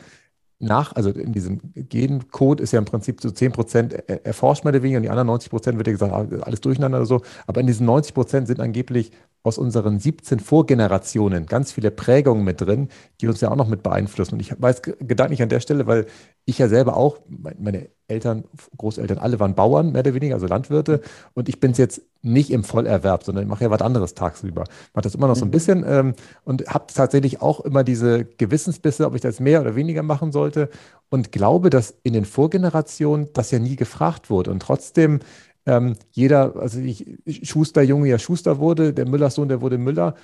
nach, 0.60 0.94
also 0.94 1.10
in 1.10 1.32
diesem 1.32 1.58
Gencode 1.74 2.60
ist 2.60 2.72
ja 2.72 2.78
im 2.78 2.84
Prinzip 2.84 3.20
so 3.20 3.30
10 3.30 3.52
Prozent 3.52 3.92
erforscht 4.08 4.64
oder 4.64 4.82
weniger 4.82 4.98
und 4.98 5.04
die 5.04 5.10
anderen 5.10 5.26
90 5.28 5.50
Prozent 5.50 5.78
wird 5.78 5.86
ja 5.86 5.92
gesagt, 5.92 6.12
ah, 6.12 6.26
alles 6.42 6.60
durcheinander 6.60 6.98
oder 6.98 7.06
so. 7.06 7.22
Aber 7.46 7.60
in 7.60 7.66
diesen 7.66 7.86
90 7.86 8.14
Prozent 8.14 8.46
sind 8.46 8.60
angeblich 8.60 9.10
aus 9.42 9.56
unseren 9.56 9.98
17 9.98 10.38
Vorgenerationen 10.38 11.46
ganz 11.46 11.72
viele 11.72 11.90
Prägungen 11.90 12.44
mit 12.44 12.60
drin, 12.60 12.88
die 13.20 13.28
uns 13.28 13.40
ja 13.40 13.50
auch 13.50 13.56
noch 13.56 13.68
mit 13.68 13.82
beeinflussen. 13.82 14.34
Und 14.34 14.40
ich 14.40 14.52
weiß 14.60 14.82
gedanklich 14.82 15.42
an 15.42 15.48
der 15.48 15.60
Stelle, 15.60 15.86
weil 15.86 16.06
ich 16.44 16.58
ja 16.58 16.68
selber 16.68 16.96
auch, 16.96 17.20
meine 17.26 17.88
Eltern, 18.10 18.44
Großeltern, 18.76 19.18
alle 19.18 19.40
waren 19.40 19.54
Bauern, 19.54 19.92
mehr 19.92 20.00
oder 20.00 20.14
weniger, 20.14 20.34
also 20.34 20.46
Landwirte. 20.46 21.00
Und 21.34 21.48
ich 21.48 21.60
bin 21.60 21.72
es 21.72 21.78
jetzt 21.78 22.02
nicht 22.22 22.50
im 22.50 22.64
Vollerwerb, 22.64 23.24
sondern 23.24 23.44
ich 23.44 23.50
mache 23.50 23.64
ja 23.64 23.70
was 23.70 23.80
anderes 23.80 24.14
tagsüber. 24.14 24.64
Mache 24.94 25.02
das 25.02 25.14
immer 25.14 25.28
noch 25.28 25.36
so 25.36 25.44
ein 25.44 25.48
mhm. 25.48 25.52
bisschen 25.52 25.84
ähm, 25.86 26.14
und 26.44 26.66
habe 26.66 26.86
tatsächlich 26.92 27.40
auch 27.40 27.60
immer 27.60 27.84
diese 27.84 28.24
Gewissensbisse, 28.24 29.06
ob 29.06 29.14
ich 29.14 29.20
das 29.20 29.40
mehr 29.40 29.60
oder 29.60 29.76
weniger 29.76 30.02
machen 30.02 30.32
sollte. 30.32 30.68
Und 31.08 31.32
glaube, 31.32 31.70
dass 31.70 31.94
in 32.02 32.12
den 32.12 32.24
Vorgenerationen 32.24 33.28
das 33.32 33.50
ja 33.50 33.58
nie 33.58 33.76
gefragt 33.76 34.30
wurde. 34.30 34.50
Und 34.50 34.60
trotzdem 34.60 35.20
ähm, 35.66 35.96
jeder, 36.10 36.56
also 36.56 36.80
ich, 36.80 37.06
Schusterjunge 37.42 38.08
ja 38.08 38.18
Schuster 38.18 38.58
wurde, 38.58 38.92
der 38.92 39.06
Müllerssohn, 39.06 39.48
der 39.48 39.60
wurde 39.60 39.78
Müller. 39.78 40.14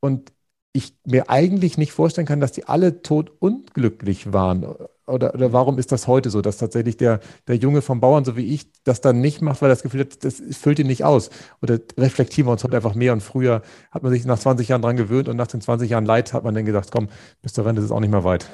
Und 0.00 0.32
ich 0.76 0.94
mir 1.04 1.30
eigentlich 1.30 1.78
nicht 1.78 1.92
vorstellen 1.92 2.26
kann, 2.26 2.40
dass 2.40 2.52
die 2.52 2.66
alle 2.66 3.02
tot 3.02 3.32
unglücklich 3.38 4.32
waren. 4.32 4.64
Oder, 5.06 5.34
oder 5.34 5.52
warum 5.52 5.78
ist 5.78 5.92
das 5.92 6.08
heute 6.08 6.30
so, 6.30 6.42
dass 6.42 6.58
tatsächlich 6.58 6.96
der, 6.96 7.20
der 7.46 7.56
Junge 7.56 7.80
vom 7.80 8.00
Bauern, 8.00 8.24
so 8.24 8.36
wie 8.36 8.52
ich, 8.52 8.72
das 8.82 9.00
dann 9.00 9.20
nicht 9.20 9.40
macht, 9.40 9.62
weil 9.62 9.68
das 9.68 9.82
Gefühl 9.82 10.00
hat, 10.00 10.24
das 10.24 10.42
füllt 10.52 10.78
ihn 10.80 10.88
nicht 10.88 11.04
aus? 11.04 11.30
Oder 11.62 11.78
reflektieren 11.96 12.48
wir 12.48 12.52
uns 12.52 12.64
heute 12.64 12.76
einfach 12.76 12.94
mehr 12.94 13.12
und 13.12 13.22
früher 13.22 13.62
hat 13.90 14.02
man 14.02 14.12
sich 14.12 14.24
nach 14.24 14.38
20 14.38 14.68
Jahren 14.68 14.82
dran 14.82 14.96
gewöhnt 14.96 15.28
und 15.28 15.36
nach 15.36 15.46
den 15.46 15.60
20 15.60 15.90
Jahren 15.90 16.04
Leid 16.04 16.32
hat 16.32 16.44
man 16.44 16.54
dann 16.54 16.64
gedacht, 16.64 16.90
komm, 16.90 17.08
bis 17.40 17.52
zur 17.52 17.64
Rente 17.64 17.80
ist 17.80 17.86
es 17.86 17.92
auch 17.92 18.00
nicht 18.00 18.10
mehr 18.10 18.24
weit. 18.24 18.46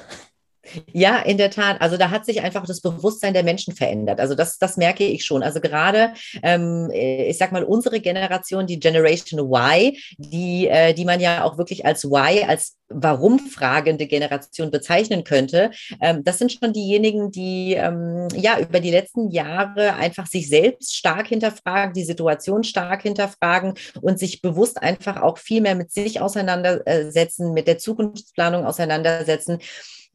Ja, 0.93 1.19
in 1.19 1.37
der 1.37 1.51
Tat. 1.51 1.81
Also 1.81 1.97
da 1.97 2.09
hat 2.09 2.25
sich 2.25 2.41
einfach 2.41 2.65
das 2.65 2.79
Bewusstsein 2.79 3.33
der 3.33 3.43
Menschen 3.43 3.75
verändert. 3.75 4.19
Also 4.21 4.33
das, 4.33 4.57
das 4.57 4.77
merke 4.77 5.03
ich 5.03 5.25
schon. 5.25 5.43
Also 5.43 5.59
gerade, 5.59 6.13
ähm, 6.41 6.89
äh, 6.91 7.25
ich 7.25 7.37
sag 7.37 7.51
mal, 7.51 7.63
unsere 7.63 7.99
Generation, 7.99 8.65
die 8.65 8.79
Generation 8.79 9.41
Y, 9.41 9.93
die, 10.17 10.67
äh, 10.67 10.93
die 10.93 11.03
man 11.03 11.19
ja 11.19 11.43
auch 11.43 11.57
wirklich 11.57 11.85
als 11.85 12.05
Y, 12.05 12.47
als 12.47 12.77
warum 12.87 13.39
fragende 13.39 14.07
Generation 14.07 14.71
bezeichnen 14.71 15.23
könnte, 15.23 15.71
ähm, 15.99 16.23
das 16.23 16.39
sind 16.39 16.53
schon 16.53 16.71
diejenigen, 16.71 17.31
die 17.31 17.73
ähm, 17.73 18.27
ja 18.33 18.59
über 18.59 18.79
die 18.79 18.91
letzten 18.91 19.31
Jahre 19.31 19.95
einfach 19.95 20.27
sich 20.27 20.47
selbst 20.47 20.95
stark 20.95 21.27
hinterfragen, 21.27 21.93
die 21.93 22.05
Situation 22.05 22.63
stark 22.63 23.01
hinterfragen 23.01 23.73
und 24.01 24.17
sich 24.17 24.41
bewusst 24.41 24.81
einfach 24.81 25.21
auch 25.21 25.37
viel 25.37 25.61
mehr 25.61 25.75
mit 25.75 25.91
sich 25.91 26.21
auseinandersetzen, 26.21 27.53
mit 27.53 27.67
der 27.67 27.79
Zukunftsplanung 27.79 28.65
auseinandersetzen. 28.65 29.59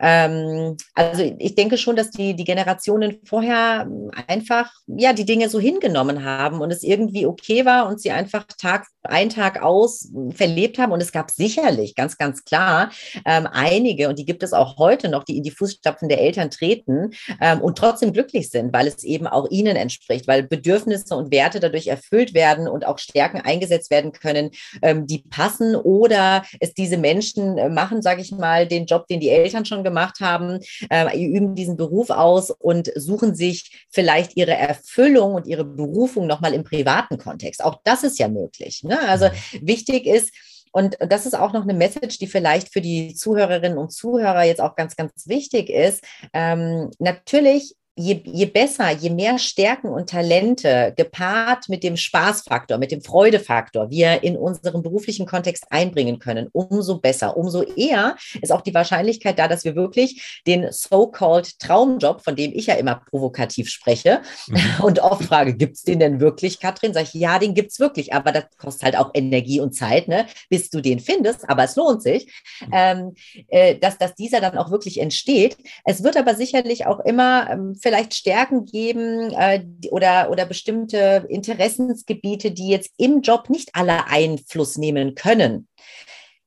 Ähm, 0.01 0.77
also 0.95 1.23
ich 1.39 1.55
denke 1.55 1.77
schon, 1.77 1.97
dass 1.97 2.11
die, 2.11 2.35
die 2.35 2.45
Generationen 2.45 3.19
vorher 3.25 3.89
einfach 4.27 4.71
ja 4.87 5.13
die 5.13 5.25
Dinge 5.25 5.49
so 5.49 5.59
hingenommen 5.59 6.25
haben 6.25 6.61
und 6.61 6.71
es 6.71 6.83
irgendwie 6.83 7.27
okay 7.27 7.65
war 7.65 7.89
und 7.89 8.01
sie 8.01 8.13
einfach 8.13 8.47
Tag 8.59 8.87
ein 9.09 9.31
Tag 9.31 9.63
aus 9.63 10.11
verlebt 10.35 10.79
haben. 10.79 10.93
Und 10.93 11.03
es 11.03 11.13
gab 11.13 11.31
sicherlich, 11.31 11.95
ganz, 11.95 12.19
ganz 12.19 12.45
klar, 12.45 12.91
ähm, 13.25 13.49
einige, 13.51 14.09
und 14.09 14.19
die 14.19 14.25
gibt 14.25 14.43
es 14.43 14.53
auch 14.53 14.77
heute 14.79 15.09
noch, 15.09 15.25
die 15.25 15.37
in 15.37 15.43
die 15.43 15.51
Fußstapfen 15.51 16.09
der 16.09 16.21
Eltern 16.21 16.51
treten 16.51 17.11
ähm, 17.41 17.61
und 17.61 17.79
trotzdem 17.79 18.13
glücklich 18.13 18.51
sind, 18.51 18.73
weil 18.73 18.87
es 18.87 19.05
eben 19.05 19.27
auch 19.27 19.51
ihnen 19.51 19.77
entspricht, 19.77 20.27
weil 20.27 20.43
Bedürfnisse 20.43 21.15
und 21.15 21.31
Werte 21.31 21.61
dadurch 21.61 21.87
erfüllt 21.87 22.35
werden 22.35 22.69
und 22.69 22.87
auch 22.87 22.99
Stärken 22.99 23.41
eingesetzt 23.41 23.91
werden 23.91 24.13
können, 24.13 24.51
ähm, 24.83 25.07
die 25.07 25.19
passen 25.19 25.77
oder 25.77 26.45
es 26.61 26.75
diese 26.75 26.97
Menschen 26.97 27.59
äh, 27.59 27.69
machen, 27.69 28.03
sage 28.03 28.21
ich 28.21 28.33
mal, 28.33 28.67
den 28.67 28.87
Job, 28.87 29.07
den 29.07 29.21
die 29.21 29.31
Eltern 29.31 29.65
schon 29.65 29.85
gemacht 29.85 30.21
haben, 30.21 30.61
äh, 30.91 31.19
üben 31.19 31.55
diesen 31.55 31.77
Beruf 31.77 32.11
aus 32.11 32.51
und 32.51 32.91
suchen 32.95 33.35
sich 33.35 33.87
vielleicht 33.91 34.37
ihre 34.37 34.55
Erfüllung 34.55 35.35
und 35.35 35.47
ihre 35.47 35.65
Berufung 35.65 36.27
nochmal 36.27 36.55
im 36.55 36.65
privaten 36.65 37.19
Kontext. 37.19 37.65
Auch 37.65 37.81
das 37.85 38.03
ist 38.03 38.19
ja 38.19 38.29
möglich. 38.29 38.83
Ne? 38.83 38.98
Also 39.07 39.27
mhm. 39.27 39.67
wichtig 39.67 40.07
ist, 40.07 40.33
und 40.73 40.97
das 41.01 41.27
ist 41.27 41.35
auch 41.35 41.53
noch 41.53 41.63
eine 41.63 41.75
Message, 41.75 42.19
die 42.19 42.27
vielleicht 42.27 42.73
für 42.73 42.81
die 42.81 43.15
Zuhörerinnen 43.15 43.79
und 43.79 43.91
Zuhörer 43.91 44.45
jetzt 44.45 44.61
auch 44.61 44.77
ganz, 44.77 44.97
ganz 44.97 45.27
wichtig 45.27 45.71
ist. 45.71 46.05
Ähm, 46.33 46.91
natürlich 46.99 47.75
je, 47.99 48.21
je 48.25 48.47
besser, 48.47 48.91
je 48.91 49.11
mehr 49.11 49.39
Stärken 49.39 49.89
und 49.89 50.09
Talente 50.09 50.95
gepaart 50.97 51.69
mit 51.69 51.83
dem 51.83 51.97
Spaßfaktor, 51.97 52.79
mit 52.79 52.93
dem 52.93 53.03
Freudefaktor 53.03 53.91
wir 53.91 54.23
in 54.23 54.37
unserem 54.37 54.83
beruflichen 54.83 55.27
Kontext 55.27 55.67
einbringen 55.71 56.19
können, 56.19 56.49
umso 56.53 56.99
besser, 56.99 57.37
umso 57.37 57.63
eher 57.63 58.17
ist 58.41 58.53
auch 58.53 58.61
die 58.61 58.75
Wahrscheinlichkeit 58.75 59.39
da, 59.39 59.49
dass 59.49 59.65
wir 59.65 59.75
wirklich 59.75 60.41
den 60.47 60.71
so-called 60.71 61.59
Traumjob, 61.59 62.23
von 62.23 62.37
dem 62.37 62.53
ich 62.55 62.67
ja 62.67 62.75
immer 62.75 63.03
provokativ 63.11 63.69
spreche 63.69 64.21
mhm. 64.47 64.59
und 64.83 65.01
oft 65.01 65.25
frage, 65.25 65.55
gibt 65.55 65.77
es 65.77 65.83
den 65.83 65.99
denn 65.99 66.21
wirklich, 66.21 66.61
Katrin? 66.61 66.95
Sag 66.95 67.03
ich, 67.03 67.15
ja, 67.15 67.39
den 67.39 67.55
gibt 67.55 67.73
es 67.73 67.81
wirklich, 67.81 68.13
aber 68.13 68.31
das 68.31 68.45
kostet 68.59 68.85
halt 68.85 68.97
auch 68.97 69.11
Energie 69.15 69.61
und 69.61 69.75
Zeit, 69.75 70.07
ne, 70.07 70.27
bis 70.49 70.71
du 70.71 70.81
den 70.81 71.01
findest, 71.01 71.49
aber 71.51 71.65
es 71.65 71.75
lohnt 71.75 72.03
sich, 72.03 72.33
mhm. 72.61 72.69
ähm, 72.73 73.15
äh, 73.49 73.75
dass, 73.77 73.99
dass 73.99 74.15
dieser 74.15 74.41
dann 74.41 74.57
auch 74.57 74.71
wirklich 74.71 75.01
entsteht. 75.01 75.57
Es 75.85 76.05
wird 76.05 76.17
aber 76.17 76.37
sicherlich 76.37 76.87
auch 76.87 77.01
immer 77.01 77.51
ähm, 77.51 77.75
vielleicht 77.89 78.15
Stärken 78.15 78.67
geben 78.67 79.33
äh, 79.33 79.65
oder, 79.91 80.31
oder 80.31 80.45
bestimmte 80.45 81.27
Interessensgebiete, 81.29 82.51
die 82.51 82.69
jetzt 82.69 82.91
im 82.99 83.23
Job 83.23 83.49
nicht 83.49 83.71
alle 83.73 84.07
Einfluss 84.09 84.77
nehmen 84.77 85.15
können. 85.15 85.69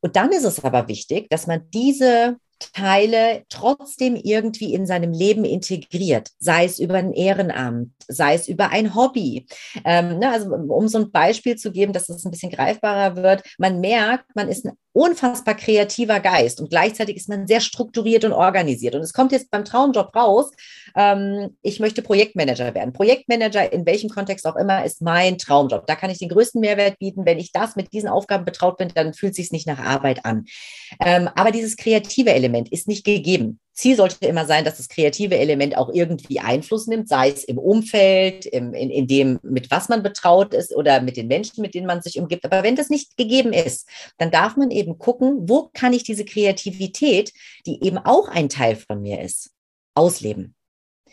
Und 0.02 0.16
dann 0.16 0.32
ist 0.32 0.44
es 0.46 0.64
aber 0.64 0.88
wichtig, 0.88 1.30
dass 1.30 1.48
man 1.48 1.68
diese 1.72 2.38
Teile 2.74 3.44
trotzdem 3.50 4.16
irgendwie 4.16 4.74
in 4.74 4.86
seinem 4.86 5.14
Leben 5.14 5.46
integriert, 5.46 6.30
sei 6.40 6.66
es 6.66 6.80
über 6.80 6.96
ein 6.96 7.14
Ehrenamt, 7.14 7.92
sei 8.08 8.36
es 8.36 8.48
über 8.48 8.70
ein 8.70 8.94
Hobby. 8.94 9.48
Ähm, 9.84 10.20
ne, 10.20 10.30
also 10.32 10.54
um 10.54 10.88
so 10.88 11.00
ein 11.00 11.12
Beispiel 11.12 11.56
zu 11.56 11.72
geben, 11.72 11.92
dass 11.92 12.10
es 12.10 12.24
ein 12.24 12.32
bisschen 12.32 12.52
greifbarer 12.52 13.16
wird, 13.16 13.44
man 13.58 13.80
merkt, 13.80 14.36
man 14.36 14.48
ist 14.48 14.66
ein 14.66 14.78
unfassbar 14.94 15.56
kreativer 15.56 16.20
Geist 16.20 16.60
und 16.60 16.70
gleichzeitig 16.70 17.16
ist 17.18 17.30
man 17.30 17.48
sehr 17.48 17.62
strukturiert 17.62 18.26
und 18.26 18.34
organisiert. 18.34 18.94
Und 18.96 19.02
es 19.02 19.14
kommt 19.14 19.32
jetzt 19.32 19.50
beim 19.50 19.66
Traumjob 19.66 20.16
raus, 20.16 20.52
ähm, 20.96 21.58
ich 21.62 21.80
möchte 21.80 22.02
Projektmanager 22.02 22.74
werden. 22.74 22.94
Projektmanager 22.94 23.72
in 23.72 23.86
welchem 23.86 24.10
Kontext 24.10 24.46
auch 24.46 24.56
immer 24.56 24.84
ist 24.86 25.02
mein 25.02 25.38
Traumjob. 25.38 25.88
Da 25.88 25.96
kann 25.96 26.10
ich 26.10 26.20
den 26.20 26.30
größten 26.30 26.62
Mehrwert 26.62 27.00
bieten. 27.00 27.26
Wenn 27.26 27.40
ich 27.40 27.52
das 27.52 27.76
mit 27.76 27.94
diesen 27.94 28.10
Aufgaben 28.10 28.46
betraut 28.46 28.78
bin, 28.78 28.90
dann 28.94 29.14
fühlt 29.14 29.32
es 29.32 29.38
sich 29.38 29.52
nicht 29.52 29.68
nach 29.68 29.80
Arbeit 29.80 30.26
an. 30.26 30.46
Ähm, 31.00 31.30
aber 31.36 31.52
dieses 31.52 31.78
kreative 31.78 32.34
Element 32.34 32.72
ist 32.72 32.88
nicht 32.88 33.06
gegeben. 33.06 33.60
Ziel 33.74 33.96
sollte 33.96 34.26
immer 34.28 34.46
sein, 34.46 34.66
dass 34.66 34.78
das 34.78 34.90
kreative 34.90 35.38
Element 35.38 35.78
auch 35.78 35.90
irgendwie 35.92 36.40
Einfluss 36.40 36.88
nimmt, 36.88 37.08
sei 37.08 37.30
es 37.30 37.44
im 37.44 37.58
Umfeld, 37.58 38.46
im, 38.46 38.74
in, 38.74 38.90
in 38.90 39.08
dem, 39.08 39.40
mit 39.44 39.72
was 39.72 39.90
man 39.90 40.04
betraut 40.04 40.54
ist 40.54 40.76
oder 40.76 41.02
mit 41.02 41.18
den 41.18 41.28
Menschen, 41.28 41.62
mit 41.62 41.74
denen 41.74 41.88
man 41.88 42.02
sich 42.02 42.20
umgibt. 42.20 42.46
Aber 42.46 42.64
wenn 42.64 42.76
das 42.76 42.90
nicht 42.90 43.18
gegeben 43.18 43.54
ist, 43.54 43.88
dann 44.18 44.30
darf 44.30 44.58
man 44.58 44.72
eben 44.72 44.98
gucken, 44.98 45.50
wo 45.50 45.70
kann 45.74 45.94
ich 45.94 46.04
diese 46.04 46.26
Kreativität, 46.26 47.34
die 47.66 47.84
eben 47.84 47.98
auch 47.98 48.28
ein 48.28 48.50
Teil 48.50 48.76
von 48.76 49.02
mir 49.02 49.22
ist, 49.22 49.52
ausleben. 49.96 50.56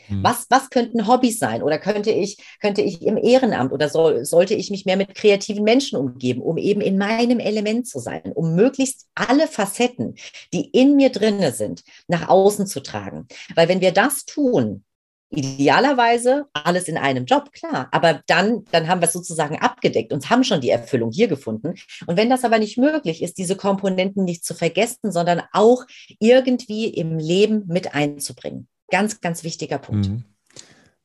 Hm. 0.08 0.24
Was, 0.24 0.46
was 0.50 0.70
könnten 0.70 1.06
Hobbys 1.06 1.38
sein? 1.38 1.62
Oder 1.62 1.78
könnte 1.78 2.10
ich, 2.10 2.38
könnte 2.60 2.82
ich 2.82 3.02
im 3.02 3.16
Ehrenamt 3.16 3.72
oder 3.72 3.88
soll, 3.88 4.24
sollte 4.24 4.54
ich 4.54 4.70
mich 4.70 4.84
mehr 4.84 4.96
mit 4.96 5.14
kreativen 5.14 5.64
Menschen 5.64 5.98
umgeben, 5.98 6.42
um 6.42 6.56
eben 6.56 6.80
in 6.80 6.98
meinem 6.98 7.38
Element 7.38 7.86
zu 7.86 7.98
sein, 7.98 8.32
um 8.34 8.54
möglichst 8.54 9.06
alle 9.14 9.46
Facetten, 9.46 10.16
die 10.52 10.66
in 10.70 10.96
mir 10.96 11.10
drinne 11.10 11.52
sind, 11.52 11.82
nach 12.08 12.28
außen 12.28 12.66
zu 12.66 12.80
tragen? 12.80 13.28
Weil 13.54 13.68
wenn 13.68 13.80
wir 13.80 13.92
das 13.92 14.24
tun, 14.24 14.84
Idealerweise 15.30 16.46
alles 16.54 16.88
in 16.88 16.96
einem 16.96 17.26
Job, 17.26 17.52
klar. 17.52 17.88
Aber 17.92 18.22
dann, 18.26 18.64
dann 18.72 18.88
haben 18.88 19.02
wir 19.02 19.08
es 19.08 19.12
sozusagen 19.12 19.58
abgedeckt 19.58 20.10
und 20.12 20.30
haben 20.30 20.42
schon 20.42 20.62
die 20.62 20.70
Erfüllung 20.70 21.12
hier 21.12 21.28
gefunden. 21.28 21.74
Und 22.06 22.16
wenn 22.16 22.30
das 22.30 22.44
aber 22.44 22.58
nicht 22.58 22.78
möglich 22.78 23.22
ist, 23.22 23.36
diese 23.36 23.56
Komponenten 23.56 24.24
nicht 24.24 24.44
zu 24.44 24.54
vergessen, 24.54 25.12
sondern 25.12 25.42
auch 25.52 25.84
irgendwie 26.18 26.88
im 26.88 27.18
Leben 27.18 27.64
mit 27.66 27.94
einzubringen. 27.94 28.68
Ganz, 28.90 29.20
ganz 29.20 29.44
wichtiger 29.44 29.78
Punkt. 29.78 30.08
Mhm. 30.08 30.24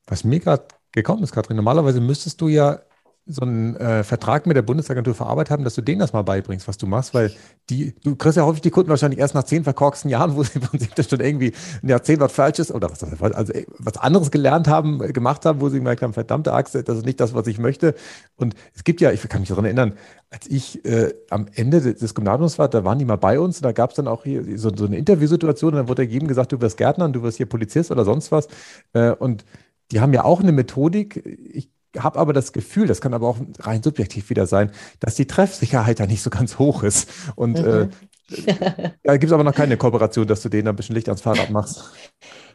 Was 0.05 0.23
mir 0.23 0.39
gerade 0.39 0.67
gekommen 0.91 1.23
ist, 1.23 1.31
Katrin, 1.31 1.57
normalerweise 1.57 2.01
müsstest 2.01 2.39
du 2.41 2.47
ja 2.47 2.81
so 3.25 3.41
einen 3.41 3.77
äh, 3.77 4.03
Vertrag 4.03 4.45
mit 4.45 4.57
der 4.57 4.63
Bundesagentur 4.63 5.15
für 5.15 5.25
Arbeit 5.25 5.49
haben, 5.49 5.63
dass 5.63 5.75
du 5.75 5.81
denen 5.81 5.99
das 5.99 6.11
mal 6.11 6.23
beibringst, 6.23 6.67
was 6.67 6.77
du 6.77 6.87
machst, 6.87 7.13
weil 7.13 7.31
die, 7.69 7.95
du 8.03 8.17
kriegst 8.17 8.35
ja 8.35 8.45
häufig 8.45 8.61
die 8.61 8.69
Kunden 8.69 8.89
wahrscheinlich 8.89 9.19
erst 9.19 9.33
nach 9.33 9.43
zehn 9.43 9.63
verkorksten 9.63 10.09
Jahren, 10.09 10.35
wo 10.35 10.43
sie 10.43 10.59
von 10.59 10.77
sich 10.77 10.89
das 10.89 11.09
schon 11.09 11.21
irgendwie 11.21 11.53
ein 11.81 11.87
Jahrzehnt 11.87 12.19
was 12.19 12.33
Falsches 12.33 12.69
oder 12.69 12.89
was, 12.89 13.01
also 13.01 13.53
was 13.79 13.97
anderes 13.97 14.29
gelernt 14.29 14.67
haben, 14.67 15.01
äh, 15.01 15.13
gemacht 15.13 15.45
haben, 15.45 15.61
wo 15.61 15.69
sie 15.69 15.77
gemerkt 15.77 16.01
haben, 16.01 16.13
verdammte 16.13 16.51
Axt, 16.51 16.75
das 16.75 16.97
ist 16.97 17.05
nicht 17.05 17.21
das, 17.21 17.33
was 17.33 17.47
ich 17.47 17.59
möchte. 17.59 17.95
Und 18.35 18.55
es 18.75 18.83
gibt 18.83 18.99
ja, 18.99 19.11
ich 19.11 19.21
kann 19.29 19.39
mich 19.39 19.49
daran 19.49 19.65
erinnern, 19.65 19.93
als 20.29 20.47
ich 20.47 20.83
äh, 20.83 21.13
am 21.29 21.47
Ende 21.53 21.93
des 21.93 22.15
Gymnasiums 22.15 22.59
war, 22.59 22.67
da 22.67 22.83
waren 22.83 22.99
die 22.99 23.05
mal 23.05 23.15
bei 23.15 23.39
uns 23.39 23.57
und 23.57 23.63
da 23.63 23.71
gab 23.71 23.91
es 23.91 23.95
dann 23.95 24.07
auch 24.09 24.23
hier 24.23 24.57
so, 24.57 24.75
so 24.75 24.85
eine 24.85 24.97
Interviewsituation 24.97 25.73
und 25.73 25.77
dann 25.77 25.87
wurde 25.87 26.03
jedem 26.03 26.27
gesagt, 26.27 26.51
du 26.51 26.59
wirst 26.59 26.75
Gärtner 26.75 27.05
und 27.05 27.13
du 27.13 27.23
wirst 27.23 27.37
hier 27.37 27.45
Polizist 27.45 27.89
oder 27.89 28.03
sonst 28.03 28.33
was. 28.33 28.49
Äh, 28.91 29.11
und 29.11 29.45
die 29.91 30.01
haben 30.01 30.11
ja 30.11 30.25
auch 30.25 30.41
eine 30.41 30.51
Methodik. 30.51 31.23
Ich 31.25 31.69
habe 31.97 32.19
aber 32.19 32.33
das 32.33 32.53
Gefühl, 32.53 32.87
das 32.87 33.01
kann 33.01 33.13
aber 33.13 33.27
auch 33.27 33.37
rein 33.59 33.83
subjektiv 33.83 34.29
wieder 34.29 34.47
sein, 34.47 34.71
dass 34.99 35.15
die 35.15 35.27
Treffsicherheit 35.27 35.99
da 35.99 36.05
nicht 36.05 36.21
so 36.23 36.29
ganz 36.29 36.59
hoch 36.59 36.83
ist. 36.83 37.09
Und 37.35 37.59
äh, 37.59 37.61
mhm. 37.61 37.81
äh, 37.83 37.87
da 39.03 39.17
gibt 39.17 39.25
es 39.25 39.31
aber 39.31 39.43
noch 39.43 39.55
keine 39.55 39.77
Kooperation, 39.77 40.27
dass 40.27 40.41
du 40.41 40.49
denen 40.49 40.67
ein 40.67 40.75
bisschen 40.75 40.95
Licht 40.95 41.07
ans 41.07 41.21
Fahrrad 41.21 41.49
machst. 41.49 41.83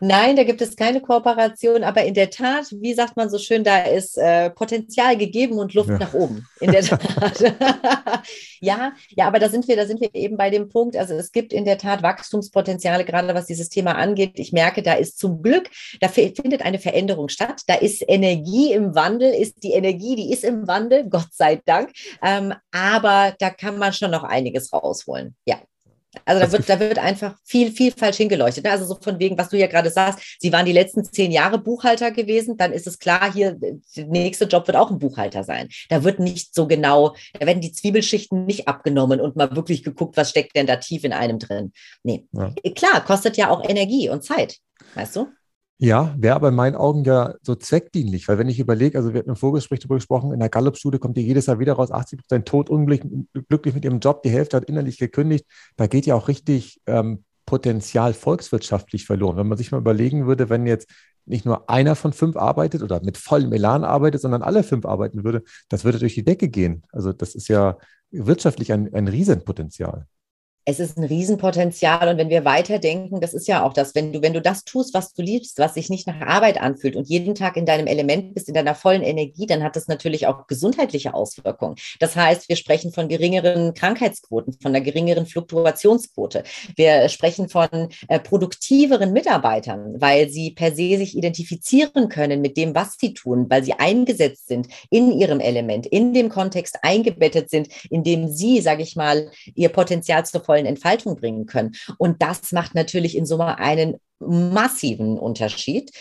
Nein, 0.00 0.36
da 0.36 0.44
gibt 0.44 0.60
es 0.60 0.76
keine 0.76 1.00
Kooperation, 1.00 1.82
aber 1.82 2.04
in 2.04 2.14
der 2.14 2.30
Tat, 2.30 2.66
wie 2.70 2.94
sagt 2.94 3.16
man 3.16 3.30
so 3.30 3.38
schön, 3.38 3.64
da 3.64 3.78
ist 3.78 4.16
äh, 4.16 4.50
Potenzial 4.50 5.16
gegeben 5.16 5.58
und 5.58 5.74
Luft 5.74 5.90
ja. 5.90 5.98
nach 5.98 6.14
oben. 6.14 6.46
In 6.60 6.70
der 6.70 6.82
Tat. 6.82 7.00
ja, 8.60 8.92
ja, 9.08 9.26
aber 9.26 9.38
da 9.38 9.48
sind 9.48 9.66
wir, 9.66 9.76
da 9.76 9.86
sind 9.86 10.00
wir 10.00 10.14
eben 10.14 10.36
bei 10.36 10.50
dem 10.50 10.68
Punkt. 10.68 10.96
Also 10.96 11.14
es 11.14 11.32
gibt 11.32 11.52
in 11.52 11.64
der 11.64 11.78
Tat 11.78 12.02
Wachstumspotenziale, 12.02 13.04
gerade 13.04 13.34
was 13.34 13.46
dieses 13.46 13.68
Thema 13.68 13.96
angeht. 13.96 14.32
Ich 14.34 14.52
merke, 14.52 14.82
da 14.82 14.94
ist 14.94 15.18
zum 15.18 15.42
Glück, 15.42 15.68
da 16.00 16.08
findet 16.08 16.62
eine 16.62 16.78
Veränderung 16.78 17.28
statt. 17.28 17.62
Da 17.66 17.74
ist 17.74 18.04
Energie 18.06 18.72
im 18.72 18.94
Wandel, 18.94 19.32
ist 19.32 19.62
die 19.64 19.72
Energie, 19.72 20.14
die 20.14 20.32
ist 20.32 20.44
im 20.44 20.68
Wandel, 20.68 21.08
Gott 21.08 21.32
sei 21.32 21.60
Dank. 21.64 21.90
Ähm, 22.22 22.54
aber 22.70 23.34
da 23.38 23.50
kann 23.50 23.78
man 23.78 23.92
schon 23.92 24.12
noch 24.12 24.22
einiges 24.22 24.72
rausholen. 24.72 25.34
Ja. 25.44 25.56
Also 26.24 26.40
da 26.40 26.52
wird, 26.52 26.68
da 26.68 26.80
wird 26.80 26.98
einfach 26.98 27.36
viel, 27.44 27.72
viel 27.72 27.92
falsch 27.92 28.16
hingeleuchtet. 28.16 28.64
Ne? 28.64 28.70
Also 28.70 28.84
so 28.84 28.96
von 29.00 29.18
wegen, 29.18 29.38
was 29.38 29.48
du 29.48 29.58
ja 29.58 29.66
gerade 29.66 29.90
sagst, 29.90 30.36
sie 30.40 30.52
waren 30.52 30.66
die 30.66 30.72
letzten 30.72 31.04
zehn 31.04 31.30
Jahre 31.30 31.58
Buchhalter 31.58 32.10
gewesen, 32.10 32.56
dann 32.56 32.72
ist 32.72 32.86
es 32.86 32.98
klar, 32.98 33.32
hier, 33.32 33.52
der 33.52 34.06
nächste 34.06 34.44
Job 34.44 34.66
wird 34.66 34.76
auch 34.76 34.90
ein 34.90 34.98
Buchhalter 34.98 35.44
sein. 35.44 35.68
Da 35.88 36.04
wird 36.04 36.20
nicht 36.20 36.54
so 36.54 36.66
genau, 36.66 37.14
da 37.38 37.46
werden 37.46 37.60
die 37.60 37.72
Zwiebelschichten 37.72 38.44
nicht 38.44 38.68
abgenommen 38.68 39.20
und 39.20 39.36
mal 39.36 39.54
wirklich 39.54 39.82
geguckt, 39.82 40.16
was 40.16 40.30
steckt 40.30 40.56
denn 40.56 40.66
da 40.66 40.76
tief 40.76 41.04
in 41.04 41.12
einem 41.12 41.38
drin. 41.38 41.72
Nee. 42.02 42.26
Ja. 42.32 42.52
Klar, 42.74 43.04
kostet 43.04 43.36
ja 43.36 43.50
auch 43.50 43.68
Energie 43.68 44.08
und 44.08 44.24
Zeit, 44.24 44.58
weißt 44.94 45.16
du? 45.16 45.28
Ja, 45.80 46.12
wäre 46.18 46.34
aber 46.34 46.48
in 46.48 46.56
meinen 46.56 46.74
Augen 46.74 47.04
ja 47.04 47.34
so 47.40 47.54
zweckdienlich, 47.54 48.26
weil 48.26 48.36
wenn 48.36 48.48
ich 48.48 48.58
überlege, 48.58 48.98
also 48.98 49.12
wir 49.12 49.20
hatten 49.20 49.30
im 49.30 49.36
Vorgespräch 49.36 49.78
darüber 49.78 49.94
gesprochen, 49.94 50.32
in 50.32 50.40
der 50.40 50.48
Gallup-Studie 50.48 50.98
kommt 50.98 51.16
die 51.16 51.24
jedes 51.24 51.46
Jahr 51.46 51.60
wieder 51.60 51.74
raus, 51.74 51.92
80 51.92 52.18
Prozent 52.18 52.48
tot, 52.48 52.68
unglücklich 52.68 53.74
mit 53.74 53.84
ihrem 53.84 54.00
Job, 54.00 54.22
die 54.24 54.30
Hälfte 54.30 54.56
hat 54.56 54.64
innerlich 54.64 54.98
gekündigt. 54.98 55.46
Da 55.76 55.86
geht 55.86 56.04
ja 56.04 56.16
auch 56.16 56.26
richtig 56.26 56.80
ähm, 56.86 57.22
Potenzial 57.46 58.12
volkswirtschaftlich 58.12 59.06
verloren. 59.06 59.36
Wenn 59.36 59.46
man 59.46 59.56
sich 59.56 59.70
mal 59.70 59.78
überlegen 59.78 60.26
würde, 60.26 60.50
wenn 60.50 60.66
jetzt 60.66 60.90
nicht 61.26 61.44
nur 61.44 61.70
einer 61.70 61.94
von 61.94 62.12
fünf 62.12 62.36
arbeitet 62.36 62.82
oder 62.82 63.00
mit 63.04 63.16
vollem 63.16 63.52
Elan 63.52 63.84
arbeitet, 63.84 64.20
sondern 64.20 64.42
alle 64.42 64.64
fünf 64.64 64.84
arbeiten 64.84 65.22
würde, 65.22 65.44
das 65.68 65.84
würde 65.84 66.00
durch 66.00 66.14
die 66.14 66.24
Decke 66.24 66.48
gehen. 66.48 66.82
Also 66.90 67.12
das 67.12 67.36
ist 67.36 67.46
ja 67.46 67.78
wirtschaftlich 68.10 68.72
ein, 68.72 68.92
ein 68.92 69.06
Riesenpotenzial 69.06 70.06
es 70.68 70.80
ist 70.80 70.98
ein 70.98 71.04
Riesenpotenzial. 71.04 72.08
Und 72.08 72.18
wenn 72.18 72.28
wir 72.28 72.44
weiterdenken, 72.44 73.22
das 73.22 73.32
ist 73.32 73.48
ja 73.48 73.64
auch 73.64 73.72
das, 73.72 73.94
wenn 73.94 74.12
du, 74.12 74.20
wenn 74.20 74.34
du 74.34 74.42
das 74.42 74.64
tust, 74.64 74.92
was 74.92 75.14
du 75.14 75.22
liebst, 75.22 75.58
was 75.58 75.72
sich 75.72 75.88
nicht 75.88 76.06
nach 76.06 76.20
Arbeit 76.20 76.60
anfühlt 76.60 76.94
und 76.94 77.08
jeden 77.08 77.34
Tag 77.34 77.56
in 77.56 77.64
deinem 77.64 77.86
Element 77.86 78.34
bist, 78.34 78.48
in 78.48 78.54
deiner 78.54 78.74
vollen 78.74 79.02
Energie, 79.02 79.46
dann 79.46 79.62
hat 79.62 79.76
das 79.76 79.88
natürlich 79.88 80.26
auch 80.26 80.46
gesundheitliche 80.46 81.14
Auswirkungen. 81.14 81.76
Das 82.00 82.16
heißt, 82.16 82.50
wir 82.50 82.56
sprechen 82.56 82.92
von 82.92 83.08
geringeren 83.08 83.72
Krankheitsquoten, 83.72 84.58
von 84.60 84.74
einer 84.74 84.84
geringeren 84.84 85.24
Fluktuationsquote. 85.24 86.44
Wir 86.76 87.08
sprechen 87.08 87.48
von 87.48 87.68
äh, 88.08 88.20
produktiveren 88.20 89.14
Mitarbeitern, 89.14 89.94
weil 89.98 90.28
sie 90.28 90.50
per 90.50 90.72
se 90.72 90.98
sich 90.98 91.16
identifizieren 91.16 92.10
können 92.10 92.42
mit 92.42 92.58
dem, 92.58 92.74
was 92.74 92.98
sie 93.00 93.14
tun, 93.14 93.46
weil 93.48 93.64
sie 93.64 93.72
eingesetzt 93.72 94.48
sind 94.48 94.68
in 94.90 95.12
ihrem 95.12 95.40
Element, 95.40 95.86
in 95.86 96.12
dem 96.12 96.28
Kontext 96.28 96.80
eingebettet 96.82 97.48
sind, 97.48 97.68
in 97.88 98.04
dem 98.04 98.28
sie, 98.28 98.60
sage 98.60 98.82
ich 98.82 98.96
mal, 98.96 99.30
ihr 99.54 99.70
Potenzial 99.70 100.26
zur 100.26 100.42
vollen 100.42 100.57
vollen 100.58 100.66
Entfaltung 100.66 101.16
bringen 101.16 101.46
können. 101.46 101.72
Und 101.98 102.22
das 102.22 102.52
macht 102.52 102.74
natürlich 102.74 103.16
in 103.16 103.26
Summe 103.26 103.58
einen 103.58 103.96
massiven 104.20 105.16
Unterschied. 105.16 105.92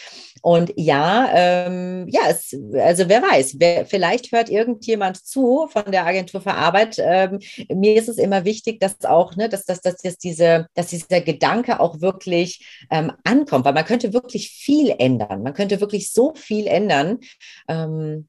Und 0.41 0.74
ja, 0.76 1.30
ähm, 1.34 2.08
ja, 2.10 2.22
es, 2.30 2.55
also 2.74 3.10
wer 3.10 3.22
weiß, 3.22 3.58
wer, 3.60 3.86
vielleicht 3.86 4.32
hört 4.32 4.49
irgendjemand 4.49 5.18
zu 5.24 5.68
von 5.70 5.91
der 5.91 6.05
Agentur 6.05 6.41
für 6.41 6.53
Arbeit. 6.53 6.97
Ähm, 6.99 7.39
mir 7.72 7.95
ist 7.95 8.10
es 8.10 8.18
immer 8.18 8.43
wichtig, 8.43 8.80
dass 8.80 9.03
auch, 9.05 9.36
ne, 9.36 9.49
dass, 9.49 9.66
dass, 9.66 9.82
dass, 9.82 9.97
dass, 9.97 10.18
diese, 10.18 10.68
dass 10.74 10.88
dieser 10.88 11.22
Gedanke 11.22 11.80
auch 11.80 12.01
wirklich 12.01 12.66
ähm, 12.89 13.12
ankommt, 13.24 13.66
weil 13.66 13.74
man 13.74 13.86
könnte 13.86 14.14
wirklich 14.14 14.49
viel 14.49 14.95
ändern. 14.97 15.43
Man 15.43 15.53
könnte 15.53 15.80
wirklich 15.80 16.12
so 16.12 16.34
viel 16.36 16.66
ändern. 16.66 17.20
Ähm, 17.68 18.26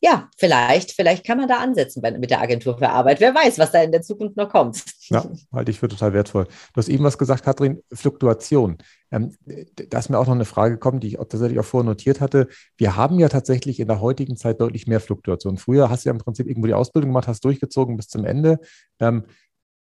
ja, 0.00 0.28
vielleicht, 0.36 0.92
vielleicht 0.92 1.24
kann 1.24 1.38
man 1.38 1.48
da 1.48 1.58
ansetzen 1.58 2.02
bei, 2.02 2.10
mit 2.12 2.30
der 2.30 2.40
Agentur 2.40 2.76
für 2.76 2.90
Arbeit. 2.90 3.20
Wer 3.20 3.34
weiß, 3.34 3.58
was 3.58 3.72
da 3.72 3.82
in 3.82 3.92
der 3.92 4.02
Zukunft 4.02 4.36
noch 4.36 4.50
kommt. 4.50 4.84
Ja, 5.08 5.24
halte 5.52 5.70
ich 5.70 5.78
für 5.78 5.88
total 5.88 6.12
wertvoll. 6.12 6.44
Du 6.44 6.78
hast 6.78 6.88
eben 6.88 7.04
was 7.04 7.16
gesagt, 7.16 7.44
Kathrin, 7.44 7.82
Fluktuation. 7.92 8.78
Ähm, 9.10 9.34
da 9.74 9.98
ist 9.98 10.10
mir 10.10 10.18
auch 10.18 10.26
noch 10.26 10.34
eine 10.34 10.44
Frage 10.44 10.74
gekommen, 10.74 11.00
die 11.00 11.06
ich 11.06 11.18
auch 11.18 11.24
tatsächlich 11.24 11.58
auch 11.60 11.64
vorher 11.64 11.88
notiert 11.88 12.20
hatte. 12.20 12.48
Wir 12.76 12.96
haben 12.96 13.18
ja 13.18 13.28
tatsächlich 13.28 13.80
in 13.80 13.88
der 13.88 14.00
heutigen 14.00 14.36
Zeit 14.36 14.60
deutlich 14.60 14.86
mehr 14.86 15.00
Fluktuation. 15.00 15.58
Früher 15.58 15.88
hast 15.88 16.04
du 16.04 16.08
ja 16.08 16.12
im 16.12 16.18
Prinzip 16.18 16.46
irgendwo 16.46 16.66
die 16.66 16.74
Ausbildung 16.74 17.10
gemacht, 17.10 17.28
hast 17.28 17.44
durchgezogen 17.44 17.96
bis 17.96 18.08
zum 18.08 18.24
Ende. 18.24 18.58
Ähm, 19.00 19.24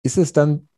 ist 0.04 0.18
es 0.18 0.34
dann 0.34 0.70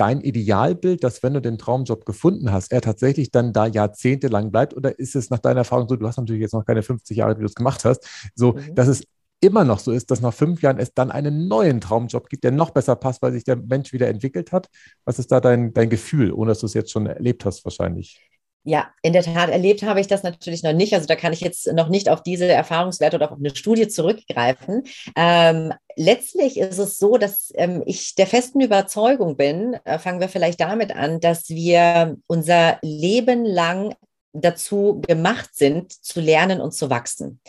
dein 0.00 0.22
Idealbild, 0.22 1.04
dass 1.04 1.22
wenn 1.22 1.34
du 1.34 1.42
den 1.42 1.58
Traumjob 1.58 2.06
gefunden 2.06 2.50
hast, 2.50 2.72
er 2.72 2.80
tatsächlich 2.80 3.30
dann 3.30 3.52
da 3.52 3.66
jahrzehntelang 3.66 4.50
bleibt? 4.50 4.74
Oder 4.74 4.98
ist 4.98 5.14
es 5.14 5.28
nach 5.28 5.40
deiner 5.40 5.60
Erfahrung 5.60 5.88
so, 5.88 5.96
du 5.96 6.06
hast 6.06 6.16
natürlich 6.16 6.40
jetzt 6.40 6.54
noch 6.54 6.64
keine 6.64 6.82
50 6.82 7.16
Jahre, 7.18 7.36
wie 7.36 7.40
du 7.40 7.46
es 7.46 7.54
gemacht 7.54 7.84
hast, 7.84 8.08
so, 8.34 8.54
mhm. 8.54 8.74
dass 8.74 8.88
es 8.88 9.04
immer 9.40 9.64
noch 9.64 9.78
so 9.78 9.92
ist, 9.92 10.10
dass 10.10 10.20
nach 10.20 10.34
fünf 10.34 10.62
Jahren 10.62 10.78
es 10.78 10.94
dann 10.94 11.10
einen 11.10 11.48
neuen 11.48 11.80
Traumjob 11.80 12.28
gibt, 12.28 12.44
der 12.44 12.50
noch 12.50 12.70
besser 12.70 12.96
passt, 12.96 13.20
weil 13.22 13.32
sich 13.32 13.44
der 13.44 13.56
Mensch 13.56 13.92
wieder 13.92 14.08
entwickelt 14.08 14.52
hat? 14.52 14.68
Was 15.04 15.18
ist 15.18 15.32
da 15.32 15.40
dein, 15.40 15.74
dein 15.74 15.90
Gefühl, 15.90 16.32
ohne 16.32 16.50
dass 16.50 16.60
du 16.60 16.66
es 16.66 16.74
jetzt 16.74 16.90
schon 16.90 17.06
erlebt 17.06 17.44
hast 17.44 17.64
wahrscheinlich? 17.64 18.29
Ja, 18.62 18.90
in 19.02 19.14
der 19.14 19.22
Tat 19.22 19.48
erlebt 19.48 19.82
habe 19.82 20.00
ich 20.00 20.06
das 20.06 20.22
natürlich 20.22 20.62
noch 20.62 20.74
nicht. 20.74 20.92
Also 20.92 21.06
da 21.06 21.16
kann 21.16 21.32
ich 21.32 21.40
jetzt 21.40 21.72
noch 21.72 21.88
nicht 21.88 22.10
auf 22.10 22.22
diese 22.22 22.46
Erfahrungswerte 22.46 23.16
oder 23.16 23.32
auf 23.32 23.38
eine 23.38 23.56
Studie 23.56 23.88
zurückgreifen. 23.88 24.82
Ähm, 25.16 25.72
letztlich 25.96 26.58
ist 26.58 26.78
es 26.78 26.98
so, 26.98 27.16
dass 27.16 27.52
ähm, 27.54 27.82
ich 27.86 28.14
der 28.16 28.26
festen 28.26 28.60
Überzeugung 28.60 29.36
bin, 29.38 29.78
äh, 29.84 29.98
fangen 29.98 30.20
wir 30.20 30.28
vielleicht 30.28 30.60
damit 30.60 30.94
an, 30.94 31.20
dass 31.20 31.48
wir 31.48 32.16
unser 32.26 32.78
Leben 32.82 33.46
lang 33.46 33.94
dazu 34.32 35.00
gemacht 35.06 35.50
sind, 35.54 35.92
zu 35.92 36.20
lernen 36.20 36.60
und 36.60 36.72
zu 36.72 36.90
wachsen. 36.90 37.40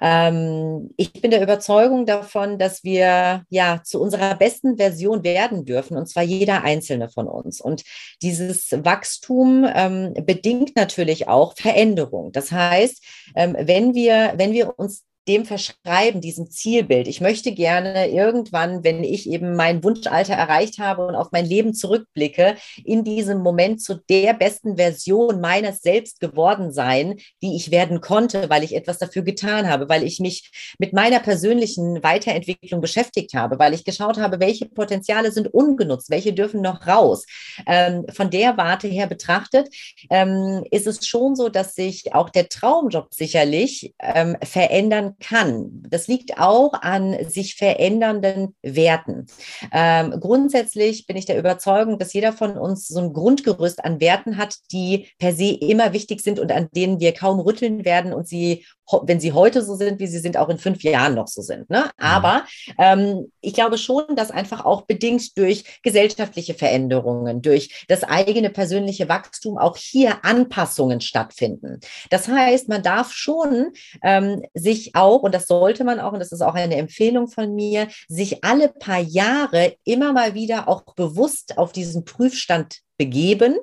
Ähm, 0.00 0.90
ich 0.96 1.12
bin 1.12 1.30
der 1.30 1.42
Überzeugung 1.42 2.06
davon, 2.06 2.58
dass 2.58 2.84
wir 2.84 3.44
ja 3.48 3.82
zu 3.84 4.00
unserer 4.00 4.34
besten 4.34 4.76
Version 4.76 5.24
werden 5.24 5.64
dürfen, 5.64 5.96
und 5.96 6.06
zwar 6.06 6.22
jeder 6.22 6.62
einzelne 6.64 7.08
von 7.08 7.26
uns. 7.28 7.60
Und 7.60 7.84
dieses 8.22 8.72
Wachstum 8.72 9.66
ähm, 9.74 10.14
bedingt 10.24 10.76
natürlich 10.76 11.28
auch 11.28 11.54
Veränderung. 11.56 12.32
Das 12.32 12.52
heißt, 12.52 13.04
ähm, 13.34 13.56
wenn 13.58 13.94
wir, 13.94 14.34
wenn 14.36 14.52
wir 14.52 14.78
uns 14.78 15.04
dem 15.28 15.44
verschreiben, 15.44 16.20
diesem 16.20 16.50
Zielbild. 16.50 17.06
Ich 17.06 17.20
möchte 17.20 17.52
gerne 17.52 18.08
irgendwann, 18.08 18.82
wenn 18.82 19.04
ich 19.04 19.28
eben 19.28 19.54
mein 19.54 19.84
Wunschalter 19.84 20.32
erreicht 20.32 20.78
habe 20.78 21.06
und 21.06 21.14
auf 21.14 21.28
mein 21.32 21.44
Leben 21.44 21.74
zurückblicke, 21.74 22.56
in 22.84 23.04
diesem 23.04 23.38
Moment 23.42 23.82
zu 23.82 23.96
der 24.08 24.32
besten 24.32 24.76
Version 24.76 25.40
meines 25.40 25.80
Selbst 25.82 26.20
geworden 26.20 26.72
sein, 26.72 27.16
die 27.42 27.56
ich 27.56 27.70
werden 27.70 28.00
konnte, 28.00 28.48
weil 28.48 28.64
ich 28.64 28.74
etwas 28.74 28.98
dafür 28.98 29.22
getan 29.22 29.68
habe, 29.68 29.88
weil 29.88 30.02
ich 30.02 30.18
mich 30.18 30.74
mit 30.78 30.92
meiner 30.92 31.20
persönlichen 31.20 32.02
Weiterentwicklung 32.02 32.80
beschäftigt 32.80 33.34
habe, 33.34 33.58
weil 33.58 33.74
ich 33.74 33.84
geschaut 33.84 34.18
habe, 34.18 34.40
welche 34.40 34.66
Potenziale 34.66 35.30
sind 35.30 35.52
ungenutzt, 35.52 36.10
welche 36.10 36.32
dürfen 36.32 36.62
noch 36.62 36.86
raus. 36.86 37.26
Ähm, 37.66 38.06
von 38.10 38.30
der 38.30 38.56
Warte 38.56 38.88
her 38.88 39.06
betrachtet, 39.06 39.68
ähm, 40.10 40.64
ist 40.70 40.86
es 40.86 41.06
schon 41.06 41.36
so, 41.36 41.50
dass 41.50 41.74
sich 41.74 42.14
auch 42.14 42.30
der 42.30 42.48
Traumjob 42.48 43.12
sicherlich 43.12 43.94
ähm, 44.00 44.36
verändern 44.42 45.16
kann, 45.20 45.82
das 45.88 46.08
liegt 46.08 46.38
auch 46.38 46.72
an 46.74 47.16
sich 47.28 47.56
verändernden 47.56 48.54
Werten. 48.62 49.26
Ähm, 49.72 50.14
grundsätzlich 50.20 51.06
bin 51.06 51.16
ich 51.16 51.26
der 51.26 51.38
Überzeugung, 51.38 51.98
dass 51.98 52.12
jeder 52.12 52.32
von 52.32 52.56
uns 52.56 52.88
so 52.88 53.00
ein 53.00 53.12
Grundgerüst 53.12 53.84
an 53.84 54.00
Werten 54.00 54.36
hat, 54.36 54.56
die 54.72 55.08
per 55.18 55.32
se 55.32 55.50
immer 55.52 55.92
wichtig 55.92 56.20
sind 56.20 56.38
und 56.38 56.52
an 56.52 56.68
denen 56.74 57.00
wir 57.00 57.12
kaum 57.12 57.40
rütteln 57.40 57.84
werden 57.84 58.12
und 58.12 58.28
sie 58.28 58.64
wenn 59.02 59.20
sie 59.20 59.32
heute 59.32 59.62
so 59.62 59.74
sind, 59.74 60.00
wie 60.00 60.06
sie 60.06 60.18
sind, 60.18 60.36
auch 60.36 60.48
in 60.48 60.58
fünf 60.58 60.82
Jahren 60.82 61.14
noch 61.14 61.28
so 61.28 61.42
sind. 61.42 61.68
Ne? 61.68 61.84
Mhm. 61.84 61.90
Aber 61.98 62.44
ähm, 62.78 63.30
ich 63.40 63.54
glaube 63.54 63.78
schon, 63.78 64.16
dass 64.16 64.30
einfach 64.30 64.64
auch 64.64 64.82
bedingt 64.82 65.36
durch 65.36 65.80
gesellschaftliche 65.82 66.54
Veränderungen, 66.54 67.42
durch 67.42 67.84
das 67.88 68.04
eigene 68.04 68.50
persönliche 68.50 69.08
Wachstum 69.08 69.58
auch 69.58 69.76
hier 69.76 70.24
Anpassungen 70.24 71.00
stattfinden. 71.00 71.80
Das 72.10 72.28
heißt, 72.28 72.68
man 72.68 72.82
darf 72.82 73.12
schon 73.12 73.72
ähm, 74.02 74.42
sich 74.54 74.94
auch, 74.94 75.07
und 75.16 75.34
das 75.34 75.46
sollte 75.46 75.84
man 75.84 76.00
auch, 76.00 76.12
und 76.12 76.20
das 76.20 76.32
ist 76.32 76.42
auch 76.42 76.54
eine 76.54 76.76
Empfehlung 76.76 77.28
von 77.28 77.54
mir, 77.54 77.88
sich 78.08 78.44
alle 78.44 78.68
paar 78.68 79.00
Jahre 79.00 79.76
immer 79.84 80.12
mal 80.12 80.34
wieder 80.34 80.68
auch 80.68 80.82
bewusst 80.94 81.58
auf 81.58 81.72
diesen 81.72 82.04
Prüfstand 82.04 82.80
begeben 82.98 83.56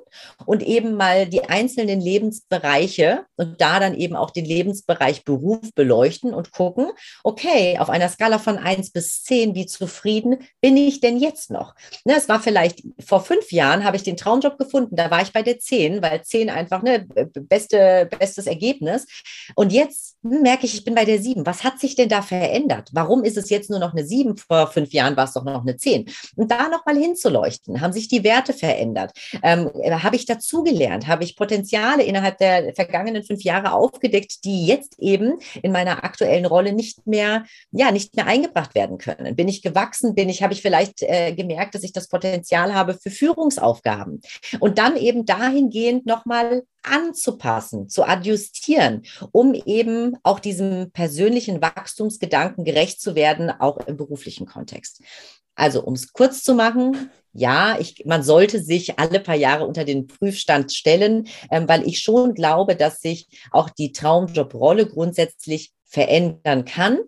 und 0.46 0.62
eben 0.62 0.94
mal 0.94 1.26
die 1.26 1.44
einzelnen 1.44 2.00
Lebensbereiche 2.00 3.26
und 3.36 3.60
da 3.60 3.78
dann 3.78 3.94
eben 3.94 4.16
auch 4.16 4.30
den 4.30 4.46
Lebensbereich 4.46 5.24
Beruf 5.24 5.60
beleuchten 5.74 6.34
und 6.34 6.52
gucken, 6.52 6.88
okay, 7.22 7.78
auf 7.78 7.90
einer 7.90 8.08
Skala 8.08 8.38
von 8.38 8.56
eins 8.56 8.90
bis 8.90 9.22
zehn, 9.22 9.54
wie 9.54 9.66
zufrieden 9.66 10.38
bin 10.60 10.76
ich 10.76 11.00
denn 11.00 11.18
jetzt 11.18 11.50
noch? 11.50 11.74
Ne, 12.04 12.14
es 12.16 12.28
war 12.28 12.40
vielleicht 12.40 12.82
vor 13.04 13.20
fünf 13.20 13.52
Jahren, 13.52 13.84
habe 13.84 13.96
ich 13.96 14.02
den 14.02 14.16
Traumjob 14.16 14.58
gefunden, 14.58 14.96
da 14.96 15.10
war 15.10 15.20
ich 15.20 15.32
bei 15.32 15.42
der 15.42 15.58
zehn, 15.58 16.00
weil 16.00 16.22
zehn 16.22 16.48
einfach 16.48 16.82
ne 16.82 17.06
beste, 17.06 18.08
bestes 18.18 18.46
Ergebnis. 18.46 19.06
Und 19.54 19.72
jetzt 19.72 20.16
hm, 20.22 20.42
merke 20.42 20.64
ich, 20.64 20.74
ich 20.74 20.84
bin 20.84 20.94
bei 20.94 21.04
der 21.04 21.20
sieben. 21.20 21.44
Was 21.44 21.62
hat 21.62 21.78
sich 21.78 21.94
denn 21.94 22.08
da 22.08 22.22
verändert? 22.22 22.88
Warum 22.92 23.22
ist 23.22 23.36
es 23.36 23.50
jetzt 23.50 23.68
nur 23.68 23.78
noch 23.78 23.92
eine 23.92 24.06
sieben? 24.06 24.36
Vor 24.38 24.68
fünf 24.68 24.92
Jahren 24.92 25.16
war 25.16 25.24
es 25.24 25.34
doch 25.34 25.44
noch 25.44 25.60
eine 25.60 25.76
zehn. 25.76 26.10
Und 26.36 26.50
da 26.50 26.68
nochmal 26.68 26.96
hinzuleuchten, 26.96 27.82
haben 27.82 27.92
sich 27.92 28.08
die 28.08 28.24
Werte 28.24 28.54
verändert? 28.54 29.12
Ähm, 29.42 29.70
habe 30.02 30.16
ich 30.16 30.26
dazugelernt, 30.26 31.06
habe 31.06 31.24
ich 31.24 31.36
Potenziale 31.36 32.02
innerhalb 32.02 32.38
der 32.38 32.74
vergangenen 32.74 33.24
fünf 33.24 33.42
Jahre 33.42 33.72
aufgedeckt, 33.72 34.44
die 34.44 34.66
jetzt 34.66 34.98
eben 34.98 35.38
in 35.62 35.72
meiner 35.72 36.04
aktuellen 36.04 36.46
Rolle 36.46 36.72
nicht 36.72 37.06
mehr, 37.06 37.44
ja, 37.70 37.90
nicht 37.90 38.16
mehr 38.16 38.26
eingebracht 38.26 38.74
werden 38.74 38.98
können. 38.98 39.36
Bin 39.36 39.48
ich 39.48 39.62
gewachsen? 39.62 40.14
Bin 40.14 40.28
ich, 40.28 40.42
habe 40.42 40.52
ich 40.52 40.62
vielleicht 40.62 41.02
äh, 41.02 41.32
gemerkt, 41.32 41.74
dass 41.74 41.82
ich 41.82 41.92
das 41.92 42.08
Potenzial 42.08 42.74
habe 42.74 42.94
für 42.94 43.10
Führungsaufgaben? 43.10 44.20
Und 44.60 44.78
dann 44.78 44.96
eben 44.96 45.24
dahingehend 45.24 46.06
nochmal 46.06 46.62
anzupassen, 46.82 47.88
zu 47.88 48.04
adjustieren, 48.04 49.02
um 49.32 49.54
eben 49.54 50.16
auch 50.22 50.40
diesem 50.40 50.90
persönlichen 50.92 51.60
Wachstumsgedanken 51.60 52.64
gerecht 52.64 53.00
zu 53.00 53.14
werden, 53.14 53.50
auch 53.50 53.78
im 53.86 53.96
beruflichen 53.96 54.46
Kontext. 54.46 55.02
Also, 55.54 55.82
um 55.82 55.94
es 55.94 56.12
kurz 56.12 56.42
zu 56.42 56.54
machen, 56.54 57.10
ja, 57.36 57.76
ich, 57.78 58.04
man 58.06 58.22
sollte 58.22 58.60
sich 58.60 58.98
alle 58.98 59.20
paar 59.20 59.36
Jahre 59.36 59.66
unter 59.66 59.84
den 59.84 60.06
Prüfstand 60.06 60.72
stellen, 60.72 61.28
ähm, 61.50 61.68
weil 61.68 61.86
ich 61.86 62.00
schon 62.00 62.34
glaube, 62.34 62.76
dass 62.76 63.00
sich 63.00 63.28
auch 63.50 63.70
die 63.70 63.92
Traumjobrolle 63.92 64.86
grundsätzlich 64.86 65.72
verändern 65.84 66.64
kann 66.64 66.98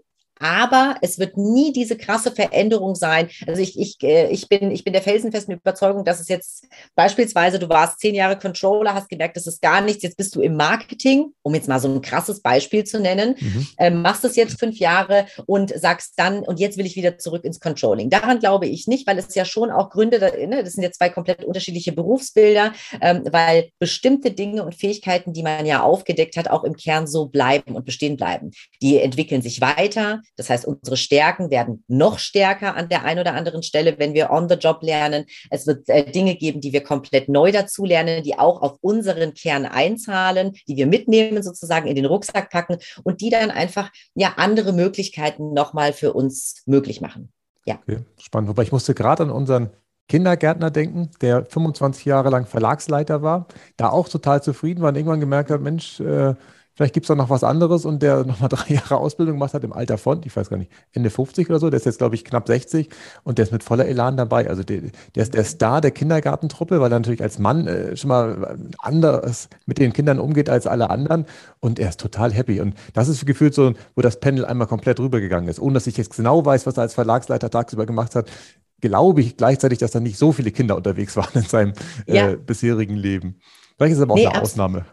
aber 0.41 0.97
es 1.03 1.19
wird 1.19 1.37
nie 1.37 1.73
diese 1.73 1.97
krasse 1.97 2.33
Veränderung 2.33 2.95
sein. 2.95 3.29
Also 3.47 3.63
ich, 3.63 3.79
ich, 3.79 4.03
äh, 4.03 4.29
ich, 4.31 4.49
bin, 4.49 4.71
ich 4.71 4.85
bin 4.85 4.93
der 4.93 5.03
felsenfesten 5.03 5.55
Überzeugung, 5.55 6.05
dass 6.05 6.21
es 6.21 6.29
jetzt 6.29 6.67
beispielsweise, 6.95 7.59
du 7.59 7.69
warst 7.69 8.01
zehn 8.01 8.15
Jahre 8.15 8.39
Controller, 8.39 8.95
hast 8.95 9.09
gemerkt, 9.09 9.37
das 9.37 9.47
ist 9.47 9.63
gar 9.63 9.81
nichts, 9.81 10.03
jetzt 10.03 10.17
bist 10.17 10.35
du 10.35 10.41
im 10.41 10.57
Marketing, 10.57 11.33
um 11.43 11.55
jetzt 11.55 11.69
mal 11.69 11.81
so 11.81 11.89
ein 11.89 12.01
krasses 12.01 12.41
Beispiel 12.41 12.85
zu 12.85 13.01
nennen, 13.01 13.35
mhm. 13.39 13.67
ähm, 13.79 14.03
machst 14.03 14.25
es 14.25 14.37
jetzt 14.37 14.59
fünf 14.59 14.79
Jahre 14.79 15.27
und 15.47 15.73
sagst 15.79 16.15
dann, 16.17 16.41
und 16.41 16.61
jetzt 16.61 16.79
will 16.79 16.87
ich 16.87 16.97
wieder 16.97 17.19
zurück 17.19 17.45
ins 17.45 17.61
Controlling. 17.61 18.11
Daran 18.11 18.39
glaube 18.39 18.67
ich 18.67 18.87
nicht, 18.87 19.07
weil 19.07 19.19
es 19.19 19.35
ja 19.35 19.45
schon 19.45 19.71
auch 19.71 19.91
Gründe, 19.91 20.19
ne, 20.19 20.63
das 20.63 20.75
sind 20.75 20.83
ja 20.83 20.91
zwei 20.91 21.09
komplett 21.09 21.45
unterschiedliche 21.45 21.93
Berufsbilder, 21.93 22.73
ähm, 23.01 23.23
weil 23.31 23.71
bestimmte 23.79 24.31
Dinge 24.31 24.65
und 24.65 24.75
Fähigkeiten, 24.75 25.33
die 25.33 25.43
man 25.43 25.67
ja 25.67 25.83
aufgedeckt 25.83 26.37
hat, 26.37 26.49
auch 26.49 26.65
im 26.65 26.77
Kern 26.77 27.07
so 27.07 27.27
bleiben 27.27 27.75
und 27.75 27.85
bestehen 27.85 28.17
bleiben. 28.17 28.51
Die 28.83 28.99
entwickeln 28.99 29.43
sich 29.43 29.61
weiter, 29.61 30.23
das 30.37 30.51
heißt, 30.51 30.67
unsere 30.67 30.97
Stärken 30.97 31.51
werden 31.51 31.85
noch 31.89 32.19
stärker 32.19 32.77
an 32.77 32.89
der 32.89 33.05
einen 33.05 33.21
oder 33.21 33.35
anderen 33.35 33.63
Stelle, 33.63 33.99
wenn 33.99 34.15
wir 34.15 34.31
on 34.31 34.49
the 34.49 34.55
job 34.55 34.83
lernen. 34.83 35.25
Es 35.51 35.67
wird 35.67 35.89
äh, 35.89 36.11
Dinge 36.11 36.37
geben, 36.37 36.61
die 36.61 36.73
wir 36.73 36.83
komplett 36.83 37.29
neu 37.29 37.53
dazu 37.53 37.85
lernen, 37.85 38.23
die 38.23 38.39
auch 38.39 38.63
auf 38.63 38.79
unseren 38.81 39.35
Kern 39.35 39.67
einzahlen, 39.67 40.53
die 40.69 40.77
wir 40.77 40.87
mitnehmen 40.87 41.43
sozusagen 41.43 41.87
in 41.87 41.97
den 41.97 42.07
Rucksack 42.07 42.51
packen 42.51 42.79
und 43.05 43.21
die 43.21 43.31
dann 43.31 43.51
einfach 43.51 43.91
ja 44.15 44.35
andere 44.37 44.73
Möglichkeiten 44.73 45.53
nochmal 45.53 45.93
für 45.93 46.13
uns 46.13 46.63
möglich 46.67 47.01
machen. 47.01 47.33
Ja. 47.65 47.79
Okay, 47.87 47.99
spannend. 48.19 48.49
Wobei 48.49 48.63
ich 48.63 48.73
musste 48.73 48.95
gerade 48.95 49.25
an 49.25 49.31
unseren 49.31 49.71
Kindergärtner 50.09 50.71
denken, 50.71 51.11
der 51.21 51.45
25 51.45 52.07
Jahre 52.07 52.31
lang 52.31 52.47
Verlagsleiter 52.47 53.23
war, 53.23 53.47
da 53.77 53.91
auch 53.91 54.09
total 54.09 54.43
zufrieden 54.43 54.81
war 54.81 54.89
und 54.89 54.97
irgendwann 54.97 55.21
gemerkt 55.21 55.51
hat, 55.51 55.61
Mensch, 55.61 56.01
äh, 56.01 56.35
Vielleicht 56.79 56.95
gibt 56.95 57.07
es 57.07 57.11
auch 57.11 57.17
noch 57.17 57.29
was 57.29 57.43
anderes 57.43 57.85
und 57.85 58.05
der 58.05 58.25
nochmal 58.25 58.49
drei 58.49 58.75
Jahre 58.75 58.99
Ausbildung 58.99 59.35
gemacht 59.35 59.53
hat 59.53 59.65
im 59.65 59.73
Alter 59.73 59.99
von, 59.99 60.21
ich 60.25 60.37
weiß 60.37 60.49
gar 60.49 60.59
nicht, 60.59 60.71
Ende 60.93 61.11
50 61.11 61.51
oder 61.51 61.59
so. 61.59 61.71
Der 61.71 61.79
ist 61.79 61.87
jetzt, 61.87 61.99
glaube 61.99 62.15
ich, 62.15 62.25
knapp 62.25 62.47
60 62.47 62.89
und 63.25 63.39
der 63.39 63.47
ist 63.47 63.51
mit 63.51 63.65
voller 63.65 63.87
Elan 63.87 64.17
dabei. 64.17 64.49
Also 64.49 64.63
der, 64.63 64.83
der 65.17 65.25
ist 65.25 65.35
der 65.35 65.43
Star 65.43 65.81
der 65.81 65.91
Kindergartentruppe, 65.91 66.81
weil 66.81 66.93
er 66.93 67.01
natürlich 67.01 67.21
als 67.21 67.41
Mann 67.41 67.67
äh, 67.67 67.97
schon 67.97 68.11
mal 68.11 68.57
anders 68.79 69.49
mit 69.67 69.79
den 69.79 69.93
Kindern 69.93 70.21
umgeht 70.21 70.49
als 70.49 70.69
alle 70.69 70.89
anderen 70.89 71.27
und 71.59 71.81
er 71.81 71.89
ist 71.89 71.99
total 71.99 72.33
happy. 72.33 72.61
Und 72.61 72.77
das 72.93 73.09
ist 73.09 73.27
gefühlt 73.27 73.55
so, 73.55 73.73
wo 73.97 74.01
das 74.01 74.21
Panel 74.21 74.45
einmal 74.45 74.69
komplett 74.69 75.01
rübergegangen 75.01 75.49
ist, 75.49 75.59
ohne 75.59 75.75
dass 75.75 75.89
ich 75.89 75.97
jetzt 75.97 76.15
genau 76.15 76.47
weiß, 76.47 76.65
was 76.65 76.77
er 76.77 76.83
als 76.83 76.95
Verlagsleiter 76.95 77.51
tagsüber 77.51 77.87
gemacht 77.87 78.15
hat 78.15 78.31
glaube 78.81 79.23
ich 79.23 79.37
gleichzeitig, 79.37 79.79
dass 79.79 79.91
da 79.91 79.99
nicht 79.99 80.19
so 80.19 80.31
viele 80.31 80.53
Kinder 80.53 80.77
unterwegs 80.77 81.17
waren 81.17 81.35
in 81.35 81.43
seinem 81.43 81.73
ja. 82.07 82.31
äh, 82.31 82.37
bisherigen 82.37 82.95
Leben. 82.95 83.41
Vielleicht 83.77 83.91
ist 83.91 83.99
es 83.99 84.05
aber 84.05 84.15
auch 84.15 84.19
nee, 84.19 84.29
eine 84.29 84.41
Ausnahme. 84.41 84.85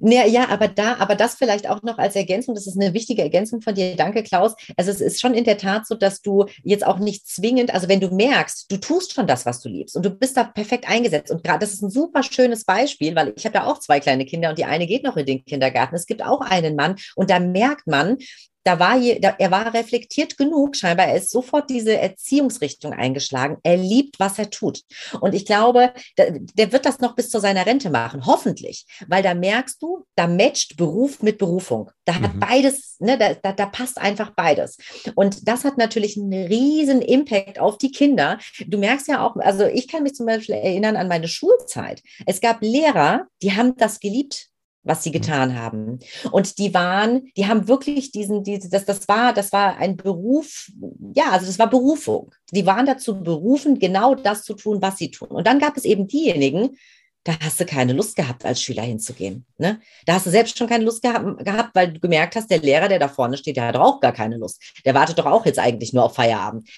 Ja, 0.00 0.26
ja, 0.26 0.48
aber 0.48 0.68
da, 0.68 0.96
aber 0.98 1.14
das 1.14 1.34
vielleicht 1.34 1.68
auch 1.68 1.82
noch 1.82 1.98
als 1.98 2.16
Ergänzung, 2.16 2.54
das 2.54 2.66
ist 2.66 2.80
eine 2.80 2.94
wichtige 2.94 3.22
Ergänzung 3.22 3.60
von 3.60 3.74
dir. 3.74 3.96
Danke, 3.96 4.22
Klaus. 4.22 4.54
Also 4.76 4.90
es 4.90 5.00
ist 5.00 5.20
schon 5.20 5.34
in 5.34 5.44
der 5.44 5.58
Tat 5.58 5.86
so, 5.86 5.94
dass 5.94 6.22
du 6.22 6.46
jetzt 6.62 6.86
auch 6.86 6.98
nicht 6.98 7.26
zwingend, 7.28 7.72
also 7.74 7.88
wenn 7.88 8.00
du 8.00 8.08
merkst, 8.08 8.70
du 8.70 8.76
tust 8.76 9.14
schon 9.14 9.26
das, 9.26 9.46
was 9.46 9.60
du 9.60 9.68
liebst 9.68 9.96
und 9.96 10.04
du 10.04 10.10
bist 10.10 10.36
da 10.36 10.44
perfekt 10.44 10.88
eingesetzt 10.88 11.30
und 11.30 11.44
gerade 11.44 11.60
das 11.60 11.72
ist 11.72 11.82
ein 11.82 11.90
super 11.90 12.22
schönes 12.22 12.64
Beispiel, 12.64 13.14
weil 13.14 13.32
ich 13.36 13.44
habe 13.44 13.56
ja 13.56 13.66
auch 13.66 13.78
zwei 13.78 14.00
kleine 14.00 14.24
Kinder 14.24 14.50
und 14.50 14.58
die 14.58 14.64
eine 14.64 14.86
geht 14.86 15.04
noch 15.04 15.16
in 15.16 15.26
den 15.26 15.44
Kindergarten. 15.44 15.94
Es 15.94 16.06
gibt 16.06 16.22
auch 16.22 16.40
einen 16.40 16.76
Mann 16.76 16.96
und 17.14 17.30
da 17.30 17.38
merkt 17.38 17.86
man, 17.86 18.18
da 18.66 18.80
war 18.80 18.96
je, 18.96 19.20
da, 19.20 19.34
er 19.38 19.50
war 19.52 19.72
reflektiert 19.72 20.36
genug, 20.36 20.74
scheinbar, 20.74 21.06
er 21.06 21.16
ist 21.16 21.30
sofort 21.30 21.70
diese 21.70 21.96
Erziehungsrichtung 21.96 22.92
eingeschlagen. 22.92 23.58
Er 23.62 23.76
liebt, 23.76 24.18
was 24.18 24.40
er 24.40 24.50
tut. 24.50 24.82
Und 25.20 25.34
ich 25.34 25.46
glaube, 25.46 25.92
der, 26.18 26.38
der 26.40 26.72
wird 26.72 26.84
das 26.84 26.98
noch 26.98 27.14
bis 27.14 27.30
zu 27.30 27.38
seiner 27.38 27.64
Rente 27.64 27.90
machen, 27.90 28.26
hoffentlich, 28.26 28.84
weil 29.06 29.22
da 29.22 29.34
merkst 29.34 29.80
du, 29.80 30.04
da 30.16 30.26
matcht 30.26 30.76
Beruf 30.76 31.22
mit 31.22 31.38
Berufung. 31.38 31.92
Da 32.04 32.16
hat 32.16 32.34
mhm. 32.34 32.40
beides, 32.40 32.96
ne, 32.98 33.16
da, 33.16 33.34
da, 33.34 33.52
da 33.52 33.66
passt 33.66 33.98
einfach 33.98 34.30
beides. 34.30 34.78
Und 35.14 35.46
das 35.46 35.64
hat 35.64 35.78
natürlich 35.78 36.16
einen 36.16 36.32
riesen 36.46 37.02
Impact 37.02 37.60
auf 37.60 37.78
die 37.78 37.92
Kinder. 37.92 38.38
Du 38.66 38.78
merkst 38.78 39.06
ja 39.06 39.24
auch, 39.24 39.36
also 39.36 39.64
ich 39.64 39.86
kann 39.86 40.02
mich 40.02 40.14
zum 40.14 40.26
Beispiel 40.26 40.56
erinnern 40.56 40.96
an 40.96 41.06
meine 41.06 41.28
Schulzeit. 41.28 42.02
Es 42.26 42.40
gab 42.40 42.62
Lehrer, 42.62 43.26
die 43.42 43.52
haben 43.52 43.76
das 43.76 44.00
geliebt, 44.00 44.48
was 44.86 45.02
sie 45.02 45.10
mhm. 45.10 45.14
getan 45.14 45.58
haben. 45.58 45.98
Und 46.30 46.58
die 46.58 46.72
waren, 46.72 47.28
die 47.36 47.46
haben 47.46 47.68
wirklich 47.68 48.12
diesen, 48.12 48.42
diese, 48.44 48.70
das, 48.70 48.84
das 48.84 49.08
war, 49.08 49.34
das 49.34 49.52
war 49.52 49.76
ein 49.76 49.96
Beruf, 49.96 50.70
ja, 51.14 51.30
also 51.30 51.46
das 51.46 51.58
war 51.58 51.68
Berufung. 51.68 52.32
Die 52.52 52.64
waren 52.64 52.86
dazu 52.86 53.20
berufen, 53.20 53.78
genau 53.78 54.14
das 54.14 54.44
zu 54.44 54.54
tun, 54.54 54.80
was 54.80 54.96
sie 54.96 55.10
tun. 55.10 55.28
Und 55.28 55.46
dann 55.46 55.58
gab 55.58 55.76
es 55.76 55.84
eben 55.84 56.06
diejenigen, 56.06 56.76
da 57.24 57.32
hast 57.40 57.58
du 57.58 57.66
keine 57.66 57.92
Lust 57.92 58.14
gehabt, 58.14 58.44
als 58.44 58.62
Schüler 58.62 58.84
hinzugehen. 58.84 59.44
Ne? 59.58 59.80
Da 60.06 60.14
hast 60.14 60.26
du 60.26 60.30
selbst 60.30 60.56
schon 60.56 60.68
keine 60.68 60.84
Lust 60.84 61.02
gehabt, 61.02 61.44
gehabt, 61.44 61.70
weil 61.74 61.92
du 61.92 61.98
gemerkt 61.98 62.36
hast, 62.36 62.48
der 62.48 62.60
Lehrer, 62.60 62.88
der 62.88 63.00
da 63.00 63.08
vorne 63.08 63.36
steht, 63.36 63.56
der 63.56 63.66
hat 63.66 63.74
doch 63.74 63.80
auch 63.80 64.00
gar 64.00 64.12
keine 64.12 64.36
Lust. 64.36 64.62
Der 64.84 64.94
wartet 64.94 65.18
doch 65.18 65.26
auch 65.26 65.44
jetzt 65.44 65.58
eigentlich 65.58 65.92
nur 65.92 66.04
auf 66.04 66.14
Feierabend 66.14 66.68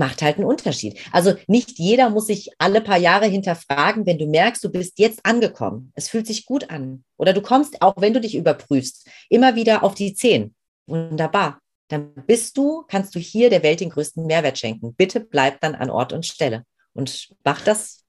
macht 0.00 0.22
halt 0.22 0.38
einen 0.38 0.46
Unterschied. 0.46 0.98
Also 1.12 1.34
nicht 1.46 1.78
jeder 1.78 2.08
muss 2.08 2.26
sich 2.26 2.50
alle 2.58 2.80
paar 2.80 2.96
Jahre 2.96 3.26
hinterfragen, 3.26 4.06
wenn 4.06 4.18
du 4.18 4.26
merkst, 4.26 4.64
du 4.64 4.70
bist 4.70 4.98
jetzt 4.98 5.20
angekommen. 5.24 5.92
Es 5.94 6.08
fühlt 6.08 6.26
sich 6.26 6.46
gut 6.46 6.70
an. 6.70 7.04
Oder 7.18 7.34
du 7.34 7.42
kommst, 7.42 7.82
auch 7.82 7.94
wenn 7.98 8.14
du 8.14 8.20
dich 8.20 8.34
überprüfst, 8.34 9.06
immer 9.28 9.54
wieder 9.54 9.84
auf 9.84 9.94
die 9.94 10.14
Zehn. 10.14 10.54
Wunderbar. 10.86 11.60
Dann 11.88 12.14
bist 12.26 12.56
du, 12.56 12.82
kannst 12.88 13.14
du 13.14 13.18
hier 13.18 13.50
der 13.50 13.62
Welt 13.62 13.80
den 13.80 13.90
größten 13.90 14.26
Mehrwert 14.26 14.58
schenken. 14.58 14.94
Bitte 14.94 15.20
bleib 15.20 15.60
dann 15.60 15.74
an 15.74 15.90
Ort 15.90 16.12
und 16.12 16.24
Stelle 16.24 16.64
und 16.94 17.28
mach 17.44 17.60
das 17.60 18.04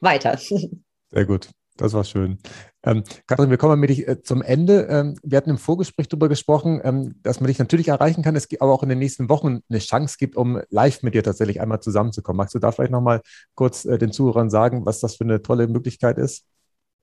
weiter. 0.00 0.36
Sehr 1.10 1.24
gut. 1.24 1.48
Das 1.76 1.92
war 1.92 2.04
schön. 2.04 2.38
Ähm, 2.82 3.04
Katrin, 3.26 3.50
wir 3.50 3.58
kommen 3.58 3.78
mit 3.78 3.90
dich 3.90 4.08
äh, 4.08 4.22
zum 4.22 4.40
Ende. 4.40 4.86
Ähm, 4.88 5.18
wir 5.22 5.36
hatten 5.36 5.50
im 5.50 5.58
Vorgespräch 5.58 6.08
darüber 6.08 6.28
gesprochen, 6.28 6.80
ähm, 6.84 7.16
dass 7.22 7.40
man 7.40 7.48
dich 7.48 7.58
natürlich 7.58 7.88
erreichen 7.88 8.22
kann, 8.22 8.36
es 8.36 8.48
aber 8.60 8.72
auch 8.72 8.82
in 8.82 8.88
den 8.88 8.98
nächsten 8.98 9.28
Wochen 9.28 9.60
eine 9.68 9.78
Chance 9.78 10.16
gibt, 10.18 10.36
um 10.36 10.60
live 10.70 11.02
mit 11.02 11.14
dir 11.14 11.22
tatsächlich 11.22 11.60
einmal 11.60 11.80
zusammenzukommen. 11.80 12.38
Magst 12.38 12.54
du 12.54 12.58
da 12.58 12.72
vielleicht 12.72 12.92
nochmal 12.92 13.20
kurz 13.54 13.84
äh, 13.84 13.98
den 13.98 14.12
Zuhörern 14.12 14.48
sagen, 14.48 14.86
was 14.86 15.00
das 15.00 15.16
für 15.16 15.24
eine 15.24 15.42
tolle 15.42 15.68
Möglichkeit 15.68 16.16
ist? 16.16 16.46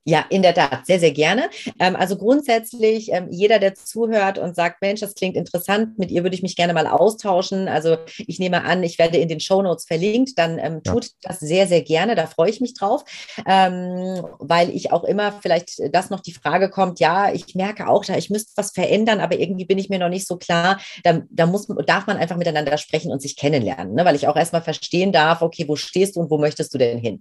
Ja, 0.06 0.26
in 0.30 0.42
der 0.42 0.54
Tat, 0.54 0.86
sehr, 0.86 1.00
sehr 1.00 1.12
gerne. 1.12 1.50
Ähm, 1.80 1.96
also 1.96 2.18
grundsätzlich, 2.18 3.10
ähm, 3.14 3.28
jeder, 3.32 3.58
der 3.60 3.74
zuhört 3.74 4.38
und 4.38 4.54
sagt, 4.54 4.82
Mensch, 4.82 5.00
das 5.00 5.16
klingt 5.16 5.38
interessant, 5.38 5.98
mit 5.98 6.12
ihr 6.12 6.24
würde 6.24 6.36
ich 6.36 6.44
mich 6.44 6.58
gerne 6.58 6.74
mal 6.74 6.88
austauschen. 6.88 7.70
Also 7.70 7.96
ich 8.18 8.38
nehme 8.38 8.66
an, 8.66 8.84
ich 8.84 9.00
werde 9.00 9.18
in 9.18 9.30
den 9.30 9.40
Show 9.40 9.62
Notes 9.62 9.86
verlinkt, 9.86 10.38
dann 10.38 10.60
ähm, 10.60 10.84
tut 10.84 11.06
ja. 11.06 11.12
das 11.22 11.40
sehr, 11.40 11.68
sehr 11.68 11.84
gerne. 11.84 12.16
Da 12.16 12.28
freue 12.28 12.50
ich 12.50 12.60
mich 12.60 12.74
drauf, 12.74 13.06
weil 13.46 14.70
ich 14.72 14.92
auch 14.92 15.04
immer 15.04 15.32
vielleicht 15.42 15.82
das 15.92 16.10
noch 16.10 16.20
die 16.20 16.34
Frage 16.34 16.70
kommt, 16.70 17.00
ja, 17.00 17.32
ich 17.32 17.56
merke 17.56 17.88
auch, 17.88 18.04
da 18.04 18.18
ich 18.18 18.30
müsste 18.30 18.52
was 18.56 18.72
verändern, 18.72 19.20
aber 19.20 19.40
irgendwie 19.40 19.66
bin 19.66 19.78
ich 19.78 19.90
mir 19.90 20.00
noch 20.00 20.10
nicht 20.10 20.28
so 20.28 20.38
klar. 20.38 20.80
Da, 21.04 21.22
da 21.30 21.46
muss, 21.46 21.68
darf 21.86 22.08
man 22.08 22.18
einfach 22.18 22.36
miteinander 22.36 22.78
sprechen 22.78 23.12
und 23.12 23.22
sich 23.22 23.36
kennenlernen, 23.36 23.94
ne? 23.94 24.06
weil 24.06 24.16
ich 24.16 24.28
auch 24.28 24.36
erstmal 24.36 24.62
verstehen 24.62 25.12
darf, 25.12 25.42
okay, 25.42 25.66
wo 25.68 25.76
stehst 25.76 26.16
du 26.16 26.22
und 26.22 26.30
wo 26.30 26.38
möchtest 26.38 26.74
du 26.74 26.78
denn 26.78 26.98
hin? 26.98 27.20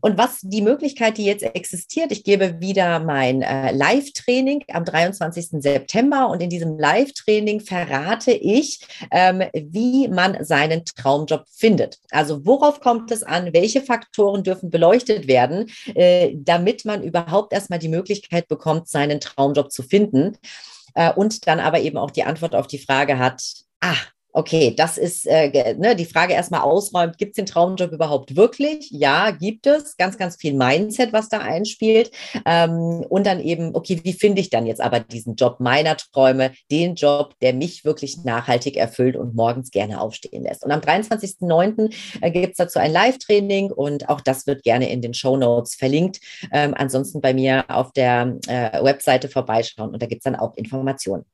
Und 0.00 0.18
was 0.18 0.40
die 0.42 0.62
Möglichkeit, 0.62 1.18
die 1.18 1.24
jetzt 1.24 1.39
jetzt 1.40 1.56
existiert. 1.56 2.12
Ich 2.12 2.24
gebe 2.24 2.60
wieder 2.60 3.00
mein 3.00 3.42
äh, 3.42 3.72
Live-Training 3.72 4.64
am 4.72 4.84
23. 4.84 5.62
September 5.62 6.28
und 6.28 6.42
in 6.42 6.50
diesem 6.50 6.78
Live-Training 6.78 7.60
verrate 7.60 8.32
ich, 8.32 8.80
ähm, 9.10 9.42
wie 9.54 10.08
man 10.08 10.44
seinen 10.44 10.84
Traumjob 10.84 11.44
findet. 11.50 11.98
Also 12.10 12.44
worauf 12.46 12.80
kommt 12.80 13.10
es 13.10 13.22
an? 13.22 13.52
Welche 13.52 13.82
Faktoren 13.82 14.42
dürfen 14.42 14.70
beleuchtet 14.70 15.26
werden, 15.26 15.70
äh, 15.94 16.32
damit 16.34 16.84
man 16.84 17.02
überhaupt 17.02 17.52
erstmal 17.52 17.78
die 17.78 17.88
Möglichkeit 17.88 18.48
bekommt, 18.48 18.88
seinen 18.88 19.20
Traumjob 19.20 19.70
zu 19.70 19.82
finden? 19.82 20.36
Äh, 20.94 21.12
und 21.12 21.46
dann 21.46 21.60
aber 21.60 21.80
eben 21.80 21.96
auch 21.96 22.10
die 22.10 22.24
Antwort 22.24 22.54
auf 22.54 22.66
die 22.66 22.78
Frage 22.78 23.18
hat, 23.18 23.42
ah, 23.80 23.96
Okay, 24.32 24.72
das 24.76 24.96
ist 24.96 25.26
äh, 25.26 25.74
ne, 25.74 25.96
die 25.96 26.04
Frage 26.04 26.34
erstmal 26.34 26.60
ausräumt, 26.60 27.18
gibt 27.18 27.32
es 27.32 27.36
den 27.36 27.46
Traumjob 27.46 27.90
überhaupt 27.90 28.36
wirklich? 28.36 28.88
Ja, 28.90 29.32
gibt 29.32 29.66
es. 29.66 29.96
Ganz, 29.96 30.18
ganz 30.18 30.36
viel 30.36 30.54
Mindset, 30.54 31.12
was 31.12 31.28
da 31.28 31.38
einspielt. 31.38 32.12
Ähm, 32.46 33.04
und 33.08 33.26
dann 33.26 33.40
eben, 33.40 33.74
okay, 33.74 34.00
wie 34.04 34.12
finde 34.12 34.40
ich 34.40 34.48
dann 34.48 34.66
jetzt 34.66 34.80
aber 34.80 35.00
diesen 35.00 35.34
Job 35.34 35.58
meiner 35.58 35.96
Träume, 35.96 36.52
den 36.70 36.94
Job, 36.94 37.34
der 37.40 37.54
mich 37.54 37.84
wirklich 37.84 38.22
nachhaltig 38.24 38.76
erfüllt 38.76 39.16
und 39.16 39.34
morgens 39.34 39.72
gerne 39.72 40.00
aufstehen 40.00 40.44
lässt. 40.44 40.64
Und 40.64 40.70
am 40.70 40.80
23.09. 40.80 41.92
Äh, 42.20 42.30
gibt 42.30 42.52
es 42.52 42.56
dazu 42.56 42.78
ein 42.78 42.92
Live-Training 42.92 43.72
und 43.72 44.08
auch 44.08 44.20
das 44.20 44.46
wird 44.46 44.62
gerne 44.62 44.90
in 44.90 45.02
den 45.02 45.14
Show 45.14 45.36
Notes 45.36 45.74
verlinkt. 45.74 46.20
Ähm, 46.52 46.74
ansonsten 46.76 47.20
bei 47.20 47.34
mir 47.34 47.64
auf 47.68 47.92
der 47.92 48.38
äh, 48.46 48.82
Webseite 48.82 49.28
vorbeischauen 49.28 49.92
und 49.92 50.00
da 50.00 50.06
gibt 50.06 50.20
es 50.20 50.24
dann 50.24 50.36
auch 50.36 50.56
Informationen. 50.56 51.24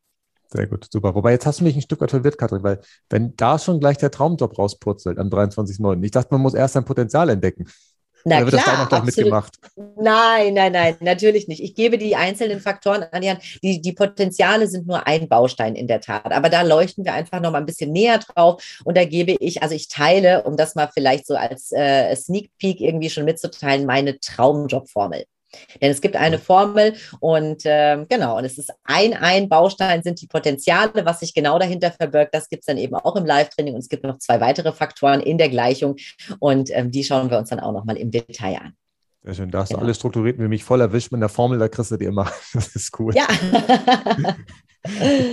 Sehr 0.56 0.66
gut, 0.66 0.86
super. 0.90 1.14
Wobei 1.14 1.32
jetzt 1.32 1.44
hast 1.44 1.60
du 1.60 1.64
mich 1.64 1.76
ein 1.76 1.82
Stück 1.82 2.00
weit 2.00 2.10
verwirrt, 2.10 2.38
Katrin, 2.38 2.62
weil 2.62 2.80
wenn 3.10 3.36
da 3.36 3.58
schon 3.58 3.78
gleich 3.78 3.98
der 3.98 4.10
Traumjob 4.10 4.58
rauspurzelt 4.58 5.18
am 5.18 5.28
23.09., 5.28 6.02
ich 6.02 6.10
dachte, 6.12 6.28
man 6.32 6.40
muss 6.40 6.54
erst 6.54 6.74
sein 6.74 6.84
Potenzial 6.86 7.28
entdecken. 7.28 7.66
Na 8.24 8.38
Oder 8.38 8.46
wird 8.46 8.62
klar, 8.62 8.64
das 8.64 8.74
da 8.74 8.82
noch 8.82 8.88
gleich 8.88 9.02
mitgemacht? 9.04 9.54
Nein, 10.00 10.54
nein, 10.54 10.72
nein, 10.72 10.96
natürlich 11.00 11.46
nicht. 11.46 11.62
Ich 11.62 11.74
gebe 11.74 11.98
die 11.98 12.16
einzelnen 12.16 12.60
Faktoren 12.60 13.04
an 13.12 13.20
die 13.20 13.28
Hand. 13.28 13.40
Die, 13.62 13.80
die 13.82 13.92
Potenziale 13.92 14.66
sind 14.66 14.86
nur 14.86 15.06
ein 15.06 15.28
Baustein 15.28 15.76
in 15.76 15.86
der 15.86 16.00
Tat. 16.00 16.32
Aber 16.32 16.48
da 16.48 16.62
leuchten 16.62 17.04
wir 17.04 17.12
einfach 17.12 17.40
noch 17.40 17.52
mal 17.52 17.58
ein 17.58 17.66
bisschen 17.66 17.92
näher 17.92 18.18
drauf. 18.18 18.80
Und 18.84 18.96
da 18.96 19.04
gebe 19.04 19.36
ich, 19.38 19.62
also 19.62 19.74
ich 19.74 19.88
teile, 19.88 20.42
um 20.44 20.56
das 20.56 20.74
mal 20.74 20.88
vielleicht 20.92 21.26
so 21.26 21.36
als 21.36 21.70
äh, 21.70 22.16
Sneak 22.16 22.50
Peek 22.58 22.80
irgendwie 22.80 23.10
schon 23.10 23.26
mitzuteilen, 23.26 23.84
meine 23.84 24.18
Traumjobformel. 24.18 25.26
Denn 25.80 25.90
es 25.90 26.00
gibt 26.00 26.16
eine 26.16 26.38
Formel 26.38 26.94
und 27.20 27.64
äh, 27.64 28.04
genau, 28.08 28.38
und 28.38 28.44
es 28.44 28.58
ist 28.58 28.72
ein, 28.84 29.14
ein 29.14 29.48
Baustein 29.48 30.02
sind 30.02 30.20
die 30.20 30.26
Potenziale, 30.26 31.04
was 31.04 31.20
sich 31.20 31.34
genau 31.34 31.58
dahinter 31.58 31.90
verbirgt. 31.90 32.34
Das 32.34 32.48
gibt 32.48 32.62
es 32.62 32.66
dann 32.66 32.78
eben 32.78 32.94
auch 32.94 33.16
im 33.16 33.24
Live-Training 33.24 33.74
und 33.74 33.80
es 33.80 33.88
gibt 33.88 34.04
noch 34.04 34.18
zwei 34.18 34.40
weitere 34.40 34.72
Faktoren 34.72 35.20
in 35.20 35.38
der 35.38 35.48
Gleichung 35.48 35.96
und 36.38 36.70
ähm, 36.72 36.90
die 36.90 37.04
schauen 37.04 37.30
wir 37.30 37.38
uns 37.38 37.50
dann 37.50 37.60
auch 37.60 37.72
nochmal 37.72 37.96
im 37.96 38.10
Detail 38.10 38.56
an. 38.56 38.72
Sehr 39.22 39.34
schön, 39.34 39.50
da 39.50 39.60
hast 39.60 39.70
genau. 39.70 39.80
du 39.80 39.86
alles 39.86 39.96
strukturiert, 39.96 40.38
wie 40.38 40.46
mich 40.46 40.62
voll 40.62 40.80
erwischt 40.80 41.10
mit 41.10 41.20
der 41.20 41.28
Formel, 41.28 41.58
da 41.58 41.68
kriegst 41.68 41.90
du 41.90 41.96
dir 41.96 42.08
immer. 42.08 42.30
Das 42.52 42.76
ist 42.76 42.98
cool. 42.98 43.14
Ja. 43.14 43.26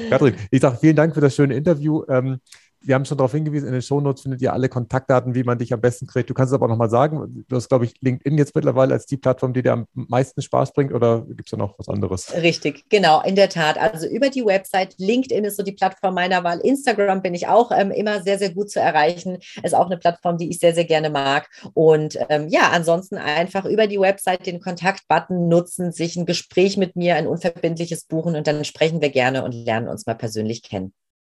Katrin, 0.09 0.36
ich 0.49 0.61
sage 0.61 0.78
vielen 0.82 0.95
Dank 0.95 1.14
für 1.14 1.22
das 1.22 1.36
schöne 1.36 1.53
Interview. 1.53 2.03
Ähm, 2.09 2.39
wir 2.86 2.95
haben 2.95 3.05
schon 3.05 3.17
darauf 3.17 3.31
hingewiesen, 3.31 3.67
in 3.67 3.73
den 3.73 3.81
Shownotes 3.81 4.23
findet 4.23 4.41
ihr 4.41 4.53
alle 4.53 4.69
Kontaktdaten, 4.69 5.36
wie 5.36 5.43
man 5.43 5.57
dich 5.57 5.73
am 5.73 5.81
besten 5.81 6.05
kriegt. 6.05 6.29
Du 6.29 6.34
kannst 6.34 6.51
es 6.51 6.55
aber 6.55 6.65
auch 6.65 6.69
nochmal 6.69 6.89
sagen. 6.89 7.45
Du 7.47 7.55
hast, 7.55 7.69
glaube 7.69 7.86
ich, 7.86 7.93
LinkedIn 8.01 8.38
jetzt 8.38 8.55
mittlerweile 8.55 8.93
als 8.93 9.05
die 9.05 9.17
Plattform, 9.17 9.53
die 9.53 9.63
dir 9.63 9.73
am 9.73 9.88
meisten 9.93 10.41
Spaß 10.41 10.73
bringt 10.73 10.93
oder 10.93 11.21
gibt 11.21 11.45
es 11.45 11.51
da 11.51 11.57
noch 11.57 11.77
was 11.79 11.88
anderes? 11.88 12.34
Richtig, 12.34 12.89
genau, 12.89 13.21
in 13.21 13.36
der 13.36 13.49
Tat. 13.49 13.77
Also 13.77 14.07
über 14.07 14.29
die 14.29 14.45
Website, 14.45 14.95
LinkedIn 14.97 15.45
ist 15.45 15.57
so 15.57 15.63
die 15.63 15.71
Plattform 15.71 16.15
meiner 16.15 16.43
Wahl. 16.43 16.59
Instagram 16.59 17.21
bin 17.21 17.34
ich 17.34 17.47
auch 17.47 17.71
ähm, 17.71 17.91
immer 17.91 18.21
sehr, 18.21 18.38
sehr 18.38 18.53
gut 18.53 18.69
zu 18.69 18.79
erreichen. 18.79 19.39
Ist 19.63 19.75
auch 19.75 19.86
eine 19.86 19.97
Plattform, 19.97 20.38
die 20.38 20.49
ich 20.49 20.59
sehr, 20.59 20.75
sehr 20.75 20.86
gerne 20.86 21.09
mag. 21.09 21.49
Und 21.73 22.17
ähm, 22.29 22.47
ja, 22.49 22.71
ansonsten 22.71 23.17
einfach 23.17 23.65
über 23.65 23.88
die 23.88 23.99
Website 23.99 24.45
den 24.45 24.59
Kontaktbutton 24.59 25.47
nutzen, 25.47 25.91
sich 25.91 26.15
ein 26.15 26.25
Gespräch 26.25 26.77
mit 26.77 26.95
mir, 26.95 27.15
ein 27.15 27.27
unverbindliches 27.27 28.05
buchen 28.05 28.36
und 28.36 28.47
dann 28.47 28.65
sprechen 28.65 29.01
wir 29.01 29.09
gerne 29.09 29.43
und 29.43 29.53
lernen 29.53 29.88
uns 29.88 30.05
mal 30.05 30.15
persönlich 30.15 30.63
kennen. 30.63 30.93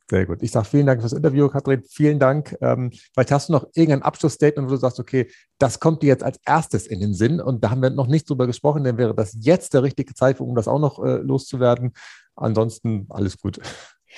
Sehr 0.09 0.25
gut. 0.25 0.41
Ich 0.41 0.51
sage 0.51 0.65
vielen 0.65 0.85
Dank 0.85 1.01
fürs 1.01 1.11
Interview, 1.11 1.49
Katrin. 1.49 1.83
Vielen 1.89 2.17
Dank. 2.17 2.55
Ähm, 2.61 2.91
vielleicht 3.13 3.31
hast 3.31 3.49
du 3.49 3.53
noch 3.53 3.67
irgendein 3.73 4.03
Abschlussstatement, 4.03 4.69
wo 4.69 4.73
du 4.73 4.79
sagst, 4.79 5.01
okay, 5.01 5.29
das 5.57 5.81
kommt 5.81 6.01
dir 6.01 6.07
jetzt 6.07 6.23
als 6.23 6.39
erstes 6.45 6.87
in 6.87 7.01
den 7.01 7.13
Sinn 7.13 7.41
und 7.41 7.61
da 7.61 7.71
haben 7.71 7.81
wir 7.81 7.89
noch 7.89 8.07
nicht 8.07 8.29
drüber 8.29 8.47
gesprochen, 8.47 8.85
denn 8.85 8.97
wäre 8.97 9.13
das 9.13 9.35
jetzt 9.39 9.73
der 9.73 9.83
richtige 9.83 10.13
Zeitpunkt, 10.13 10.49
um 10.49 10.55
das 10.55 10.69
auch 10.69 10.79
noch 10.79 11.03
äh, 11.03 11.17
loszuwerden. 11.17 11.91
Ansonsten 12.35 13.07
alles 13.09 13.37
gut 13.37 13.59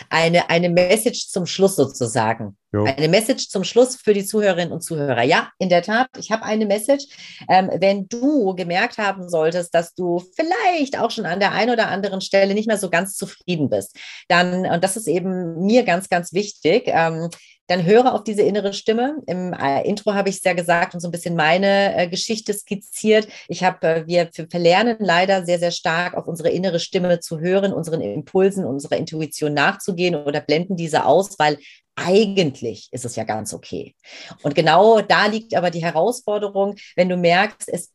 eine, 0.10 0.50
eine 0.50 0.70
Message 0.70 1.28
zum 1.30 1.46
Schluss 1.46 1.76
sozusagen. 1.76 2.58
Jo. 2.72 2.84
Eine 2.84 3.08
Message 3.08 3.50
zum 3.50 3.64
Schluss 3.64 3.96
für 3.96 4.14
die 4.14 4.26
Zuhörerinnen 4.26 4.72
und 4.72 4.82
Zuhörer. 4.82 5.24
Ja, 5.24 5.50
in 5.58 5.70
der 5.70 5.82
Tat, 5.82 6.08
ich 6.18 6.32
habe 6.32 6.44
eine 6.44 6.68
Message. 6.68 7.06
Ähm, 7.50 7.72
wenn 7.80 8.08
du 8.08 8.54
gemerkt 8.54 9.00
haben 9.00 9.28
solltest, 9.28 9.74
dass 9.74 9.96
du 9.96 10.24
vielleicht 10.36 11.00
auch 11.00 11.10
schon 11.10 11.26
an 11.26 11.40
der 11.40 11.52
einen 11.52 11.72
oder 11.72 11.88
anderen 11.88 12.22
Stelle 12.22 12.54
nicht 12.54 12.68
mehr 12.68 12.78
so 12.78 12.90
ganz 12.90 13.16
zufrieden 13.16 13.70
bist, 13.70 13.96
dann, 14.28 14.68
und 14.68 14.84
das 14.84 14.98
ist 14.98 15.08
eben 15.08 15.66
mir 15.66 15.84
ganz, 15.84 16.10
ganz 16.10 16.32
wichtig, 16.32 16.84
ähm, 16.86 17.30
dann 17.70 17.86
höre 17.86 18.14
auf 18.14 18.24
diese 18.24 18.42
innere 18.42 18.74
Stimme. 18.74 19.18
Im 19.28 19.54
äh, 19.54 19.88
Intro 19.88 20.14
habe 20.14 20.30
ich 20.30 20.38
es 20.38 20.44
ja 20.44 20.54
gesagt 20.54 20.96
und 20.96 21.00
so 21.00 21.08
ein 21.08 21.12
bisschen 21.12 21.36
meine 21.36 21.96
äh, 21.96 22.08
Geschichte 22.08 22.52
skizziert. 22.54 23.28
Ich 23.48 23.64
habe, 23.64 23.88
äh, 23.88 24.08
wir 24.08 24.30
verlernen 24.50 24.98
leider 25.00 25.46
sehr, 25.46 25.60
sehr 25.60 25.72
stark 25.72 26.16
auf 26.16 26.28
unsere 26.28 26.50
innere 26.50 26.80
Stimme 26.80 27.20
zu 27.20 27.40
hören, 27.40 27.72
unseren 27.72 28.02
Impulsen, 28.02 28.66
unserer 28.66 28.98
Intuition 28.98 29.54
nachzugehen 29.54 30.16
oder 30.16 30.42
blenden 30.42 30.78
diese 30.78 31.06
aus, 31.06 31.38
weil 31.38 31.60
eigentlich 32.06 32.90
ist 32.92 33.06
es 33.06 33.16
ja 33.16 33.24
ganz 33.24 33.54
okay. 33.54 33.96
Und 34.42 34.56
genau 34.56 35.02
da 35.02 35.26
liegt 35.26 35.56
aber 35.56 35.70
die 35.70 35.84
Herausforderung, 35.84 36.76
wenn 36.96 37.10
du 37.10 37.18
merkst, 37.18 37.70
es, 37.70 37.92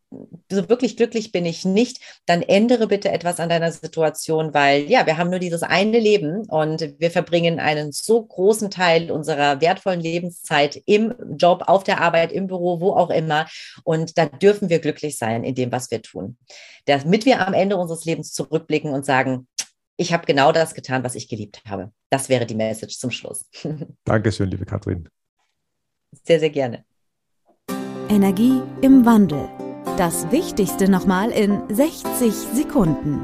so 0.50 0.68
wirklich 0.68 0.96
glücklich 0.96 1.32
bin 1.32 1.46
ich 1.46 1.64
nicht, 1.64 1.98
dann 2.26 2.42
ändere 2.42 2.86
bitte 2.86 3.10
etwas 3.10 3.40
an 3.40 3.48
deiner 3.48 3.72
Situation, 3.72 4.54
weil 4.54 4.90
ja, 4.90 5.06
wir 5.06 5.16
haben 5.16 5.30
nur 5.30 5.38
dieses 5.38 5.62
eine 5.62 5.98
Leben 5.98 6.44
und 6.48 6.94
wir 6.98 7.10
verbringen 7.10 7.58
einen 7.58 7.92
so 7.92 8.22
großen 8.22 8.70
Teil 8.70 9.10
unserer 9.10 9.60
wertvollen 9.60 10.00
Lebenszeit 10.00 10.80
im 10.86 11.14
Job, 11.36 11.64
auf 11.66 11.84
der 11.84 12.00
Arbeit, 12.00 12.32
im 12.32 12.46
Büro, 12.46 12.80
wo 12.80 12.92
auch 12.92 13.10
immer. 13.10 13.46
Und 13.84 14.18
da 14.18 14.26
dürfen 14.26 14.68
wir 14.68 14.78
glücklich 14.78 15.16
sein 15.18 15.44
in 15.44 15.54
dem, 15.54 15.72
was 15.72 15.90
wir 15.90 16.02
tun. 16.02 16.36
Damit 16.86 17.24
wir 17.24 17.46
am 17.46 17.54
Ende 17.54 17.76
unseres 17.76 18.04
Lebens 18.04 18.32
zurückblicken 18.32 18.92
und 18.92 19.06
sagen, 19.06 19.48
ich 19.96 20.12
habe 20.12 20.26
genau 20.26 20.52
das 20.52 20.74
getan, 20.74 21.04
was 21.04 21.14
ich 21.14 21.28
geliebt 21.28 21.62
habe. 21.66 21.92
Das 22.10 22.28
wäre 22.28 22.46
die 22.46 22.54
Message 22.54 22.98
zum 22.98 23.10
Schluss. 23.10 23.48
Dankeschön, 24.04 24.50
liebe 24.50 24.64
Katrin. 24.64 25.08
Sehr, 26.24 26.40
sehr 26.40 26.50
gerne. 26.50 26.84
Energie 28.08 28.60
im 28.82 29.04
Wandel. 29.04 29.48
Das 29.96 30.30
Wichtigste 30.30 30.90
nochmal 30.90 31.30
in 31.30 31.62
60 31.72 32.32
Sekunden. 32.32 33.20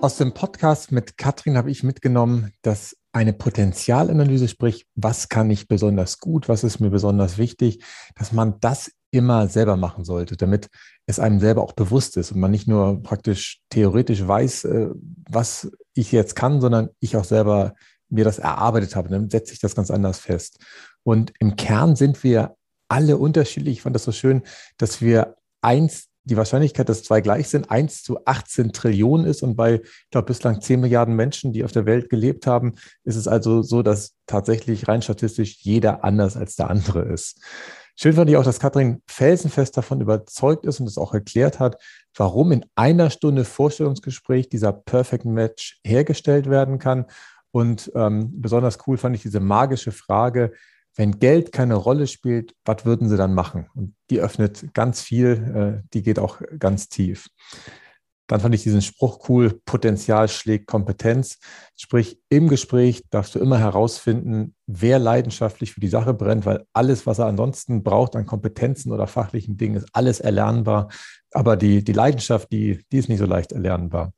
Aus 0.00 0.16
dem 0.16 0.32
Podcast 0.32 0.92
mit 0.92 1.16
Katrin 1.16 1.56
habe 1.56 1.70
ich 1.70 1.82
mitgenommen, 1.82 2.52
dass 2.62 2.96
eine 3.12 3.32
Potenzialanalyse, 3.32 4.48
sprich, 4.48 4.86
was 4.94 5.28
kann 5.28 5.50
ich 5.50 5.68
besonders 5.68 6.18
gut, 6.18 6.48
was 6.48 6.64
ist 6.64 6.80
mir 6.80 6.90
besonders 6.90 7.38
wichtig, 7.38 7.82
dass 8.14 8.32
man 8.32 8.60
das 8.60 8.92
immer 9.10 9.48
selber 9.48 9.76
machen 9.76 10.04
sollte, 10.04 10.36
damit 10.36 10.68
es 11.06 11.20
einem 11.20 11.40
selber 11.40 11.62
auch 11.62 11.72
bewusst 11.72 12.16
ist 12.16 12.32
und 12.32 12.40
man 12.40 12.50
nicht 12.50 12.66
nur 12.66 13.02
praktisch 13.02 13.60
theoretisch 13.70 14.26
weiß, 14.26 14.64
äh, 14.64 14.88
was 15.30 15.70
ich 15.94 16.12
jetzt 16.12 16.34
kann, 16.34 16.60
sondern 16.60 16.90
ich 17.00 17.16
auch 17.16 17.24
selber 17.24 17.74
mir 18.08 18.24
das 18.24 18.38
erarbeitet 18.38 18.96
habe. 18.96 19.08
Dann 19.08 19.30
setze 19.30 19.52
ich 19.52 19.60
das 19.60 19.74
ganz 19.74 19.90
anders 19.90 20.18
fest. 20.18 20.58
Und 21.02 21.32
im 21.38 21.56
Kern 21.56 21.96
sind 21.96 22.22
wir 22.24 22.56
alle 22.88 23.16
unterschiedlich. 23.16 23.78
Ich 23.78 23.82
fand 23.82 23.94
das 23.94 24.04
so 24.04 24.12
schön, 24.12 24.42
dass 24.78 25.00
wir 25.00 25.36
eins, 25.60 26.08
die 26.24 26.36
Wahrscheinlichkeit, 26.36 26.88
dass 26.88 27.04
zwei 27.04 27.20
gleich 27.20 27.48
sind, 27.48 27.70
eins 27.70 28.02
zu 28.02 28.24
18 28.24 28.72
Trillionen 28.72 29.26
ist. 29.26 29.42
Und 29.42 29.54
bei, 29.54 29.74
ich 29.82 30.10
glaube, 30.10 30.26
bislang 30.26 30.60
10 30.60 30.80
Milliarden 30.80 31.14
Menschen, 31.14 31.52
die 31.52 31.64
auf 31.64 31.72
der 31.72 31.86
Welt 31.86 32.10
gelebt 32.10 32.48
haben, 32.48 32.74
ist 33.04 33.16
es 33.16 33.28
also 33.28 33.62
so, 33.62 33.82
dass 33.82 34.14
tatsächlich 34.26 34.88
rein 34.88 35.02
statistisch 35.02 35.58
jeder 35.60 36.02
anders 36.02 36.36
als 36.36 36.56
der 36.56 36.68
andere 36.68 37.02
ist. 37.02 37.40
Schön 37.98 38.12
fand 38.12 38.28
ich 38.28 38.36
auch, 38.36 38.44
dass 38.44 38.60
Katrin 38.60 39.02
felsenfest 39.06 39.74
davon 39.76 40.02
überzeugt 40.02 40.66
ist 40.66 40.80
und 40.80 40.86
es 40.86 40.98
auch 40.98 41.14
erklärt 41.14 41.58
hat, 41.60 41.82
warum 42.14 42.52
in 42.52 42.66
einer 42.74 43.08
Stunde 43.08 43.44
Vorstellungsgespräch 43.44 44.50
dieser 44.50 44.72
Perfect 44.72 45.24
Match 45.24 45.80
hergestellt 45.82 46.50
werden 46.50 46.78
kann. 46.78 47.06
Und 47.52 47.90
ähm, 47.94 48.30
besonders 48.42 48.78
cool 48.86 48.98
fand 48.98 49.16
ich 49.16 49.22
diese 49.22 49.40
magische 49.40 49.92
Frage, 49.92 50.52
wenn 50.94 51.18
Geld 51.18 51.52
keine 51.52 51.74
Rolle 51.74 52.06
spielt, 52.06 52.54
was 52.66 52.84
würden 52.84 53.08
Sie 53.08 53.16
dann 53.16 53.32
machen? 53.32 53.68
Und 53.74 53.94
die 54.10 54.20
öffnet 54.20 54.74
ganz 54.74 55.00
viel, 55.00 55.82
äh, 55.82 55.88
die 55.94 56.02
geht 56.02 56.18
auch 56.18 56.40
ganz 56.58 56.88
tief. 56.88 57.28
Dann 58.26 58.40
fand 58.40 58.54
ich 58.54 58.62
diesen 58.62 58.82
Spruch 58.82 59.28
cool, 59.28 59.60
Potenzial 59.64 60.28
schlägt 60.28 60.66
Kompetenz. 60.66 61.38
Sprich, 61.76 62.18
im 62.28 62.48
Gespräch 62.48 63.04
darfst 63.10 63.34
du 63.34 63.38
immer 63.38 63.58
herausfinden, 63.58 64.54
wer 64.66 64.98
leidenschaftlich 64.98 65.72
für 65.72 65.80
die 65.80 65.88
Sache 65.88 66.12
brennt, 66.12 66.44
weil 66.44 66.64
alles, 66.72 67.06
was 67.06 67.20
er 67.20 67.26
ansonsten 67.26 67.82
braucht 67.84 68.16
an 68.16 68.26
Kompetenzen 68.26 68.92
oder 68.92 69.06
fachlichen 69.06 69.56
Dingen, 69.56 69.76
ist 69.76 69.88
alles 69.92 70.20
erlernbar. 70.20 70.88
Aber 71.32 71.56
die, 71.56 71.84
die 71.84 71.92
Leidenschaft, 71.92 72.50
die, 72.50 72.84
die 72.90 72.98
ist 72.98 73.08
nicht 73.08 73.18
so 73.18 73.26
leicht 73.26 73.52
erlernbar. 73.52 74.12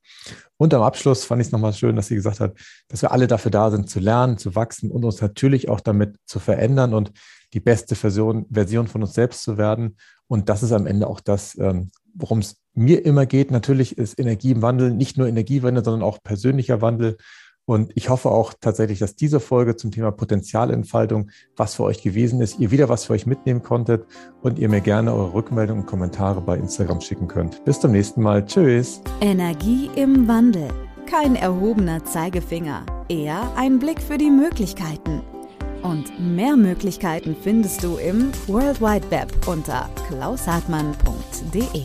Und 0.56 0.72
am 0.72 0.82
Abschluss 0.82 1.24
fand 1.24 1.40
ich 1.40 1.48
es 1.48 1.52
nochmal 1.52 1.72
schön, 1.72 1.96
dass 1.96 2.06
sie 2.06 2.14
gesagt 2.14 2.40
hat, 2.40 2.54
dass 2.88 3.02
wir 3.02 3.12
alle 3.12 3.26
dafür 3.26 3.50
da 3.50 3.70
sind, 3.70 3.90
zu 3.90 4.00
lernen, 4.00 4.38
zu 4.38 4.54
wachsen 4.54 4.90
und 4.90 5.04
uns 5.04 5.20
natürlich 5.20 5.68
auch 5.68 5.80
damit 5.80 6.16
zu 6.26 6.38
verändern 6.38 6.94
und 6.94 7.12
die 7.52 7.60
beste 7.60 7.94
Version, 7.94 8.46
Version 8.50 8.88
von 8.88 9.02
uns 9.02 9.14
selbst 9.14 9.42
zu 9.42 9.58
werden. 9.58 9.96
Und 10.26 10.48
das 10.48 10.62
ist 10.62 10.72
am 10.72 10.86
Ende 10.86 11.06
auch 11.06 11.20
das, 11.20 11.56
ähm, 11.58 11.90
worum 12.14 12.38
es 12.40 12.56
mir 12.74 13.04
immer 13.04 13.26
geht. 13.26 13.50
Natürlich 13.50 13.96
ist 13.98 14.18
Energie 14.18 14.52
im 14.52 14.62
Wandel 14.62 14.92
nicht 14.92 15.16
nur 15.16 15.28
Energiewende, 15.28 15.82
sondern 15.82 16.02
auch 16.02 16.22
persönlicher 16.22 16.80
Wandel. 16.80 17.16
Und 17.68 17.92
ich 17.96 18.08
hoffe 18.08 18.30
auch 18.30 18.54
tatsächlich, 18.58 18.98
dass 18.98 19.14
diese 19.14 19.40
Folge 19.40 19.76
zum 19.76 19.90
Thema 19.90 20.10
Potenzialentfaltung 20.10 21.30
was 21.54 21.74
für 21.74 21.82
euch 21.82 22.02
gewesen 22.02 22.40
ist, 22.40 22.58
ihr 22.58 22.70
wieder 22.70 22.88
was 22.88 23.04
für 23.04 23.12
euch 23.12 23.26
mitnehmen 23.26 23.62
konntet 23.62 24.06
und 24.40 24.58
ihr 24.58 24.70
mir 24.70 24.80
gerne 24.80 25.12
eure 25.12 25.34
Rückmeldungen 25.34 25.82
und 25.82 25.86
Kommentare 25.86 26.40
bei 26.40 26.56
Instagram 26.56 27.02
schicken 27.02 27.28
könnt. 27.28 27.62
Bis 27.66 27.78
zum 27.78 27.92
nächsten 27.92 28.22
Mal. 28.22 28.46
Tschüss. 28.46 29.02
Energie 29.20 29.90
im 29.96 30.26
Wandel. 30.26 30.68
Kein 31.04 31.36
erhobener 31.36 32.02
Zeigefinger, 32.06 32.86
eher 33.10 33.52
ein 33.54 33.78
Blick 33.78 34.00
für 34.00 34.16
die 34.16 34.30
Möglichkeiten. 34.30 35.20
Und 35.88 36.20
mehr 36.20 36.54
Möglichkeiten 36.54 37.34
findest 37.42 37.82
du 37.82 37.96
im 37.96 38.30
World 38.46 38.78
Wide 38.82 39.10
Web 39.10 39.48
unter 39.48 39.88
klaushartmann.de. 40.06 41.84